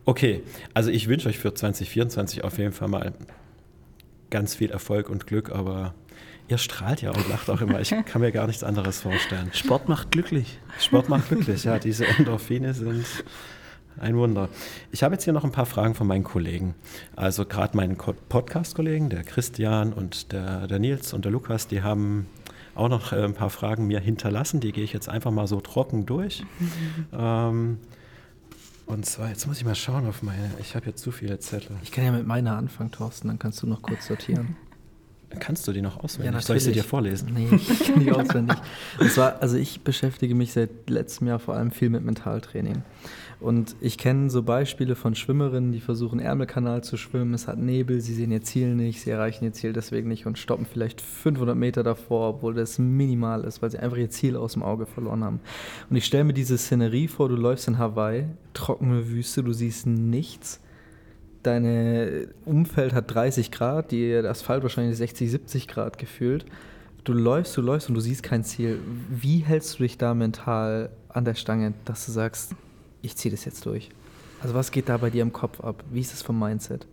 Okay, 0.05 0.43
also 0.75 0.91
ich 0.91 1.09
wünsche 1.09 1.29
euch 1.29 1.39
für 1.39 1.55
2024 1.55 2.45
auf 2.45 2.59
jeden 2.59 2.73
Fall 2.73 2.89
mal 2.89 3.13
ganz 4.31 4.55
viel 4.55 4.71
Erfolg 4.71 5.09
und 5.09 5.27
Glück, 5.27 5.51
aber 5.53 5.95
ihr 6.49 6.59
strahlt 6.59 7.03
ja 7.03 7.11
und 7.11 7.29
lacht 7.29 7.49
auch 7.51 7.61
immer. 7.61 7.81
Ich 7.81 7.95
kann 8.07 8.21
mir 8.21 8.33
gar 8.33 8.47
nichts 8.47 8.65
anderes 8.65 9.01
vorstellen. 9.01 9.51
Sport 9.53 9.89
macht 9.89 10.11
glücklich. 10.11 10.59
Sport 10.81 11.09
macht 11.09 11.29
glücklich, 11.29 11.65
ja. 11.65 11.79
Diese 11.79 12.07
Endorphine 12.07 12.75
sind 12.75 13.07
ein 13.99 14.17
Wunder. 14.17 14.49
Ich 14.91 15.03
habe 15.03 15.15
jetzt 15.15 15.25
hier 15.25 15.33
noch 15.33 15.45
ein 15.45 15.53
paar 15.53 15.67
Fragen 15.67 15.95
von 15.95 16.07
meinen 16.07 16.25
Kollegen. 16.25 16.75
Also 17.15 17.45
gerade 17.45 17.77
meinen 17.77 17.97
Podcast-Kollegen, 17.97 19.09
der 19.09 19.23
Christian 19.23 19.93
und 19.93 20.33
der, 20.33 20.67
der 20.67 20.79
Nils 20.79 21.13
und 21.13 21.25
der 21.25 21.33
Lukas, 21.33 21.69
die 21.69 21.83
haben 21.83 22.27
auch 22.75 22.89
noch 22.89 23.13
äh, 23.13 23.23
ein 23.23 23.35
paar 23.35 23.51
Fragen 23.51 23.87
mir 23.87 24.01
hinterlassen. 24.01 24.61
Die 24.61 24.73
gehe 24.73 24.85
ich 24.85 24.93
jetzt 24.93 25.09
einfach 25.09 25.31
mal 25.31 25.47
so 25.47 25.61
trocken 25.61 26.07
durch. 26.07 26.43
Mhm. 26.59 27.07
Ähm, 27.19 27.79
und 28.93 29.07
zwar, 29.07 29.29
jetzt 29.29 29.47
muss 29.47 29.59
ich 29.59 29.65
mal 29.65 29.75
schauen 29.75 30.07
auf 30.07 30.23
meine. 30.23 30.51
Ich 30.61 30.75
habe 30.77 30.87
jetzt 30.87 31.03
zu 31.03 31.11
viele 31.11 31.39
Zettel. 31.39 31.77
Ich 31.83 31.93
kann 31.93 32.05
ja 32.05 32.13
mit 32.13 32.27
meiner 32.27 32.57
anfangen, 32.57 32.91
Thorsten, 32.91 33.29
dann 33.29 33.39
kannst 33.39 33.63
du 33.63 33.67
noch 33.67 33.83
kurz 33.83 34.07
sortieren. 34.07 34.57
Kannst 35.41 35.67
du 35.67 35.73
die 35.73 35.81
noch 35.81 36.03
auswendig? 36.03 36.35
Ja, 36.35 36.41
Soll 36.41 36.57
ich 36.59 36.65
sie 36.65 36.73
dir 36.73 36.85
vorlesen? 36.85 37.33
Nee, 37.33 37.49
ich 37.57 37.85
kann 37.85 38.01
die 38.01 38.13
auswendig. 38.13 38.59
Und 38.99 39.11
zwar, 39.11 39.41
also 39.41 39.57
ich 39.57 39.81
beschäftige 39.83 40.35
mich 40.35 40.53
seit 40.53 40.91
letztem 40.91 41.27
Jahr 41.27 41.39
vor 41.39 41.55
allem 41.55 41.71
viel 41.71 41.89
mit 41.89 42.05
Mentaltraining. 42.05 42.83
Und 43.43 43.75
ich 43.81 43.99
kenne 43.99 44.31
so 44.31 44.45
Beispiele 44.45 44.95
von 44.95 45.17
Schwimmerinnen, 45.17 45.73
die 45.73 45.81
versuchen, 45.81 46.21
Ärmelkanal 46.21 46.85
zu 46.85 46.97
schwimmen. 46.97 47.35
Es 47.35 47.49
hat 47.49 47.59
Nebel, 47.59 48.01
sie 48.01 48.15
sehen 48.15 48.31
ihr 48.31 48.43
Ziel 48.43 48.75
nicht, 48.77 49.01
sie 49.01 49.11
erreichen 49.11 49.45
ihr 49.45 49.53
Ziel 49.53 49.73
deswegen 49.73 50.09
nicht 50.09 50.27
und 50.27 50.39
stoppen 50.39 50.65
vielleicht 50.65 51.01
500 51.01 51.57
Meter 51.57 51.83
davor, 51.83 52.37
obwohl 52.37 52.55
das 52.55 52.79
minimal 52.79 53.43
ist, 53.43 53.61
weil 53.61 53.71
sie 53.71 53.81
einfach 53.81 53.97
ihr 53.97 54.11
Ziel 54.11 54.37
aus 54.37 54.53
dem 54.53 54.63
Auge 54.63 54.87
verloren 54.87 55.25
haben. 55.25 55.41
Und 55.91 55.97
ich 55.97 56.05
stelle 56.05 56.23
mir 56.23 56.35
diese 56.35 56.57
Szenerie 56.57 57.09
vor, 57.09 57.29
du 57.29 57.35
läufst 57.35 57.67
in 57.67 57.79
Hawaii, 57.79 58.27
trockene 58.55 59.09
Wüste, 59.11 59.43
du 59.43 59.53
siehst 59.53 59.89
nichts. 59.89 60.61
Dein 61.43 62.29
Umfeld 62.45 62.95
hat 62.95 63.13
30 63.13 63.51
Grad, 63.51 63.91
die 63.91 64.15
Asphalt 64.15 64.63
wahrscheinlich 64.63 64.97
60, 64.97 65.29
70 65.29 65.67
Grad 65.67 65.99
gefühlt. 65.99 66.47
Du 67.03 67.13
läufst, 67.13 67.57
du 67.57 67.63
läufst 67.63 67.89
und 67.89 67.97
du 67.97 68.01
siehst 68.01 68.23
kein 68.23 68.45
Ziel. 68.45 68.79
Wie 69.11 69.39
hältst 69.39 69.81
du 69.81 69.83
dich 69.83 69.99
da 69.99 70.15
mental 70.15 70.91
an 71.09 71.25
der 71.25 71.35
Stange, 71.35 71.75
dass 71.85 72.07
du 72.07 72.13
sagst, 72.13 72.55
ich 73.03 73.17
ziehe 73.17 73.31
das 73.31 73.45
jetzt 73.45 73.67
durch. 73.67 73.91
Also 74.41 74.55
was 74.55 74.71
geht 74.71 74.89
da 74.89 74.97
bei 74.97 75.11
dir 75.11 75.23
im 75.23 75.33
Kopf 75.33 75.61
ab? 75.61 75.85
Wie 75.91 76.01
ist 76.01 76.13
es 76.13 76.23
vom 76.23 76.39
Mindset? 76.39 76.87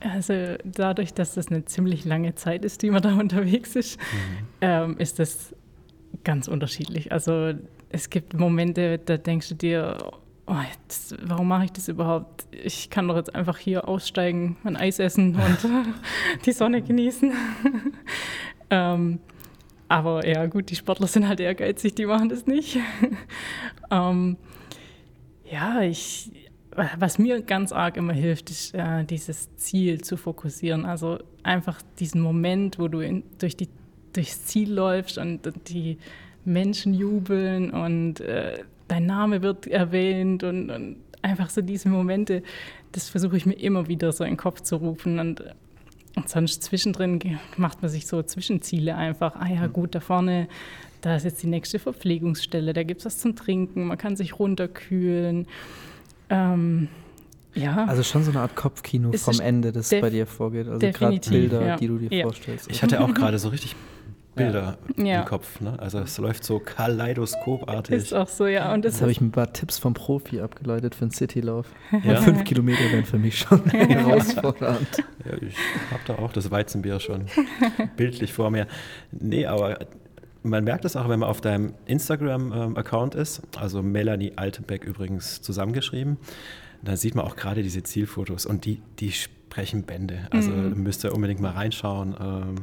Also 0.00 0.56
dadurch, 0.64 1.14
dass 1.14 1.34
das 1.34 1.48
eine 1.48 1.64
ziemlich 1.64 2.04
lange 2.04 2.34
Zeit 2.34 2.64
ist, 2.64 2.82
die 2.82 2.90
man 2.90 3.02
da 3.02 3.14
unterwegs 3.18 3.76
ist, 3.76 3.98
mhm. 3.98 4.46
ähm, 4.60 4.98
ist 4.98 5.18
das 5.18 5.54
ganz 6.24 6.48
unterschiedlich. 6.48 7.12
Also 7.12 7.54
es 7.88 8.10
gibt 8.10 8.34
Momente, 8.34 8.98
da 8.98 9.16
denkst 9.16 9.48
du 9.50 9.54
dir, 9.54 10.12
oh, 10.46 10.56
jetzt, 10.72 11.16
warum 11.22 11.48
mache 11.48 11.66
ich 11.66 11.72
das 11.72 11.88
überhaupt? 11.88 12.44
Ich 12.50 12.90
kann 12.90 13.08
doch 13.08 13.16
jetzt 13.16 13.34
einfach 13.34 13.58
hier 13.58 13.88
aussteigen, 13.88 14.56
ein 14.64 14.76
Eis 14.76 14.98
essen 14.98 15.36
und 15.36 15.58
die 16.44 16.52
Sonne 16.52 16.82
genießen. 16.82 17.32
ähm, 18.70 19.20
aber 19.88 20.26
ja, 20.26 20.46
gut, 20.46 20.70
die 20.70 20.76
Sportler 20.76 21.06
sind 21.06 21.28
halt 21.28 21.40
ehrgeizig, 21.40 21.94
die 21.94 22.06
machen 22.06 22.28
das 22.28 22.46
nicht. 22.46 22.78
ähm, 23.90 24.36
ja, 25.54 25.82
ich 25.82 26.30
was 26.98 27.18
mir 27.18 27.42
ganz 27.42 27.72
arg 27.72 27.96
immer 27.96 28.12
hilft, 28.12 28.50
ist 28.50 28.74
äh, 28.74 29.04
dieses 29.04 29.54
Ziel 29.56 30.00
zu 30.00 30.16
fokussieren. 30.16 30.84
Also 30.84 31.18
einfach 31.42 31.80
diesen 31.98 32.20
Moment, 32.20 32.78
wo 32.78 32.88
du 32.88 33.00
in, 33.00 33.22
durch 33.38 33.56
die, 33.56 33.68
durchs 34.12 34.46
Ziel 34.46 34.72
läufst 34.72 35.18
und 35.18 35.40
die 35.68 35.98
Menschen 36.44 36.92
jubeln 36.94 37.70
und 37.70 38.20
äh, 38.20 38.64
dein 38.88 39.06
Name 39.06 39.42
wird 39.42 39.66
erwähnt 39.66 40.42
und, 40.42 40.70
und, 40.70 40.96
einfach 41.22 41.48
so 41.48 41.62
diese 41.62 41.88
Momente, 41.88 42.42
das 42.92 43.08
versuche 43.08 43.38
ich 43.38 43.46
mir 43.46 43.54
immer 43.54 43.88
wieder 43.88 44.12
so 44.12 44.24
in 44.24 44.32
den 44.32 44.36
Kopf 44.36 44.60
zu 44.60 44.76
rufen. 44.76 45.18
Und, 45.18 45.42
und 46.16 46.28
sonst 46.28 46.62
zwischendrin 46.62 47.18
macht 47.56 47.80
man 47.80 47.90
sich 47.90 48.06
so 48.06 48.22
Zwischenziele 48.22 48.94
einfach. 48.94 49.34
Ah 49.36 49.48
ja, 49.48 49.66
gut, 49.68 49.94
da 49.94 50.00
vorne, 50.00 50.48
da 51.04 51.16
ist 51.16 51.24
jetzt 51.24 51.42
die 51.42 51.46
nächste 51.46 51.78
Verpflegungsstelle, 51.78 52.72
da 52.72 52.82
gibt 52.82 53.00
es 53.00 53.06
was 53.06 53.18
zum 53.18 53.36
Trinken, 53.36 53.84
man 53.84 53.98
kann 53.98 54.16
sich 54.16 54.38
runterkühlen. 54.38 55.46
Ähm, 56.30 56.88
ja. 57.54 57.84
Also 57.84 58.02
schon 58.02 58.24
so 58.24 58.30
eine 58.30 58.40
Art 58.40 58.56
Kopfkino 58.56 59.12
vom 59.12 59.40
Ende, 59.40 59.70
das 59.70 59.90
bei 59.90 60.10
dir 60.10 60.26
vorgeht. 60.26 60.66
Also 60.66 60.86
gerade 60.90 61.20
Bilder, 61.28 61.66
ja. 61.66 61.76
die 61.76 61.86
du 61.86 61.98
dir 61.98 62.10
ja. 62.10 62.24
vorstellst. 62.24 62.70
Ich 62.70 62.82
hatte 62.82 63.00
auch 63.00 63.12
gerade 63.14 63.38
so 63.38 63.50
richtig 63.50 63.76
Bilder 64.34 64.78
ja. 64.96 65.20
im 65.20 65.26
Kopf. 65.26 65.60
Ne? 65.60 65.78
Also 65.78 66.00
es 66.00 66.18
läuft 66.18 66.42
so 66.42 66.58
kaleidoskopartig. 66.58 67.94
Ist 67.94 68.14
auch 68.14 68.28
so, 68.28 68.46
ja. 68.46 68.72
Und 68.72 68.84
das, 68.84 68.94
das 68.94 69.02
habe 69.02 69.12
ich 69.12 69.20
ein 69.20 69.30
paar 69.30 69.52
Tipps 69.52 69.78
vom 69.78 69.94
Profi 69.94 70.40
abgeleitet 70.40 70.94
für 70.94 71.02
einen 71.02 71.10
Citylauf. 71.12 71.66
Ja. 72.02 72.16
Fünf 72.16 72.44
Kilometer 72.44 72.82
wären 72.90 73.04
für 73.04 73.18
mich 73.18 73.38
schon 73.38 73.64
herausfordernd. 73.70 75.04
Ja, 75.24 75.34
ich 75.40 75.56
habe 75.90 76.02
da 76.06 76.14
auch 76.16 76.32
das 76.32 76.50
Weizenbier 76.50 76.98
schon 76.98 77.26
bildlich 77.96 78.32
vor 78.32 78.50
mir. 78.50 78.66
Nee, 79.12 79.46
aber 79.46 79.78
man 80.44 80.62
merkt 80.62 80.84
es 80.84 80.94
auch, 80.94 81.08
wenn 81.08 81.20
man 81.20 81.28
auf 81.28 81.40
deinem 81.40 81.74
Instagram-Account 81.86 83.14
ist, 83.14 83.42
also 83.58 83.82
Melanie 83.82 84.34
Altenbeck 84.36 84.84
übrigens 84.84 85.40
zusammengeschrieben, 85.40 86.18
da 86.82 86.96
sieht 86.96 87.14
man 87.14 87.24
auch 87.24 87.34
gerade 87.34 87.62
diese 87.62 87.82
Zielfotos 87.82 88.44
und 88.44 88.66
die, 88.66 88.80
die 89.00 89.10
sprechen 89.10 89.84
Bände. 89.84 90.28
Also 90.30 90.50
mhm. 90.50 90.82
müsst 90.82 91.02
ihr 91.04 91.14
unbedingt 91.14 91.40
mal 91.40 91.52
reinschauen. 91.52 92.14
Ähm, 92.20 92.54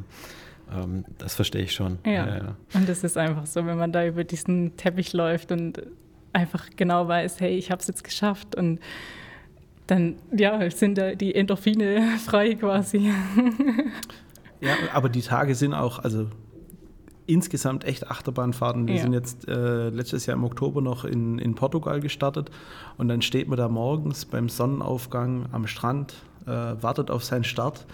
ähm, 0.72 1.04
das 1.18 1.34
verstehe 1.34 1.62
ich 1.62 1.72
schon. 1.72 1.98
Ja. 2.06 2.12
Ja, 2.12 2.36
ja. 2.36 2.56
Und 2.74 2.88
es 2.88 3.02
ist 3.02 3.18
einfach 3.18 3.46
so, 3.46 3.66
wenn 3.66 3.76
man 3.76 3.90
da 3.90 4.06
über 4.06 4.22
diesen 4.22 4.76
Teppich 4.76 5.12
läuft 5.12 5.50
und 5.50 5.82
einfach 6.32 6.70
genau 6.76 7.08
weiß, 7.08 7.40
hey, 7.40 7.56
ich 7.56 7.72
habe 7.72 7.80
es 7.80 7.88
jetzt 7.88 8.04
geschafft 8.04 8.54
und 8.54 8.78
dann 9.88 10.16
ja, 10.34 10.70
sind 10.70 10.98
da 10.98 11.16
die 11.16 11.34
Endorphine 11.34 12.16
frei 12.24 12.54
quasi. 12.54 13.10
Ja, 14.60 14.74
aber 14.92 15.08
die 15.08 15.22
Tage 15.22 15.56
sind 15.56 15.74
auch, 15.74 15.98
also 15.98 16.28
insgesamt 17.26 17.84
echt 17.84 18.10
Achterbahnfahrten. 18.10 18.86
Wir 18.86 18.96
ja. 18.96 19.02
sind 19.02 19.12
jetzt 19.12 19.48
äh, 19.48 19.90
letztes 19.90 20.26
Jahr 20.26 20.36
im 20.36 20.44
Oktober 20.44 20.80
noch 20.80 21.04
in, 21.04 21.38
in 21.38 21.54
Portugal 21.54 22.00
gestartet 22.00 22.50
und 22.98 23.08
dann 23.08 23.22
steht 23.22 23.48
man 23.48 23.58
da 23.58 23.68
morgens 23.68 24.24
beim 24.24 24.48
Sonnenaufgang 24.48 25.46
am 25.52 25.66
Strand, 25.66 26.14
äh, 26.46 26.50
wartet 26.50 27.10
auf 27.10 27.24
seinen 27.24 27.44
Start. 27.44 27.86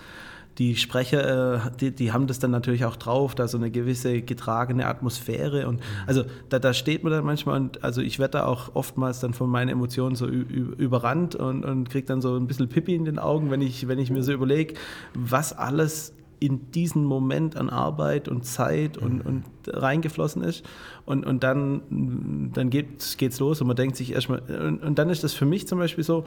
Die 0.59 0.75
Sprecher, 0.75 1.67
äh, 1.67 1.71
die, 1.79 1.95
die, 1.95 2.13
haben 2.13 2.27
das 2.27 2.41
dann 2.41 2.51
natürlich 2.51 2.85
auch 2.85 2.97
drauf, 2.97 3.37
da 3.37 3.47
so 3.47 3.59
eine 3.59 3.71
gewisse 3.71 4.23
getragene 4.23 4.87
Atmosphäre. 4.87 5.69
Und 5.69 5.77
mhm. 5.77 5.83
also 6.07 6.25
da, 6.49 6.59
da 6.59 6.75
steht 6.75 7.05
man 7.05 7.13
dann 7.13 7.25
manchmal 7.25 7.61
und 7.61 7.85
also 7.85 8.01
ich 8.01 8.19
werde 8.19 8.39
da 8.39 8.47
auch 8.47 8.75
oftmals 8.75 9.21
dann 9.21 9.35
von 9.35 9.49
meinen 9.49 9.69
Emotionen 9.69 10.17
so 10.17 10.27
überrannt 10.27 11.37
und, 11.37 11.65
und 11.65 11.89
kriege 11.91 12.07
dann 12.07 12.21
so 12.21 12.35
ein 12.37 12.49
bisschen 12.49 12.69
Pippi 12.69 12.97
in 12.97 13.05
den 13.05 13.21
Augen, 13.21 13.53
wenn 13.53 13.61
ich, 13.61 13.87
wenn 13.87 14.01
ich 14.01 14.11
mir 14.11 14.25
so 14.25 14.33
überlege, 14.33 14.75
was 15.15 15.57
alles 15.57 16.13
in 16.41 16.71
diesen 16.73 17.05
Moment 17.05 17.57
an 17.57 17.71
Arbeit 17.71 18.29
und 18.29 18.45
Zeit 18.45 18.97
und, 18.97 19.25
mhm. 19.25 19.27
und 19.27 19.45
reingeflossen 19.67 20.43
ist. 20.43 20.65
Und, 21.05 21.27
und 21.27 21.43
dann, 21.43 22.51
dann 22.55 22.71
geht 22.71 23.01
es 23.01 23.41
los 23.41 23.61
und 23.61 23.67
man 23.67 23.77
denkt 23.77 23.97
sich 23.97 24.13
erstmal, 24.13 24.41
und, 24.41 24.83
und 24.83 24.99
dann 24.99 25.11
ist 25.11 25.25
das 25.25 25.35
für 25.35 25.47
mich 25.47 25.67
zum 25.67 25.79
Beispiel 25.79 26.05
so, 26.05 26.25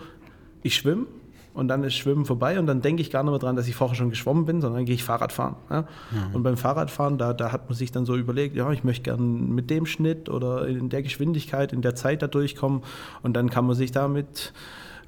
ich 0.64 0.76
schwimme 0.76 1.07
und 1.53 1.68
dann 1.68 1.84
ist 1.84 1.95
Schwimmen 1.95 2.26
vorbei 2.26 2.59
und 2.59 2.68
dann 2.68 2.82
denke 2.82 3.01
ich 3.01 3.12
gar 3.12 3.24
nicht 3.24 3.32
mehr 3.32 3.39
dran, 3.39 3.55
dass 3.55 3.68
ich 3.68 3.76
vorher 3.76 3.95
schon 3.95 4.09
geschwommen 4.09 4.45
bin, 4.45 4.62
sondern 4.62 4.80
dann 4.80 4.86
gehe 4.86 4.95
ich 4.95 5.03
Fahrrad 5.03 5.34
fahren. 5.34 5.55
Ja? 5.70 5.82
Mhm. 5.82 6.36
Und 6.36 6.43
beim 6.43 6.57
Fahrradfahren, 6.57 7.18
da, 7.18 7.34
da 7.34 7.51
hat 7.51 7.70
man 7.70 7.78
sich 7.78 7.91
dann 7.91 8.05
so 8.05 8.16
überlegt, 8.16 8.55
ja, 8.55 8.72
ich 8.72 8.84
möchte 8.84 9.03
gerne 9.03 9.22
mit 9.22 9.70
dem 9.70 9.86
Schnitt 9.86 10.30
oder 10.30 10.68
in 10.68 10.89
der 10.89 11.03
Geschwindigkeit, 11.03 11.74
in 11.74 11.82
der 11.82 11.95
Zeit 11.95 12.22
da 12.22 12.28
durchkommen 12.28 12.84
und 13.22 13.34
dann 13.36 13.49
kann 13.49 13.66
man 13.66 13.76
sich 13.76 13.91
damit 13.91 14.53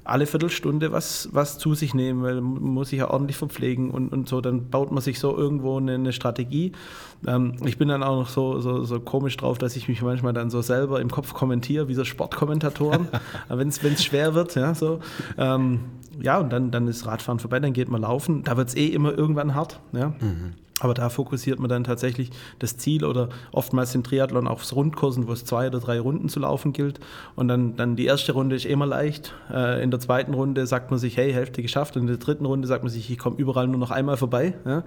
alle 0.04 0.26
Viertelstunde 0.26 0.92
was, 0.92 1.28
was 1.32 1.58
zu 1.58 1.74
sich 1.74 1.94
nehmen, 1.94 2.22
weil 2.22 2.40
man 2.40 2.62
muss 2.62 2.90
sich 2.90 2.98
ja 2.98 3.10
ordentlich 3.10 3.36
verpflegen 3.36 3.90
und, 3.90 4.12
und 4.12 4.28
so. 4.28 4.40
Dann 4.40 4.68
baut 4.68 4.92
man 4.92 5.02
sich 5.02 5.18
so 5.18 5.36
irgendwo 5.36 5.78
eine, 5.78 5.94
eine 5.94 6.12
Strategie. 6.12 6.72
Ähm, 7.26 7.56
ich 7.64 7.78
bin 7.78 7.88
dann 7.88 8.02
auch 8.02 8.16
noch 8.16 8.28
so, 8.28 8.60
so, 8.60 8.84
so 8.84 9.00
komisch 9.00 9.36
drauf, 9.36 9.58
dass 9.58 9.76
ich 9.76 9.88
mich 9.88 10.02
manchmal 10.02 10.34
dann 10.34 10.50
so 10.50 10.60
selber 10.60 11.00
im 11.00 11.10
Kopf 11.10 11.32
kommentiere, 11.32 11.88
wie 11.88 11.94
so 11.94 12.04
Sportkommentatoren, 12.04 13.08
wenn 13.48 13.68
es 13.68 14.04
schwer 14.04 14.34
wird. 14.34 14.54
Ja, 14.54 14.74
so. 14.74 15.00
Ähm, 15.38 15.80
ja, 16.20 16.38
und 16.38 16.52
dann, 16.52 16.70
dann 16.70 16.86
ist 16.86 17.06
Radfahren 17.06 17.38
vorbei, 17.38 17.60
dann 17.60 17.72
geht 17.72 17.88
man 17.88 18.02
laufen. 18.02 18.42
Da 18.44 18.56
wird 18.56 18.68
es 18.68 18.76
eh 18.76 18.88
immer 18.88 19.16
irgendwann 19.16 19.54
hart. 19.54 19.80
Ja. 19.92 20.08
Mhm. 20.20 20.54
Aber 20.80 20.92
da 20.92 21.08
fokussiert 21.08 21.60
man 21.60 21.68
dann 21.68 21.84
tatsächlich 21.84 22.30
das 22.58 22.76
Ziel 22.76 23.04
oder 23.04 23.28
oftmals 23.52 23.94
im 23.94 24.02
Triathlon 24.02 24.48
aufs 24.48 24.74
Rundkursen, 24.74 25.28
wo 25.28 25.32
es 25.32 25.44
zwei 25.44 25.68
oder 25.68 25.78
drei 25.78 26.00
Runden 26.00 26.28
zu 26.28 26.40
laufen 26.40 26.72
gilt. 26.72 26.98
Und 27.36 27.46
dann, 27.46 27.76
dann 27.76 27.94
die 27.94 28.06
erste 28.06 28.32
Runde 28.32 28.56
ist 28.56 28.66
immer 28.66 28.86
leicht. 28.86 29.34
Äh, 29.52 29.82
in 29.84 29.92
der 29.92 30.00
zweiten 30.00 30.34
Runde 30.34 30.66
sagt 30.66 30.90
man 30.90 30.98
sich, 30.98 31.16
hey, 31.16 31.32
Hälfte 31.32 31.62
geschafft. 31.62 31.96
Und 31.96 32.02
in 32.02 32.08
der 32.08 32.16
dritten 32.16 32.44
Runde 32.44 32.66
sagt 32.66 32.82
man 32.82 32.90
sich, 32.90 33.08
ich 33.08 33.18
komme 33.18 33.36
überall 33.36 33.68
nur 33.68 33.78
noch 33.78 33.92
einmal 33.92 34.16
vorbei. 34.16 34.54
Ja? 34.64 34.82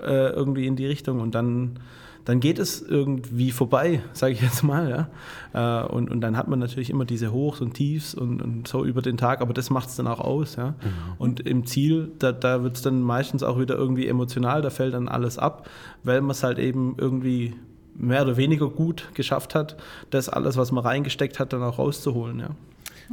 Äh, 0.00 0.28
irgendwie 0.30 0.66
in 0.66 0.76
die 0.76 0.86
Richtung. 0.86 1.20
Und 1.20 1.34
dann 1.34 1.80
dann 2.24 2.40
geht 2.40 2.58
es 2.58 2.80
irgendwie 2.80 3.50
vorbei, 3.50 4.02
sage 4.12 4.32
ich 4.32 4.40
jetzt 4.40 4.62
mal. 4.62 5.08
Ja? 5.52 5.84
Äh, 5.84 5.86
und, 5.86 6.10
und 6.10 6.20
dann 6.20 6.36
hat 6.36 6.48
man 6.48 6.58
natürlich 6.58 6.90
immer 6.90 7.04
diese 7.04 7.32
Hochs 7.32 7.60
und 7.60 7.74
Tiefs 7.74 8.14
und, 8.14 8.40
und 8.40 8.66
so 8.68 8.84
über 8.84 9.02
den 9.02 9.16
Tag, 9.16 9.40
aber 9.40 9.52
das 9.52 9.70
macht 9.70 9.88
es 9.90 9.96
dann 9.96 10.06
auch 10.06 10.20
aus. 10.20 10.56
Ja? 10.56 10.70
Mhm. 10.70 10.74
Und 11.18 11.40
im 11.40 11.66
Ziel, 11.66 12.10
da, 12.18 12.32
da 12.32 12.62
wird 12.62 12.76
es 12.76 12.82
dann 12.82 13.02
meistens 13.02 13.42
auch 13.42 13.58
wieder 13.58 13.76
irgendwie 13.76 14.08
emotional, 14.08 14.62
da 14.62 14.70
fällt 14.70 14.94
dann 14.94 15.08
alles 15.08 15.38
ab, 15.38 15.68
weil 16.02 16.20
man 16.20 16.30
es 16.30 16.42
halt 16.42 16.58
eben 16.58 16.96
irgendwie 16.98 17.54
mehr 17.96 18.22
oder 18.22 18.36
weniger 18.36 18.68
gut 18.70 19.08
geschafft 19.14 19.54
hat, 19.54 19.76
das 20.10 20.28
alles, 20.28 20.56
was 20.56 20.72
man 20.72 20.84
reingesteckt 20.84 21.38
hat, 21.38 21.52
dann 21.52 21.62
auch 21.62 21.78
rauszuholen. 21.78 22.40
Ja? 22.40 22.50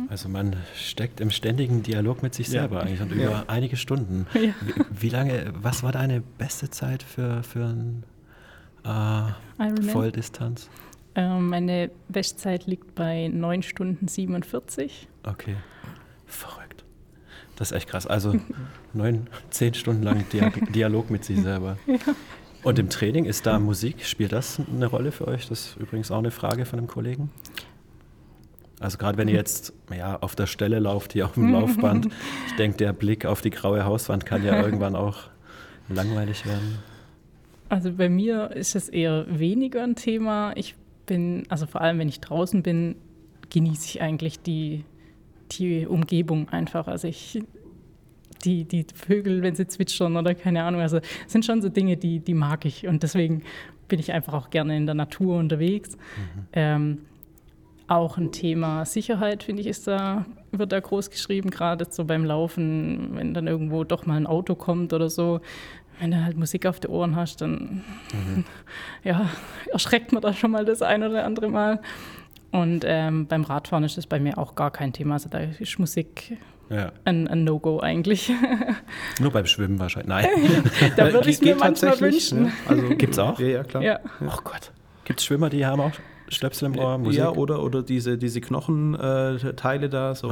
Also 0.07 0.29
man 0.29 0.55
steckt 0.75 1.19
im 1.19 1.31
ständigen 1.31 1.83
Dialog 1.83 2.23
mit 2.23 2.33
sich 2.33 2.49
selber 2.49 2.77
ja. 2.77 2.81
eigentlich 2.83 3.01
und 3.01 3.11
über 3.11 3.23
ja. 3.23 3.43
einige 3.47 3.75
Stunden. 3.75 4.25
Ja. 4.33 4.53
Wie, 4.61 5.01
wie, 5.01 5.09
lange, 5.09 5.53
was 5.61 5.83
war 5.83 5.91
deine 5.91 6.21
beste 6.21 6.69
Zeit 6.69 7.03
für, 7.03 7.43
für 7.43 7.65
ein 7.65 8.03
äh, 8.83 9.81
Volldistanz? 9.91 10.69
Ähm, 11.15 11.49
meine 11.49 11.91
Bestzeit 12.07 12.65
liegt 12.67 12.95
bei 12.95 13.27
9 13.27 13.63
Stunden 13.63 14.07
47. 14.07 15.07
Okay. 15.23 15.55
Verrückt. 16.25 16.83
Das 17.57 17.71
ist 17.71 17.77
echt 17.77 17.89
krass. 17.89 18.07
Also 18.07 18.35
neun, 18.93 19.27
zehn 19.49 19.73
Stunden 19.73 20.03
lang 20.03 20.25
Dialog 20.73 21.09
mit 21.09 21.25
sich 21.25 21.41
selber. 21.41 21.77
Ja. 21.85 21.97
Und 22.63 22.79
im 22.79 22.89
Training 22.89 23.25
ist 23.25 23.45
da 23.45 23.59
Musik, 23.59 24.05
spielt 24.05 24.31
das 24.31 24.59
eine 24.59 24.85
Rolle 24.85 25.11
für 25.11 25.27
euch? 25.27 25.49
Das 25.49 25.67
ist 25.67 25.77
übrigens 25.77 26.11
auch 26.11 26.19
eine 26.19 26.31
Frage 26.31 26.65
von 26.65 26.79
einem 26.79 26.87
Kollegen. 26.87 27.31
Also 28.79 28.97
gerade 28.97 29.17
wenn 29.17 29.27
ihr 29.27 29.35
jetzt 29.35 29.73
ja, 29.95 30.17
auf 30.21 30.35
der 30.35 30.47
Stelle 30.47 30.79
lauft, 30.79 31.13
hier 31.13 31.25
auf 31.25 31.33
dem 31.33 31.51
Laufband, 31.51 32.07
ich 32.47 32.55
denke, 32.55 32.77
der 32.77 32.93
Blick 32.93 33.25
auf 33.25 33.41
die 33.41 33.49
graue 33.49 33.83
Hauswand 33.83 34.25
kann 34.25 34.43
ja 34.43 34.61
irgendwann 34.61 34.95
auch 34.95 35.29
langweilig 35.89 36.45
werden. 36.45 36.79
Also 37.71 37.93
bei 37.93 38.09
mir 38.09 38.51
ist 38.51 38.75
es 38.75 38.89
eher 38.89 39.25
weniger 39.29 39.81
ein 39.81 39.95
Thema. 39.95 40.51
Ich 40.57 40.75
bin, 41.05 41.43
also 41.47 41.65
vor 41.65 41.79
allem 41.79 41.99
wenn 41.99 42.09
ich 42.09 42.19
draußen 42.19 42.63
bin, 42.63 42.95
genieße 43.49 43.85
ich 43.85 44.01
eigentlich 44.01 44.41
die, 44.41 44.83
die 45.53 45.87
Umgebung 45.87 46.49
einfach. 46.49 46.89
Also 46.89 47.07
ich, 47.07 47.41
die, 48.43 48.65
die 48.65 48.85
Vögel, 48.93 49.41
wenn 49.41 49.55
sie 49.55 49.67
zwitschern 49.67 50.17
oder 50.17 50.35
keine 50.35 50.63
Ahnung, 50.63 50.81
also 50.81 50.99
sind 51.27 51.45
schon 51.45 51.61
so 51.61 51.69
Dinge, 51.69 51.95
die, 51.95 52.19
die 52.19 52.33
mag 52.33 52.65
ich. 52.65 52.87
Und 52.87 53.03
deswegen 53.03 53.43
bin 53.87 53.99
ich 53.99 54.11
einfach 54.11 54.33
auch 54.33 54.49
gerne 54.49 54.75
in 54.75 54.85
der 54.85 54.95
Natur 54.95 55.37
unterwegs. 55.37 55.95
Mhm. 55.95 56.47
Ähm, 56.51 56.97
auch 57.87 58.17
ein 58.17 58.31
Thema 58.33 58.85
Sicherheit, 58.85 59.43
finde 59.43 59.61
ich, 59.61 59.67
ist 59.67 59.85
da, 59.87 60.25
wird 60.51 60.71
da 60.71 60.79
groß 60.79 61.09
geschrieben, 61.09 61.49
gerade 61.49 61.85
so 61.89 62.05
beim 62.05 62.23
Laufen, 62.23 63.11
wenn 63.15 63.33
dann 63.33 63.47
irgendwo 63.47 63.83
doch 63.83 64.05
mal 64.05 64.15
ein 64.15 64.27
Auto 64.27 64.55
kommt 64.55 64.93
oder 64.93 65.09
so 65.09 65.41
wenn 66.01 66.11
du 66.11 66.23
halt 66.23 66.35
Musik 66.35 66.65
auf 66.65 66.79
den 66.79 66.89
Ohren 66.89 67.15
hast, 67.15 67.41
dann 67.41 67.83
mhm. 68.11 68.43
ja, 69.03 69.29
erschreckt 69.71 70.11
man 70.11 70.21
da 70.21 70.33
schon 70.33 70.51
mal 70.51 70.65
das 70.65 70.81
ein 70.81 71.03
oder 71.03 71.23
andere 71.23 71.47
Mal. 71.47 71.79
Und 72.51 72.83
ähm, 72.85 73.27
beim 73.27 73.43
Radfahren 73.43 73.83
ist 73.83 73.97
das 73.97 74.07
bei 74.07 74.19
mir 74.19 74.37
auch 74.37 74.55
gar 74.55 74.71
kein 74.71 74.91
Thema. 74.91 75.13
Also 75.13 75.29
da 75.29 75.39
ist 75.39 75.79
Musik 75.79 76.37
ja. 76.69 76.91
ein, 77.05 77.27
ein 77.27 77.43
No-Go 77.43 77.79
eigentlich. 77.79 78.31
Nur 79.19 79.31
beim 79.31 79.45
Schwimmen 79.45 79.79
wahrscheinlich. 79.79 80.09
Nein. 80.09 80.27
da 80.97 81.13
würde 81.13 81.29
ich 81.29 81.35
es 81.35 81.41
mir 81.41 81.55
manchmal 81.55 81.99
wünschen. 82.01 82.43
Ne? 82.43 82.51
Also, 82.67 82.89
Gibt 82.89 83.13
es 83.13 83.19
auch? 83.19 83.39
Ja, 83.39 83.47
ja, 83.47 83.63
klar. 83.63 83.83
Ja. 83.83 83.99
Oh 84.21 84.39
Gott. 84.43 84.71
Gibt 85.05 85.19
es 85.19 85.25
Schwimmer, 85.25 85.49
die 85.51 85.65
haben 85.65 85.81
auch 85.81 85.91
Stöpsel 86.29 86.65
im 86.65 86.79
Ohr, 86.79 86.97
Musik? 86.97 87.19
Ja, 87.19 87.29
oder, 87.29 87.61
oder 87.61 87.83
diese, 87.83 88.17
diese 88.17 88.41
Knochenteile 88.41 89.87
da, 89.87 90.15
so, 90.15 90.31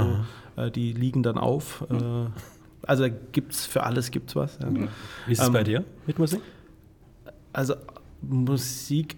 äh, 0.56 0.72
die 0.72 0.94
liegen 0.94 1.22
dann 1.22 1.38
auf. 1.38 1.86
Äh, 1.92 2.26
also 2.90 3.06
gibt 3.32 3.54
es 3.54 3.66
für 3.66 3.84
alles 3.84 4.10
gibt's 4.10 4.36
was. 4.36 4.58
Ja. 4.62 4.74
Wie 5.28 5.32
ist 5.32 5.42
es 5.42 5.48
ähm, 5.48 5.54
bei 5.54 5.64
dir 5.64 5.84
mit 6.08 6.18
Musik? 6.18 6.42
Also 7.54 7.76
Musik 8.22 9.18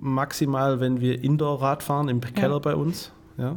maximal, 0.00 0.80
wenn 0.80 1.00
wir 1.00 1.24
Indoor-Rad 1.24 1.82
fahren, 1.82 2.08
im 2.08 2.20
Keller 2.20 2.54
ja. 2.54 2.58
bei 2.58 2.74
uns. 2.74 3.10
Ja. 3.38 3.56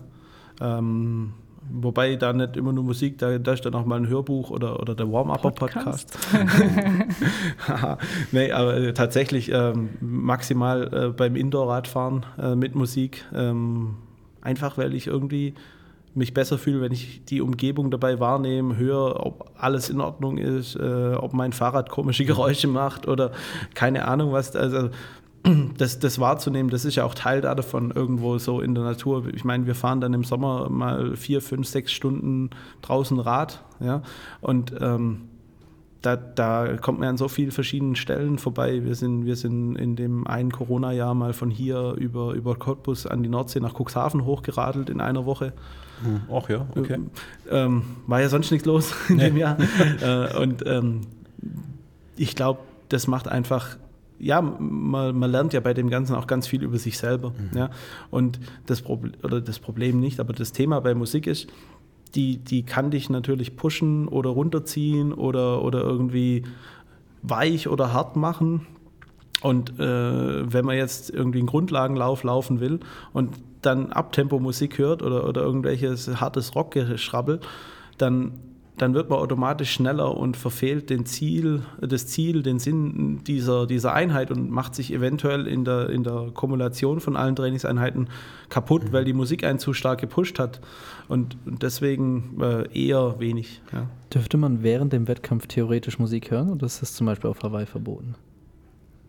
Ähm, 0.59 1.33
Wobei 1.69 2.15
da 2.15 2.33
nicht 2.33 2.57
immer 2.57 2.73
nur 2.73 2.83
Musik, 2.83 3.19
da, 3.19 3.37
da 3.37 3.53
ist 3.53 3.63
dann 3.65 3.75
auch 3.75 3.85
mal 3.85 3.97
ein 3.97 4.07
Hörbuch 4.07 4.49
oder, 4.49 4.79
oder 4.79 4.95
der 4.95 5.11
Warm-Upper-Podcast. 5.11 6.17
nee, 8.31 8.51
aber 8.51 8.77
äh, 8.77 8.93
tatsächlich 8.93 9.51
ähm, 9.53 9.89
maximal 10.01 10.91
äh, 10.91 11.09
beim 11.09 11.35
Indoor-Radfahren 11.35 12.25
äh, 12.41 12.55
mit 12.55 12.73
Musik. 12.73 13.23
Ähm, 13.33 13.95
einfach, 14.41 14.77
weil 14.77 14.95
ich 14.95 15.07
irgendwie 15.07 15.53
mich 16.13 16.33
besser 16.33 16.57
fühle, 16.57 16.81
wenn 16.81 16.91
ich 16.91 17.23
die 17.25 17.41
Umgebung 17.41 17.91
dabei 17.91 18.19
wahrnehme, 18.19 18.77
höre, 18.77 19.25
ob 19.25 19.51
alles 19.57 19.89
in 19.89 20.01
Ordnung 20.01 20.37
ist, 20.37 20.75
äh, 20.75 21.13
ob 21.15 21.33
mein 21.33 21.53
Fahrrad 21.53 21.89
komische 21.89 22.25
Geräusche 22.31 22.67
macht 22.67 23.07
oder 23.07 23.31
keine 23.73 24.07
Ahnung 24.07 24.31
was. 24.31 24.55
Also 24.55 24.89
das, 25.77 25.99
das 25.99 26.19
wahrzunehmen, 26.19 26.69
das 26.69 26.85
ist 26.85 26.95
ja 26.95 27.05
auch 27.05 27.15
Teil 27.15 27.41
davon 27.41 27.91
irgendwo 27.91 28.37
so 28.37 28.61
in 28.61 28.75
der 28.75 28.83
Natur. 28.83 29.25
Ich 29.33 29.43
meine, 29.43 29.65
wir 29.65 29.75
fahren 29.75 30.01
dann 30.01 30.13
im 30.13 30.23
Sommer 30.23 30.69
mal 30.69 31.15
vier, 31.15 31.41
fünf, 31.41 31.67
sechs 31.67 31.91
Stunden 31.91 32.49
draußen 32.81 33.19
Rad, 33.19 33.63
ja, 33.79 34.03
und 34.41 34.73
ähm, 34.79 35.29
da, 36.01 36.15
da 36.15 36.77
kommt 36.77 36.99
man 36.99 37.09
an 37.09 37.17
so 37.17 37.27
vielen 37.27 37.51
verschiedenen 37.51 37.95
Stellen 37.95 38.39
vorbei. 38.39 38.83
Wir 38.83 38.95
sind, 38.95 39.25
wir 39.25 39.35
sind 39.35 39.75
in 39.75 39.95
dem 39.95 40.25
einen 40.25 40.51
Corona-Jahr 40.51 41.13
mal 41.13 41.33
von 41.33 41.51
hier 41.51 41.95
über, 41.97 42.33
über 42.33 42.55
Cottbus 42.55 43.05
an 43.05 43.21
die 43.21 43.29
Nordsee 43.29 43.59
nach 43.59 43.75
Cuxhaven 43.79 44.25
hochgeradelt 44.25 44.89
in 44.89 44.99
einer 44.99 45.25
Woche. 45.25 45.53
Hm, 46.03 46.21
ach 46.33 46.49
ja, 46.49 46.65
okay. 46.75 46.97
Ähm, 47.49 47.83
war 48.07 48.19
ja 48.19 48.29
sonst 48.29 48.51
nichts 48.51 48.65
los 48.65 48.93
in 49.09 49.17
nee. 49.17 49.25
dem 49.25 49.37
Jahr. 49.37 49.57
äh, 50.01 50.37
und 50.37 50.65
ähm, 50.65 51.01
ich 52.17 52.35
glaube, 52.35 52.61
das 52.89 53.07
macht 53.07 53.27
einfach 53.27 53.77
ja, 54.21 54.39
man, 54.39 55.17
man, 55.17 55.31
lernt 55.31 55.51
ja 55.53 55.61
bei 55.61 55.73
dem 55.73 55.89
Ganzen 55.89 56.15
auch 56.15 56.27
ganz 56.27 56.45
viel 56.45 56.61
über 56.61 56.77
sich 56.77 56.97
selber. 56.99 57.31
Mhm. 57.31 57.57
Ja? 57.57 57.69
Und 58.11 58.39
das, 58.67 58.81
Problem, 58.83 59.13
oder 59.23 59.41
das 59.41 59.57
Problem 59.57 59.99
nicht, 59.99 60.19
aber 60.19 60.33
das 60.33 60.51
Thema 60.51 60.79
bei 60.79 60.93
Musik 60.93 61.25
ist, 61.25 61.47
die, 62.15 62.37
die 62.37 62.63
kann 62.63 62.91
dich 62.91 63.09
natürlich 63.09 63.55
pushen 63.55 64.07
oder 64.07 64.29
runterziehen 64.29 65.13
oder, 65.13 65.63
oder 65.63 65.81
irgendwie 65.81 66.43
weich 67.21 67.67
oder 67.67 67.93
hart 67.93 68.15
machen. 68.15 68.67
Und 69.41 69.79
äh, 69.79 70.53
wenn 70.53 70.65
man 70.65 70.77
jetzt 70.77 71.09
irgendwie 71.09 71.39
einen 71.39 71.47
Grundlagenlauf 71.47 72.23
laufen 72.23 72.59
will 72.59 72.79
und 73.13 73.35
dann 73.61 73.91
Abtempo-Musik 73.91 74.77
hört 74.77 75.01
oder, 75.01 75.27
oder 75.27 75.41
irgendwelches 75.41 76.19
hartes 76.19 76.55
Rockgeschrabbel, 76.55 77.39
dann 77.97 78.33
dann 78.81 78.95
wird 78.95 79.11
man 79.11 79.19
automatisch 79.19 79.71
schneller 79.71 80.17
und 80.17 80.35
verfehlt 80.35 80.89
den 80.89 81.05
Ziel, 81.05 81.61
das 81.79 82.07
Ziel, 82.07 82.41
den 82.41 82.57
Sinn 82.57 83.23
dieser, 83.27 83.67
dieser 83.67 83.93
Einheit 83.93 84.31
und 84.31 84.49
macht 84.49 84.73
sich 84.73 84.91
eventuell 84.91 85.45
in 85.45 85.65
der, 85.65 85.91
in 85.91 86.03
der 86.03 86.31
Kumulation 86.33 86.99
von 86.99 87.15
allen 87.15 87.35
Trainingseinheiten 87.35 88.09
kaputt, 88.49 88.85
mhm. 88.85 88.93
weil 88.93 89.05
die 89.05 89.13
Musik 89.13 89.43
einen 89.43 89.59
zu 89.59 89.73
stark 89.73 90.01
gepusht 90.01 90.39
hat. 90.39 90.61
Und, 91.07 91.37
deswegen 91.45 92.41
äh, 92.41 92.67
eher 92.73 93.19
wenig. 93.19 93.61
Ja. 93.71 93.87
Dürfte 94.11 94.37
man 94.37 94.63
während 94.63 94.93
dem 94.93 95.07
Wettkampf 95.07 95.45
theoretisch 95.45 95.99
Musik 95.99 96.31
hören 96.31 96.49
oder 96.49 96.65
ist 96.65 96.81
das 96.81 96.95
zum 96.95 97.05
Beispiel 97.05 97.29
auf 97.29 97.43
Hawaii 97.43 97.67
verboten? 97.67 98.15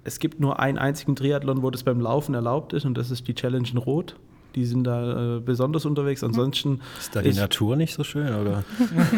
Es 0.04 0.18
gibt 0.18 0.38
nur 0.38 0.60
einen 0.60 0.76
einzigen 0.76 1.16
Triathlon, 1.16 1.62
wo 1.62 1.70
das 1.70 1.82
beim 1.82 2.00
Laufen 2.00 2.34
erlaubt 2.34 2.74
ist 2.74 2.84
und 2.84 2.98
das 2.98 3.10
ist 3.10 3.26
die 3.26 3.34
Challenge 3.34 3.68
in 3.70 3.78
Rot. 3.78 4.16
Die 4.54 4.64
sind 4.64 4.84
da 4.84 5.36
äh, 5.36 5.40
besonders 5.40 5.84
unterwegs. 5.86 6.22
Ansonsten. 6.22 6.80
Ist 6.98 7.16
da 7.16 7.22
die 7.22 7.30
ist, 7.30 7.38
Natur 7.38 7.76
nicht 7.76 7.94
so 7.94 8.04
schön, 8.04 8.34
oder? 8.34 8.64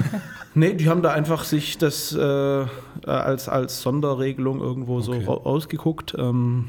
nee, 0.54 0.74
die 0.74 0.88
haben 0.88 1.02
da 1.02 1.12
einfach 1.12 1.44
sich 1.44 1.78
das 1.78 2.14
äh, 2.14 2.66
als, 3.06 3.48
als 3.48 3.82
Sonderregelung 3.82 4.60
irgendwo 4.60 4.98
okay. 4.98 5.22
so 5.24 5.44
ausgeguckt. 5.44 6.14
Ähm, 6.18 6.66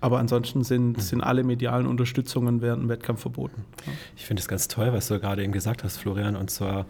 aber 0.00 0.18
ansonsten 0.18 0.62
sind, 0.62 0.96
hm. 0.96 1.02
sind 1.02 1.20
alle 1.20 1.42
medialen 1.42 1.86
Unterstützungen 1.86 2.60
während 2.60 2.82
dem 2.82 2.88
Wettkampf 2.88 3.22
verboten. 3.22 3.64
Ja. 3.86 3.92
Ich 4.16 4.26
finde 4.26 4.40
es 4.40 4.48
ganz 4.48 4.68
toll, 4.68 4.92
was 4.92 5.08
du 5.08 5.18
gerade 5.18 5.42
eben 5.42 5.52
gesagt 5.52 5.84
hast, 5.84 5.96
Florian. 5.96 6.36
Und 6.36 6.50
zwar, 6.50 6.86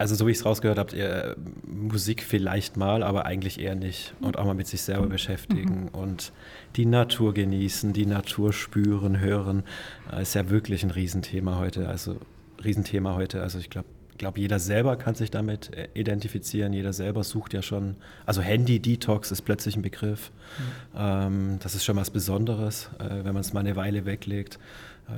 also 0.00 0.14
so 0.14 0.26
wie 0.26 0.30
ich 0.30 0.38
es 0.38 0.46
rausgehört 0.46 0.78
habe, 0.78 0.96
ihr 0.96 1.36
Musik 1.66 2.22
vielleicht 2.22 2.78
mal, 2.78 3.02
aber 3.02 3.26
eigentlich 3.26 3.60
eher 3.60 3.74
nicht. 3.74 4.14
Und 4.22 4.38
auch 4.38 4.46
mal 4.46 4.54
mit 4.54 4.66
sich 4.66 4.80
selber 4.80 5.06
beschäftigen 5.06 5.82
mhm. 5.82 5.88
und 5.88 6.32
die 6.76 6.86
Natur 6.86 7.34
genießen, 7.34 7.92
die 7.92 8.06
Natur 8.06 8.54
spüren, 8.54 9.20
hören. 9.20 9.62
Äh, 10.10 10.22
ist 10.22 10.34
ja 10.34 10.48
wirklich 10.48 10.84
ein 10.84 10.90
Riesenthema 10.90 11.58
heute. 11.58 11.86
Also 11.86 12.16
Riesenthema 12.64 13.14
heute. 13.14 13.42
Also 13.42 13.58
ich 13.58 13.68
glaube, 13.68 13.88
glaube, 14.16 14.40
jeder 14.40 14.58
selber 14.58 14.96
kann 14.96 15.16
sich 15.16 15.30
damit 15.30 15.74
äh, 15.74 15.88
identifizieren. 15.92 16.72
Jeder 16.72 16.94
selber 16.94 17.22
sucht 17.22 17.52
ja 17.52 17.60
schon. 17.60 17.96
Also 18.24 18.40
Handy-Detox 18.40 19.30
ist 19.30 19.42
plötzlich 19.42 19.76
ein 19.76 19.82
Begriff. 19.82 20.32
Mhm. 20.56 20.96
Ähm, 20.96 21.58
das 21.62 21.74
ist 21.74 21.84
schon 21.84 21.96
was 21.96 22.08
Besonderes, 22.08 22.88
äh, 23.00 23.22
wenn 23.22 23.34
man 23.34 23.42
es 23.42 23.52
mal 23.52 23.60
eine 23.60 23.76
Weile 23.76 24.06
weglegt. 24.06 24.58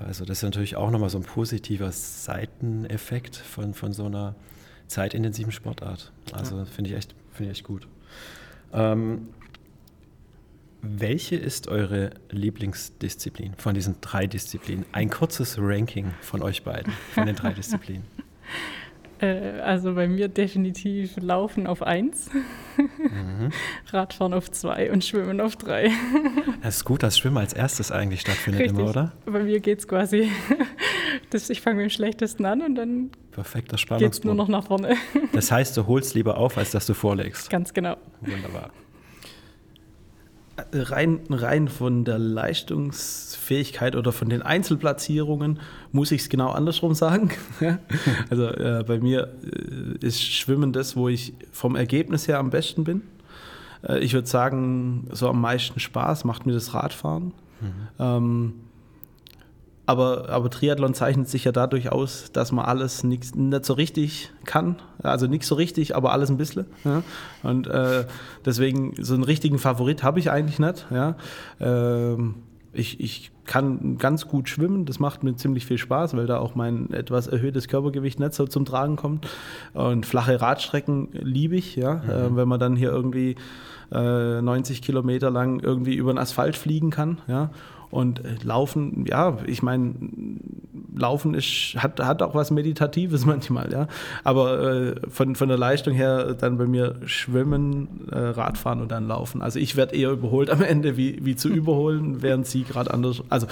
also 0.09 0.25
das 0.25 0.39
ist 0.39 0.43
natürlich 0.43 0.75
auch 0.75 0.91
nochmal 0.91 1.11
so 1.11 1.19
ein 1.19 1.25
positiver 1.25 1.93
Seiteneffekt 1.93 3.37
von, 3.37 3.75
von 3.75 3.93
so 3.93 4.07
einer 4.07 4.35
zeitintensiven 4.93 5.53
Sportart. 5.53 6.13
Also 6.33 6.59
ja. 6.59 6.65
finde 6.65 6.91
ich, 6.91 6.97
echt, 6.97 7.15
find 7.33 7.51
ich 7.51 7.59
echt 7.59 7.65
gut. 7.65 7.89
Ähm, 8.73 9.29
welche 10.83 11.37
ist 11.37 11.69
eure 11.69 12.11
Lieblingsdisziplin 12.31 13.55
von 13.57 13.75
diesen 13.75 14.01
drei 14.01 14.27
Disziplinen? 14.27 14.85
Ein 14.93 15.11
kurzes 15.11 15.57
Ranking 15.59 16.13
von 16.21 16.43
euch 16.43 16.65
beiden, 16.65 16.93
von 17.15 17.27
den 17.27 17.37
drei 17.37 17.53
Disziplinen. 17.55 18.05
Äh, 19.23 19.61
also 19.61 19.95
bei 19.95 20.09
mir 20.09 20.29
definitiv 20.29 21.17
Laufen 21.21 21.67
auf 21.67 21.83
1, 21.83 22.31
mhm. 22.77 23.51
Radfahren 23.91 24.35
auf 24.35 24.51
2 24.51 24.91
und 24.91 25.05
Schwimmen 25.05 25.41
auf 25.41 25.57
3. 25.57 25.91
Es 26.63 26.79
ist 26.79 26.85
gut, 26.85 27.03
dass 27.03 27.17
Schwimmen 27.17 27.39
als 27.39 27.53
erstes 27.53 27.93
eigentlich 27.93 28.21
stattfindet 28.21 28.63
Richtig. 28.63 28.79
immer, 28.79 28.91
oder? 28.91 29.13
Bei 29.25 29.45
mir 29.45 29.61
geht 29.61 29.79
es 29.79 29.89
quasi, 29.89 30.31
das, 31.31 31.49
ich 31.51 31.61
fange 31.61 31.77
mit 31.77 31.85
dem 31.85 31.91
Schlechtesten 31.91 32.45
an 32.45 32.63
und 32.63 32.75
dann 32.75 33.11
Perfekter 33.31 33.77
geht 33.97 34.13
es 34.13 34.25
nur 34.25 34.35
noch 34.35 34.49
nach 34.49 34.67
vorne. 34.67 34.97
Das 35.33 35.51
heißt, 35.51 35.77
du 35.77 35.87
holst 35.87 36.15
lieber 36.15 36.37
auf, 36.37 36.59
als 36.59 36.73
dass 36.73 36.85
du 36.87 36.93
vorlegst. 36.93 37.49
Ganz 37.49 37.73
genau. 37.73 37.97
Wunderbar 38.21 38.71
rein, 40.73 41.21
rein 41.31 41.69
von 41.69 42.05
der 42.05 42.19
Leistungsfähigkeit 42.19 43.97
oder 43.97 44.13
von 44.13 44.29
den 44.29 44.43
Einzelplatzierungen 44.43 45.61
muss 45.93 46.13
ich 46.13 46.23
es 46.23 46.29
genau 46.29 46.51
andersrum 46.51 46.95
sagen. 46.95 47.31
also 48.31 48.49
äh, 48.49 48.85
bei 48.87 48.99
mir 48.99 49.33
äh, 49.45 50.07
ist 50.07 50.23
Schwimmen 50.23 50.73
das, 50.73 50.97
wo 50.97 51.09
ich 51.09 51.35
vom 51.53 51.77
Ergebnis 51.77 52.29
her 52.29 52.39
am 52.39 52.51
besten 52.51 52.85
bin. 52.85 53.03
Äh, 53.87 54.01
ich 54.01 54.13
würde 54.13 54.29
sagen, 54.29 55.09
so 55.13 55.29
am 55.29 55.41
meisten 55.41 55.81
Spaß 55.81 56.25
macht 56.25 56.47
mir 56.47 56.53
das 56.53 56.75
Radfahren. 56.75 57.33
Mhm. 57.61 57.73
Ähm, 57.99 58.55
aber, 59.85 60.29
aber 60.29 60.49
Triathlon 60.49 60.95
zeichnet 60.95 61.29
sich 61.29 61.45
ja 61.45 61.53
dadurch 61.53 61.91
aus, 61.91 62.31
dass 62.33 62.53
man 62.53 62.65
alles 62.65 63.03
nicht, 63.03 63.35
nicht 63.35 63.65
so 63.65 63.73
richtig 63.75 64.31
kann. 64.45 64.77
Also 65.03 65.27
nicht 65.27 65.45
so 65.45 65.57
richtig, 65.57 65.97
aber 65.97 66.13
alles 66.13 66.31
ein 66.31 66.37
bisschen. 66.37 66.67
Ja? 66.85 67.03
Und 67.43 67.67
äh, 67.67 68.05
deswegen, 68.45 68.95
so 69.03 69.15
einen 69.15 69.25
richtigen 69.25 69.59
Favorit 69.59 70.05
habe 70.05 70.21
ich 70.21 70.31
eigentlich 70.31 70.61
nicht. 70.61 70.87
Ja? 70.91 71.17
Ähm, 71.61 72.37
ich, 72.73 73.01
ich 73.01 73.33
kann 73.45 73.99
ganz 73.99 74.29
gut 74.29 74.49
schwimmen, 74.49 74.87
das 74.87 75.01
macht 75.01 75.25
mir 75.25 75.35
ziemlich 75.35 75.67
viel 75.67 75.79
Spaß, 75.79 76.17
weil 76.17 76.27
da 76.27 76.39
auch 76.39 76.55
mein 76.55 76.93
etwas 76.93 77.27
erhöhtes 77.27 77.67
Körpergewicht 77.67 78.21
nicht 78.21 78.35
so 78.35 78.47
zum 78.47 78.65
Tragen 78.65 78.95
kommt. 78.95 79.27
Und 79.75 80.07
flache 80.07 80.41
Radstrecken 80.41 81.09
liebe 81.13 81.57
ich, 81.57 81.75
ja, 81.75 81.95
mhm. 81.95 82.11
äh, 82.11 82.37
wenn 82.37 82.49
man 82.49 82.61
dann 82.61 82.77
hier 82.77 82.91
irgendwie 82.91 83.37
äh, 83.91 84.41
90 84.41 84.81
Kilometer 84.81 85.31
lang 85.31 85.61
irgendwie 85.61 85.95
über 85.95 86.13
den 86.13 86.19
Asphalt 86.19 86.57
fliegen 86.57 86.91
kann, 86.91 87.19
ja. 87.27 87.51
Und 87.93 88.25
äh, 88.25 88.37
Laufen, 88.43 89.05
ja, 89.07 89.37
ich 89.47 89.63
meine, 89.63 89.93
Laufen 90.97 91.35
ist, 91.35 91.75
hat, 91.77 92.01
hat 92.01 92.23
auch 92.23 92.35
was 92.35 92.51
Meditatives 92.51 93.27
manchmal, 93.27 93.71
ja. 93.71 93.87
Aber 94.25 94.63
äh, 94.63 94.95
von, 95.11 95.37
von 95.37 95.49
der 95.49 95.59
Leistung 95.59 95.93
her 95.93 96.33
dann 96.33 96.57
bei 96.57 96.67
mir 96.67 96.97
Schwimmen, 97.05 98.09
äh, 98.11 98.19
Radfahren 98.19 98.81
und 98.81 98.91
dann 98.91 99.07
Laufen. 99.09 99.43
Also 99.43 99.59
ich 99.59 99.77
werde 99.77 99.95
eher 99.95 100.11
überholt 100.11 100.49
am 100.49 100.63
Ende, 100.63 100.97
wie, 100.97 101.23
wie 101.23 101.37
zu 101.37 101.51
überholen, 101.51 102.23
während 102.23 102.47
sie 102.47 102.65
gerade 102.65 102.93
anders. 102.95 103.23
Also 103.29 103.47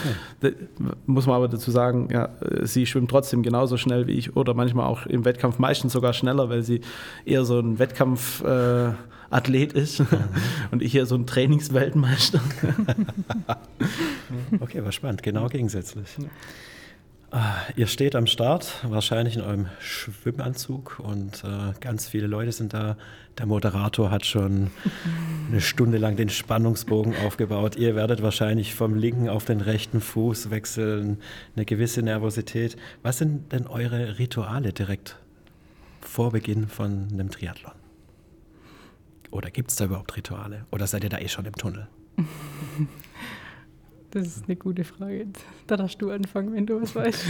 muss 1.04 1.26
man 1.26 1.36
aber 1.36 1.48
dazu 1.48 1.70
sagen, 1.70 2.08
ja, 2.10 2.30
sie 2.62 2.86
schwimmt 2.86 3.10
trotzdem 3.10 3.42
genauso 3.42 3.76
schnell 3.76 4.06
wie 4.06 4.12
ich 4.12 4.36
oder 4.36 4.54
manchmal 4.54 4.86
auch 4.86 5.04
im 5.04 5.26
Wettkampf 5.26 5.58
meistens 5.58 5.92
sogar 5.92 6.14
schneller, 6.14 6.48
weil 6.48 6.62
sie 6.62 6.80
eher 7.26 7.44
so 7.44 7.58
ein 7.58 7.78
Wettkampf. 7.78 8.42
Äh, 8.42 8.92
Athlet 9.30 9.72
ist 9.72 10.00
mhm. 10.00 10.06
und 10.70 10.82
ich 10.82 10.92
hier 10.92 11.06
so 11.06 11.14
ein 11.14 11.26
Trainingsweltmeister. 11.26 12.40
okay, 14.60 14.84
war 14.84 14.92
spannend, 14.92 15.22
genau 15.22 15.48
gegensätzlich. 15.48 16.08
Ah, 17.32 17.58
ihr 17.76 17.86
steht 17.86 18.16
am 18.16 18.26
Start, 18.26 18.84
wahrscheinlich 18.88 19.36
in 19.36 19.42
eurem 19.42 19.68
Schwimmanzug 19.78 20.98
und 20.98 21.44
äh, 21.44 21.78
ganz 21.80 22.08
viele 22.08 22.26
Leute 22.26 22.50
sind 22.50 22.74
da. 22.74 22.96
Der 23.38 23.46
Moderator 23.46 24.10
hat 24.10 24.26
schon 24.26 24.72
eine 25.48 25.60
Stunde 25.60 25.98
lang 25.98 26.16
den 26.16 26.28
Spannungsbogen 26.28 27.14
aufgebaut. 27.24 27.76
Ihr 27.76 27.94
werdet 27.94 28.20
wahrscheinlich 28.20 28.74
vom 28.74 28.96
linken 28.96 29.28
auf 29.28 29.44
den 29.44 29.60
rechten 29.60 30.00
Fuß 30.00 30.50
wechseln, 30.50 31.18
eine 31.54 31.64
gewisse 31.64 32.02
Nervosität. 32.02 32.76
Was 33.04 33.18
sind 33.18 33.52
denn 33.52 33.68
eure 33.68 34.18
Rituale 34.18 34.72
direkt 34.72 35.16
vor 36.00 36.32
Beginn 36.32 36.66
von 36.66 37.06
einem 37.12 37.30
Triathlon? 37.30 37.79
Oder 39.30 39.50
gibt 39.50 39.70
es 39.70 39.76
da 39.76 39.84
überhaupt 39.84 40.16
Rituale? 40.16 40.66
Oder 40.70 40.86
seid 40.86 41.04
ihr 41.04 41.10
da 41.10 41.18
eh 41.18 41.28
schon 41.28 41.46
im 41.46 41.54
Tunnel? 41.54 41.88
Das 44.12 44.26
ist 44.26 44.46
eine 44.46 44.56
gute 44.56 44.82
Frage. 44.82 45.28
Da 45.68 45.76
darfst 45.76 46.02
du 46.02 46.10
anfangen, 46.10 46.52
wenn 46.52 46.66
du 46.66 46.82
was 46.82 46.96
weißt. 46.96 47.26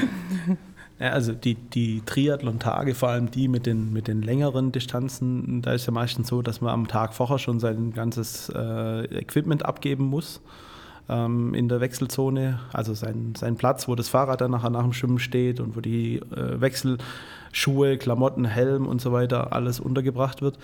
Ja, 0.99 1.11
also 1.11 1.33
die, 1.33 1.55
die 1.55 2.03
Triathlon-Tage, 2.05 2.95
vor 2.95 3.09
allem 3.09 3.31
die 3.31 3.49
mit 3.49 3.67
den, 3.67 3.93
mit 3.93 4.09
den 4.09 4.23
längeren 4.23 4.71
Distanzen, 4.73 5.63
da 5.63 5.73
ist 5.73 5.87
ja 5.87 5.93
meistens 5.93 6.29
so, 6.29 6.43
dass 6.43 6.61
man 6.61 6.73
am 6.73 6.89
Tag 6.89 7.15
vorher 7.15 7.39
schon 7.39 7.61
sein 7.61 7.93
ganzes 7.93 8.51
äh, 8.55 9.05
Equipment 9.19 9.65
abgeben 9.65 10.05
muss 10.05 10.41
ähm, 11.09 11.55
in 11.55 11.69
der 11.69 11.81
Wechselzone, 11.81 12.61
also 12.73 12.95
sein, 12.95 13.35
sein 13.37 13.57
Platz, 13.57 13.89
wo 13.89 13.95
das 13.95 14.09
Fahrrad 14.09 14.41
dann 14.41 14.51
nachher 14.51 14.71
nach 14.71 14.83
dem 14.83 14.93
Schwimmen 14.93 15.19
steht 15.19 15.61
und 15.61 15.77
wo 15.77 15.81
die 15.81 16.17
äh, 16.17 16.61
Wechselschuhe, 17.51 17.99
Klamotten, 17.99 18.45
Helm 18.45 18.87
und 18.87 19.01
so 19.01 19.13
weiter 19.13 19.53
alles 19.53 19.81
untergebracht 19.81 20.43
wird. 20.43 20.59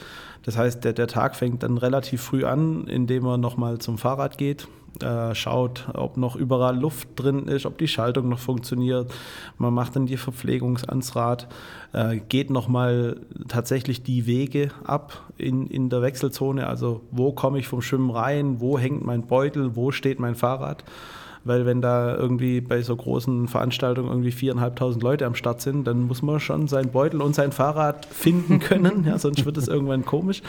Das 0.44 0.56
heißt, 0.56 0.84
der, 0.84 0.92
der 0.92 1.08
Tag 1.08 1.36
fängt 1.36 1.62
dann 1.62 1.78
relativ 1.78 2.22
früh 2.22 2.44
an, 2.44 2.86
indem 2.86 3.26
er 3.26 3.38
nochmal 3.38 3.78
zum 3.78 3.98
Fahrrad 3.98 4.38
geht, 4.38 4.68
äh, 5.02 5.34
schaut, 5.34 5.88
ob 5.94 6.16
noch 6.16 6.36
überall 6.36 6.78
Luft 6.78 7.08
drin 7.16 7.48
ist, 7.48 7.66
ob 7.66 7.76
die 7.78 7.88
Schaltung 7.88 8.28
noch 8.28 8.38
funktioniert. 8.38 9.12
Man 9.58 9.74
macht 9.74 9.96
dann 9.96 10.06
die 10.06 10.16
Verpflegung 10.16 10.78
ans 10.86 11.16
Rad, 11.16 11.48
äh, 11.92 12.18
geht 12.28 12.50
nochmal 12.50 13.20
tatsächlich 13.48 14.02
die 14.02 14.26
Wege 14.26 14.70
ab 14.84 15.24
in, 15.36 15.66
in 15.66 15.90
der 15.90 16.02
Wechselzone. 16.02 16.66
Also 16.66 17.02
wo 17.10 17.32
komme 17.32 17.58
ich 17.58 17.68
vom 17.68 17.82
Schwimmen 17.82 18.10
rein, 18.10 18.60
wo 18.60 18.78
hängt 18.78 19.04
mein 19.04 19.26
Beutel, 19.26 19.76
wo 19.76 19.90
steht 19.90 20.20
mein 20.20 20.34
Fahrrad 20.34 20.84
weil 21.46 21.66
wenn 21.66 21.80
da 21.80 22.16
irgendwie 22.16 22.60
bei 22.60 22.82
so 22.82 22.94
großen 22.96 23.48
Veranstaltungen 23.48 24.08
irgendwie 24.08 24.32
viereinhalbtausend 24.32 25.02
Leute 25.02 25.26
am 25.26 25.34
Start 25.34 25.60
sind, 25.60 25.86
dann 25.86 26.06
muss 26.06 26.22
man 26.22 26.40
schon 26.40 26.68
seinen 26.68 26.90
Beutel 26.90 27.22
und 27.22 27.34
sein 27.34 27.52
Fahrrad 27.52 28.06
finden 28.06 28.58
können, 28.58 29.04
ja, 29.06 29.18
sonst 29.18 29.44
wird 29.44 29.56
es 29.56 29.68
irgendwann 29.68 30.04
komisch. 30.04 30.42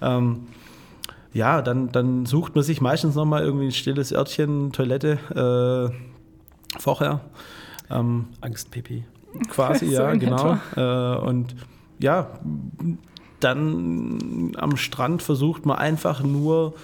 Ähm, 0.00 0.46
ja, 1.32 1.60
dann, 1.60 1.92
dann 1.92 2.24
sucht 2.24 2.54
man 2.54 2.64
sich 2.64 2.80
meistens 2.80 3.14
nochmal 3.14 3.42
irgendwie 3.42 3.66
ein 3.66 3.72
stilles 3.72 4.12
Örtchen, 4.12 4.72
Toilette 4.72 5.92
äh, 5.92 6.80
vorher. 6.80 7.20
Ähm, 7.90 8.26
Angstpipi. 8.40 9.04
Quasi, 9.48 9.86
ja, 9.92 10.14
genau. 10.14 10.58
Äh, 10.76 11.18
und 11.18 11.54
ja, 11.98 12.30
dann 13.40 14.52
am 14.56 14.76
Strand 14.76 15.22
versucht 15.22 15.66
man 15.66 15.76
einfach 15.78 16.22
nur 16.22 16.74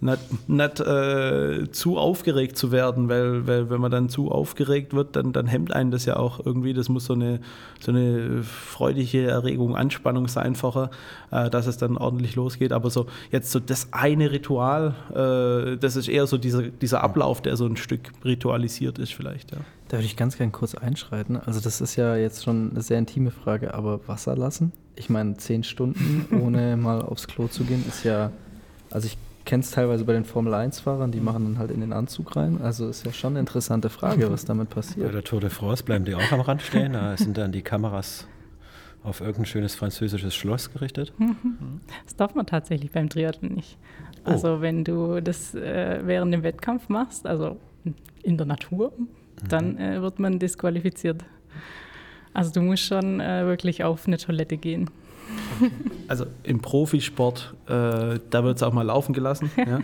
nicht, 0.00 0.48
nicht 0.48 0.80
äh, 0.80 1.70
zu 1.70 1.98
aufgeregt 1.98 2.56
zu 2.56 2.70
werden, 2.72 3.08
weil, 3.08 3.46
weil 3.46 3.70
wenn 3.70 3.80
man 3.80 3.90
dann 3.90 4.08
zu 4.08 4.30
aufgeregt 4.30 4.94
wird, 4.94 5.16
dann, 5.16 5.32
dann 5.32 5.46
hemmt 5.46 5.72
einen 5.72 5.90
das 5.90 6.04
ja 6.04 6.16
auch 6.16 6.44
irgendwie. 6.44 6.74
Das 6.74 6.88
muss 6.88 7.06
so 7.06 7.14
eine, 7.14 7.40
so 7.80 7.92
eine 7.92 8.42
freudige 8.42 9.26
Erregung, 9.26 9.76
Anspannung 9.76 10.28
sein 10.28 10.54
vorher, 10.54 10.90
äh, 11.30 11.48
dass 11.50 11.66
es 11.66 11.78
dann 11.78 11.96
ordentlich 11.96 12.36
losgeht. 12.36 12.72
Aber 12.72 12.90
so 12.90 13.06
jetzt 13.30 13.50
so 13.50 13.60
das 13.60 13.88
eine 13.92 14.30
Ritual, 14.30 14.94
äh, 15.14 15.78
das 15.78 15.96
ist 15.96 16.08
eher 16.08 16.26
so 16.26 16.36
dieser, 16.36 16.62
dieser 16.62 17.02
Ablauf, 17.02 17.40
der 17.40 17.56
so 17.56 17.66
ein 17.66 17.76
Stück 17.76 18.12
ritualisiert 18.24 18.98
ist 18.98 19.14
vielleicht. 19.14 19.52
Ja. 19.52 19.58
Da 19.88 19.98
würde 19.98 20.06
ich 20.06 20.16
ganz 20.16 20.36
gern 20.36 20.52
kurz 20.52 20.74
einschreiten. 20.74 21.36
Also 21.36 21.60
das 21.60 21.80
ist 21.80 21.96
ja 21.96 22.16
jetzt 22.16 22.44
schon 22.44 22.70
eine 22.70 22.82
sehr 22.82 22.98
intime 22.98 23.30
Frage, 23.30 23.72
aber 23.72 24.06
Wasser 24.08 24.36
lassen? 24.36 24.72
Ich 24.96 25.10
meine, 25.10 25.36
zehn 25.36 25.62
Stunden 25.62 26.26
ohne 26.42 26.76
mal 26.76 27.02
aufs 27.02 27.28
Klo 27.28 27.46
zu 27.48 27.64
gehen, 27.64 27.84
ist 27.88 28.04
ja, 28.04 28.32
also 28.90 29.06
ich 29.06 29.16
kenne 29.46 29.62
es 29.62 29.70
teilweise 29.70 30.04
bei 30.04 30.12
den 30.12 30.24
Formel-1-Fahrern, 30.24 31.12
die 31.12 31.20
machen 31.20 31.44
dann 31.44 31.58
halt 31.58 31.70
in 31.70 31.80
den 31.80 31.92
Anzug 31.92 32.36
rein. 32.36 32.60
Also 32.60 32.88
ist 32.88 33.06
ja 33.06 33.12
schon 33.12 33.32
eine 33.32 33.40
interessante 33.40 33.88
Frage, 33.88 34.30
was 34.30 34.44
damit 34.44 34.68
passiert. 34.68 35.06
Bei 35.06 35.12
der 35.12 35.24
Tour 35.24 35.40
de 35.40 35.48
France 35.48 35.84
bleiben 35.84 36.04
die 36.04 36.14
auch 36.14 36.32
am 36.32 36.40
Rand 36.40 36.60
stehen. 36.60 36.92
Da 36.92 37.16
sind 37.16 37.38
dann 37.38 37.52
die 37.52 37.62
Kameras 37.62 38.26
auf 39.04 39.20
irgendein 39.20 39.46
schönes 39.46 39.74
französisches 39.76 40.34
Schloss 40.34 40.72
gerichtet. 40.72 41.12
Das 42.04 42.16
darf 42.16 42.34
man 42.34 42.44
tatsächlich 42.44 42.90
beim 42.90 43.08
Triathlon 43.08 43.54
nicht. 43.54 43.78
Oh. 44.24 44.30
Also 44.30 44.60
wenn 44.60 44.82
du 44.82 45.20
das 45.22 45.54
äh, 45.54 46.00
während 46.04 46.34
dem 46.34 46.42
Wettkampf 46.42 46.88
machst, 46.88 47.24
also 47.24 47.56
in 48.24 48.36
der 48.36 48.46
Natur, 48.46 48.92
dann 49.48 49.74
mhm. 49.74 49.78
äh, 49.78 50.02
wird 50.02 50.18
man 50.18 50.40
disqualifiziert. 50.40 51.24
Also 52.34 52.52
du 52.52 52.60
musst 52.62 52.82
schon 52.82 53.20
äh, 53.20 53.46
wirklich 53.46 53.84
auf 53.84 54.08
eine 54.08 54.18
Toilette 54.18 54.56
gehen. 54.56 54.90
Also 56.08 56.26
im 56.44 56.60
Profisport, 56.60 57.54
äh, 57.66 58.20
da 58.30 58.44
wird 58.44 58.56
es 58.56 58.62
auch 58.62 58.72
mal 58.72 58.82
laufen 58.82 59.12
gelassen. 59.12 59.50
ja. 59.56 59.80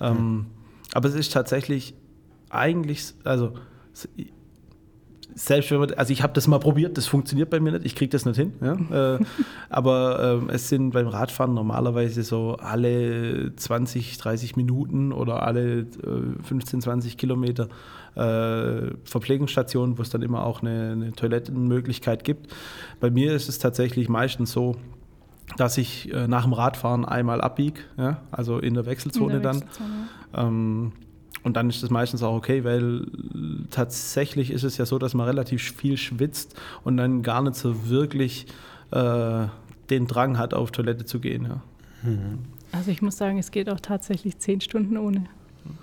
ähm, 0.00 0.46
aber 0.94 1.08
es 1.08 1.14
ist 1.14 1.32
tatsächlich 1.32 1.94
eigentlich, 2.48 3.12
also 3.24 3.52
selbst 5.38 5.70
wenn 5.70 5.80
man, 5.80 5.92
also 5.92 6.12
ich 6.12 6.22
habe 6.22 6.32
das 6.32 6.48
mal 6.48 6.58
probiert, 6.58 6.96
das 6.96 7.06
funktioniert 7.06 7.50
bei 7.50 7.60
mir 7.60 7.72
nicht, 7.72 7.84
ich 7.84 7.94
kriege 7.94 8.08
das 8.08 8.24
nicht 8.24 8.36
hin. 8.36 8.54
Ja? 8.62 9.16
äh, 9.16 9.18
aber 9.68 10.40
äh, 10.48 10.54
es 10.54 10.70
sind 10.70 10.92
beim 10.92 11.08
Radfahren 11.08 11.52
normalerweise 11.52 12.22
so 12.22 12.56
alle 12.56 13.54
20, 13.54 14.16
30 14.16 14.56
Minuten 14.56 15.12
oder 15.12 15.42
alle 15.42 15.80
äh, 15.80 16.42
15, 16.42 16.80
20 16.80 17.18
Kilometer 17.18 17.68
äh, 18.14 18.94
Verpflegungsstationen, 19.04 19.98
wo 19.98 20.02
es 20.02 20.08
dann 20.08 20.22
immer 20.22 20.42
auch 20.42 20.62
eine, 20.62 20.92
eine 20.92 21.12
Toilettenmöglichkeit 21.12 22.24
gibt. 22.24 22.54
Bei 22.98 23.10
mir 23.10 23.34
ist 23.34 23.50
es 23.50 23.58
tatsächlich 23.58 24.08
meistens 24.08 24.52
so, 24.52 24.76
dass 25.58 25.76
ich 25.76 26.12
äh, 26.14 26.26
nach 26.26 26.44
dem 26.44 26.54
Radfahren 26.54 27.04
einmal 27.04 27.42
abbiege, 27.42 27.82
ja? 27.98 28.22
also 28.30 28.58
in 28.58 28.72
der 28.72 28.86
Wechselzone, 28.86 29.36
in 29.36 29.42
der 29.42 29.54
Wechselzone 29.54 29.90
dann. 30.32 30.46
Ähm, 30.46 30.92
und 31.46 31.56
dann 31.56 31.70
ist 31.70 31.80
das 31.80 31.90
meistens 31.90 32.24
auch 32.24 32.34
okay, 32.34 32.64
weil 32.64 33.06
tatsächlich 33.70 34.50
ist 34.50 34.64
es 34.64 34.78
ja 34.78 34.84
so, 34.84 34.98
dass 34.98 35.14
man 35.14 35.28
relativ 35.28 35.62
viel 35.62 35.96
schwitzt 35.96 36.60
und 36.82 36.96
dann 36.96 37.22
gar 37.22 37.40
nicht 37.40 37.54
so 37.54 37.88
wirklich 37.88 38.46
äh, 38.90 39.46
den 39.88 40.08
Drang 40.08 40.38
hat, 40.38 40.54
auf 40.54 40.72
Toilette 40.72 41.04
zu 41.04 41.20
gehen. 41.20 41.44
Ja. 41.44 41.62
Mhm. 42.02 42.40
Also 42.72 42.90
ich 42.90 43.00
muss 43.00 43.16
sagen, 43.16 43.38
es 43.38 43.52
geht 43.52 43.70
auch 43.70 43.78
tatsächlich 43.78 44.38
zehn 44.38 44.60
Stunden 44.60 44.96
ohne. 44.96 45.26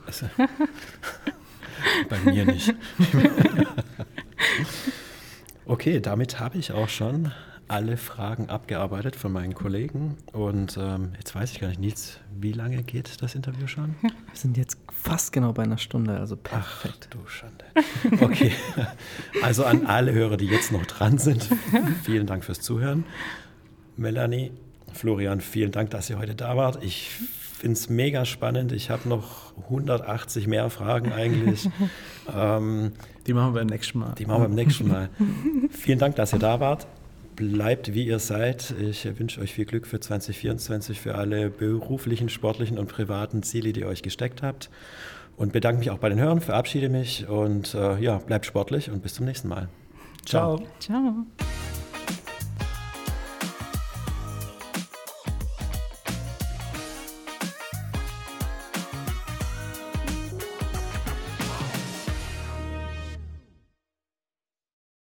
Also, 0.05 0.25
bei 2.09 2.19
mir 2.29 2.43
nicht. 2.43 2.75
okay, 5.65 6.01
damit 6.01 6.41
habe 6.41 6.57
ich 6.57 6.73
auch 6.73 6.89
schon 6.89 7.31
alle 7.69 7.95
Fragen 7.95 8.49
abgearbeitet 8.49 9.15
von 9.15 9.31
meinen 9.31 9.53
Kollegen. 9.53 10.17
Und 10.33 10.77
ähm, 10.77 11.13
jetzt 11.15 11.33
weiß 11.33 11.53
ich 11.53 11.61
gar 11.61 11.69
nicht, 11.69 11.79
Nils, 11.79 12.19
wie 12.37 12.51
lange 12.51 12.83
geht 12.83 13.21
das 13.21 13.33
Interview 13.33 13.67
schon? 13.67 13.95
Wir 14.01 14.11
sind 14.33 14.57
jetzt 14.57 14.82
fast 15.03 15.33
genau 15.33 15.51
bei 15.51 15.63
einer 15.63 15.77
Stunde, 15.77 16.17
also 16.17 16.37
perfekt. 16.37 17.09
Ach, 17.09 17.17
du 17.17 17.27
Schande. 17.27 18.23
Okay, 18.23 18.51
also 19.43 19.65
an 19.65 19.85
alle 19.85 20.13
Hörer, 20.13 20.37
die 20.37 20.47
jetzt 20.47 20.71
noch 20.71 20.85
dran 20.85 21.17
sind, 21.17 21.47
vielen 22.03 22.25
Dank 22.25 22.45
fürs 22.45 22.61
Zuhören. 22.61 23.03
Melanie, 23.97 24.51
Florian, 24.93 25.41
vielen 25.41 25.71
Dank, 25.71 25.89
dass 25.89 26.09
ihr 26.09 26.17
heute 26.17 26.35
da 26.35 26.55
wart. 26.55 26.83
Ich 26.83 27.09
finde 27.59 27.73
es 27.73 27.89
mega 27.89 28.25
spannend. 28.25 28.71
Ich 28.71 28.89
habe 28.89 29.07
noch 29.09 29.53
180 29.65 30.47
mehr 30.47 30.69
Fragen 30.69 31.11
eigentlich. 31.11 31.69
ähm, 32.35 32.93
die 33.27 33.33
machen 33.33 33.53
wir 33.53 33.59
beim 33.59 33.67
nächsten 33.67 33.99
Mal. 33.99 34.15
Die 34.17 34.25
machen 34.25 34.41
wir 34.41 34.47
beim 34.47 34.55
nächsten 34.55 34.87
Mal. 34.87 35.09
Vielen 35.69 35.99
Dank, 35.99 36.15
dass 36.15 36.33
ihr 36.33 36.39
da 36.39 36.59
wart 36.59 36.87
bleibt 37.35 37.93
wie 37.93 38.05
ihr 38.05 38.19
seid. 38.19 38.73
Ich 38.79 39.05
wünsche 39.19 39.41
euch 39.41 39.53
viel 39.53 39.65
Glück 39.65 39.87
für 39.87 39.99
2024, 39.99 40.99
für 40.99 41.15
alle 41.15 41.49
beruflichen, 41.49 42.29
sportlichen 42.29 42.77
und 42.77 42.87
privaten 42.87 43.43
Ziele, 43.43 43.73
die 43.73 43.81
ihr 43.81 43.87
euch 43.87 44.01
gesteckt 44.01 44.41
habt. 44.41 44.69
Und 45.35 45.51
bedanke 45.51 45.79
mich 45.79 45.89
auch 45.89 45.97
bei 45.97 46.09
den 46.09 46.19
Hörern, 46.19 46.41
verabschiede 46.41 46.89
mich 46.89 47.27
und 47.27 47.73
äh, 47.73 47.99
ja, 47.99 48.17
bleibt 48.19 48.45
sportlich 48.45 48.91
und 48.91 49.01
bis 49.01 49.15
zum 49.15 49.25
nächsten 49.25 49.47
Mal. 49.47 49.67
Ciao. 50.25 50.61
Ciao. 50.79 51.25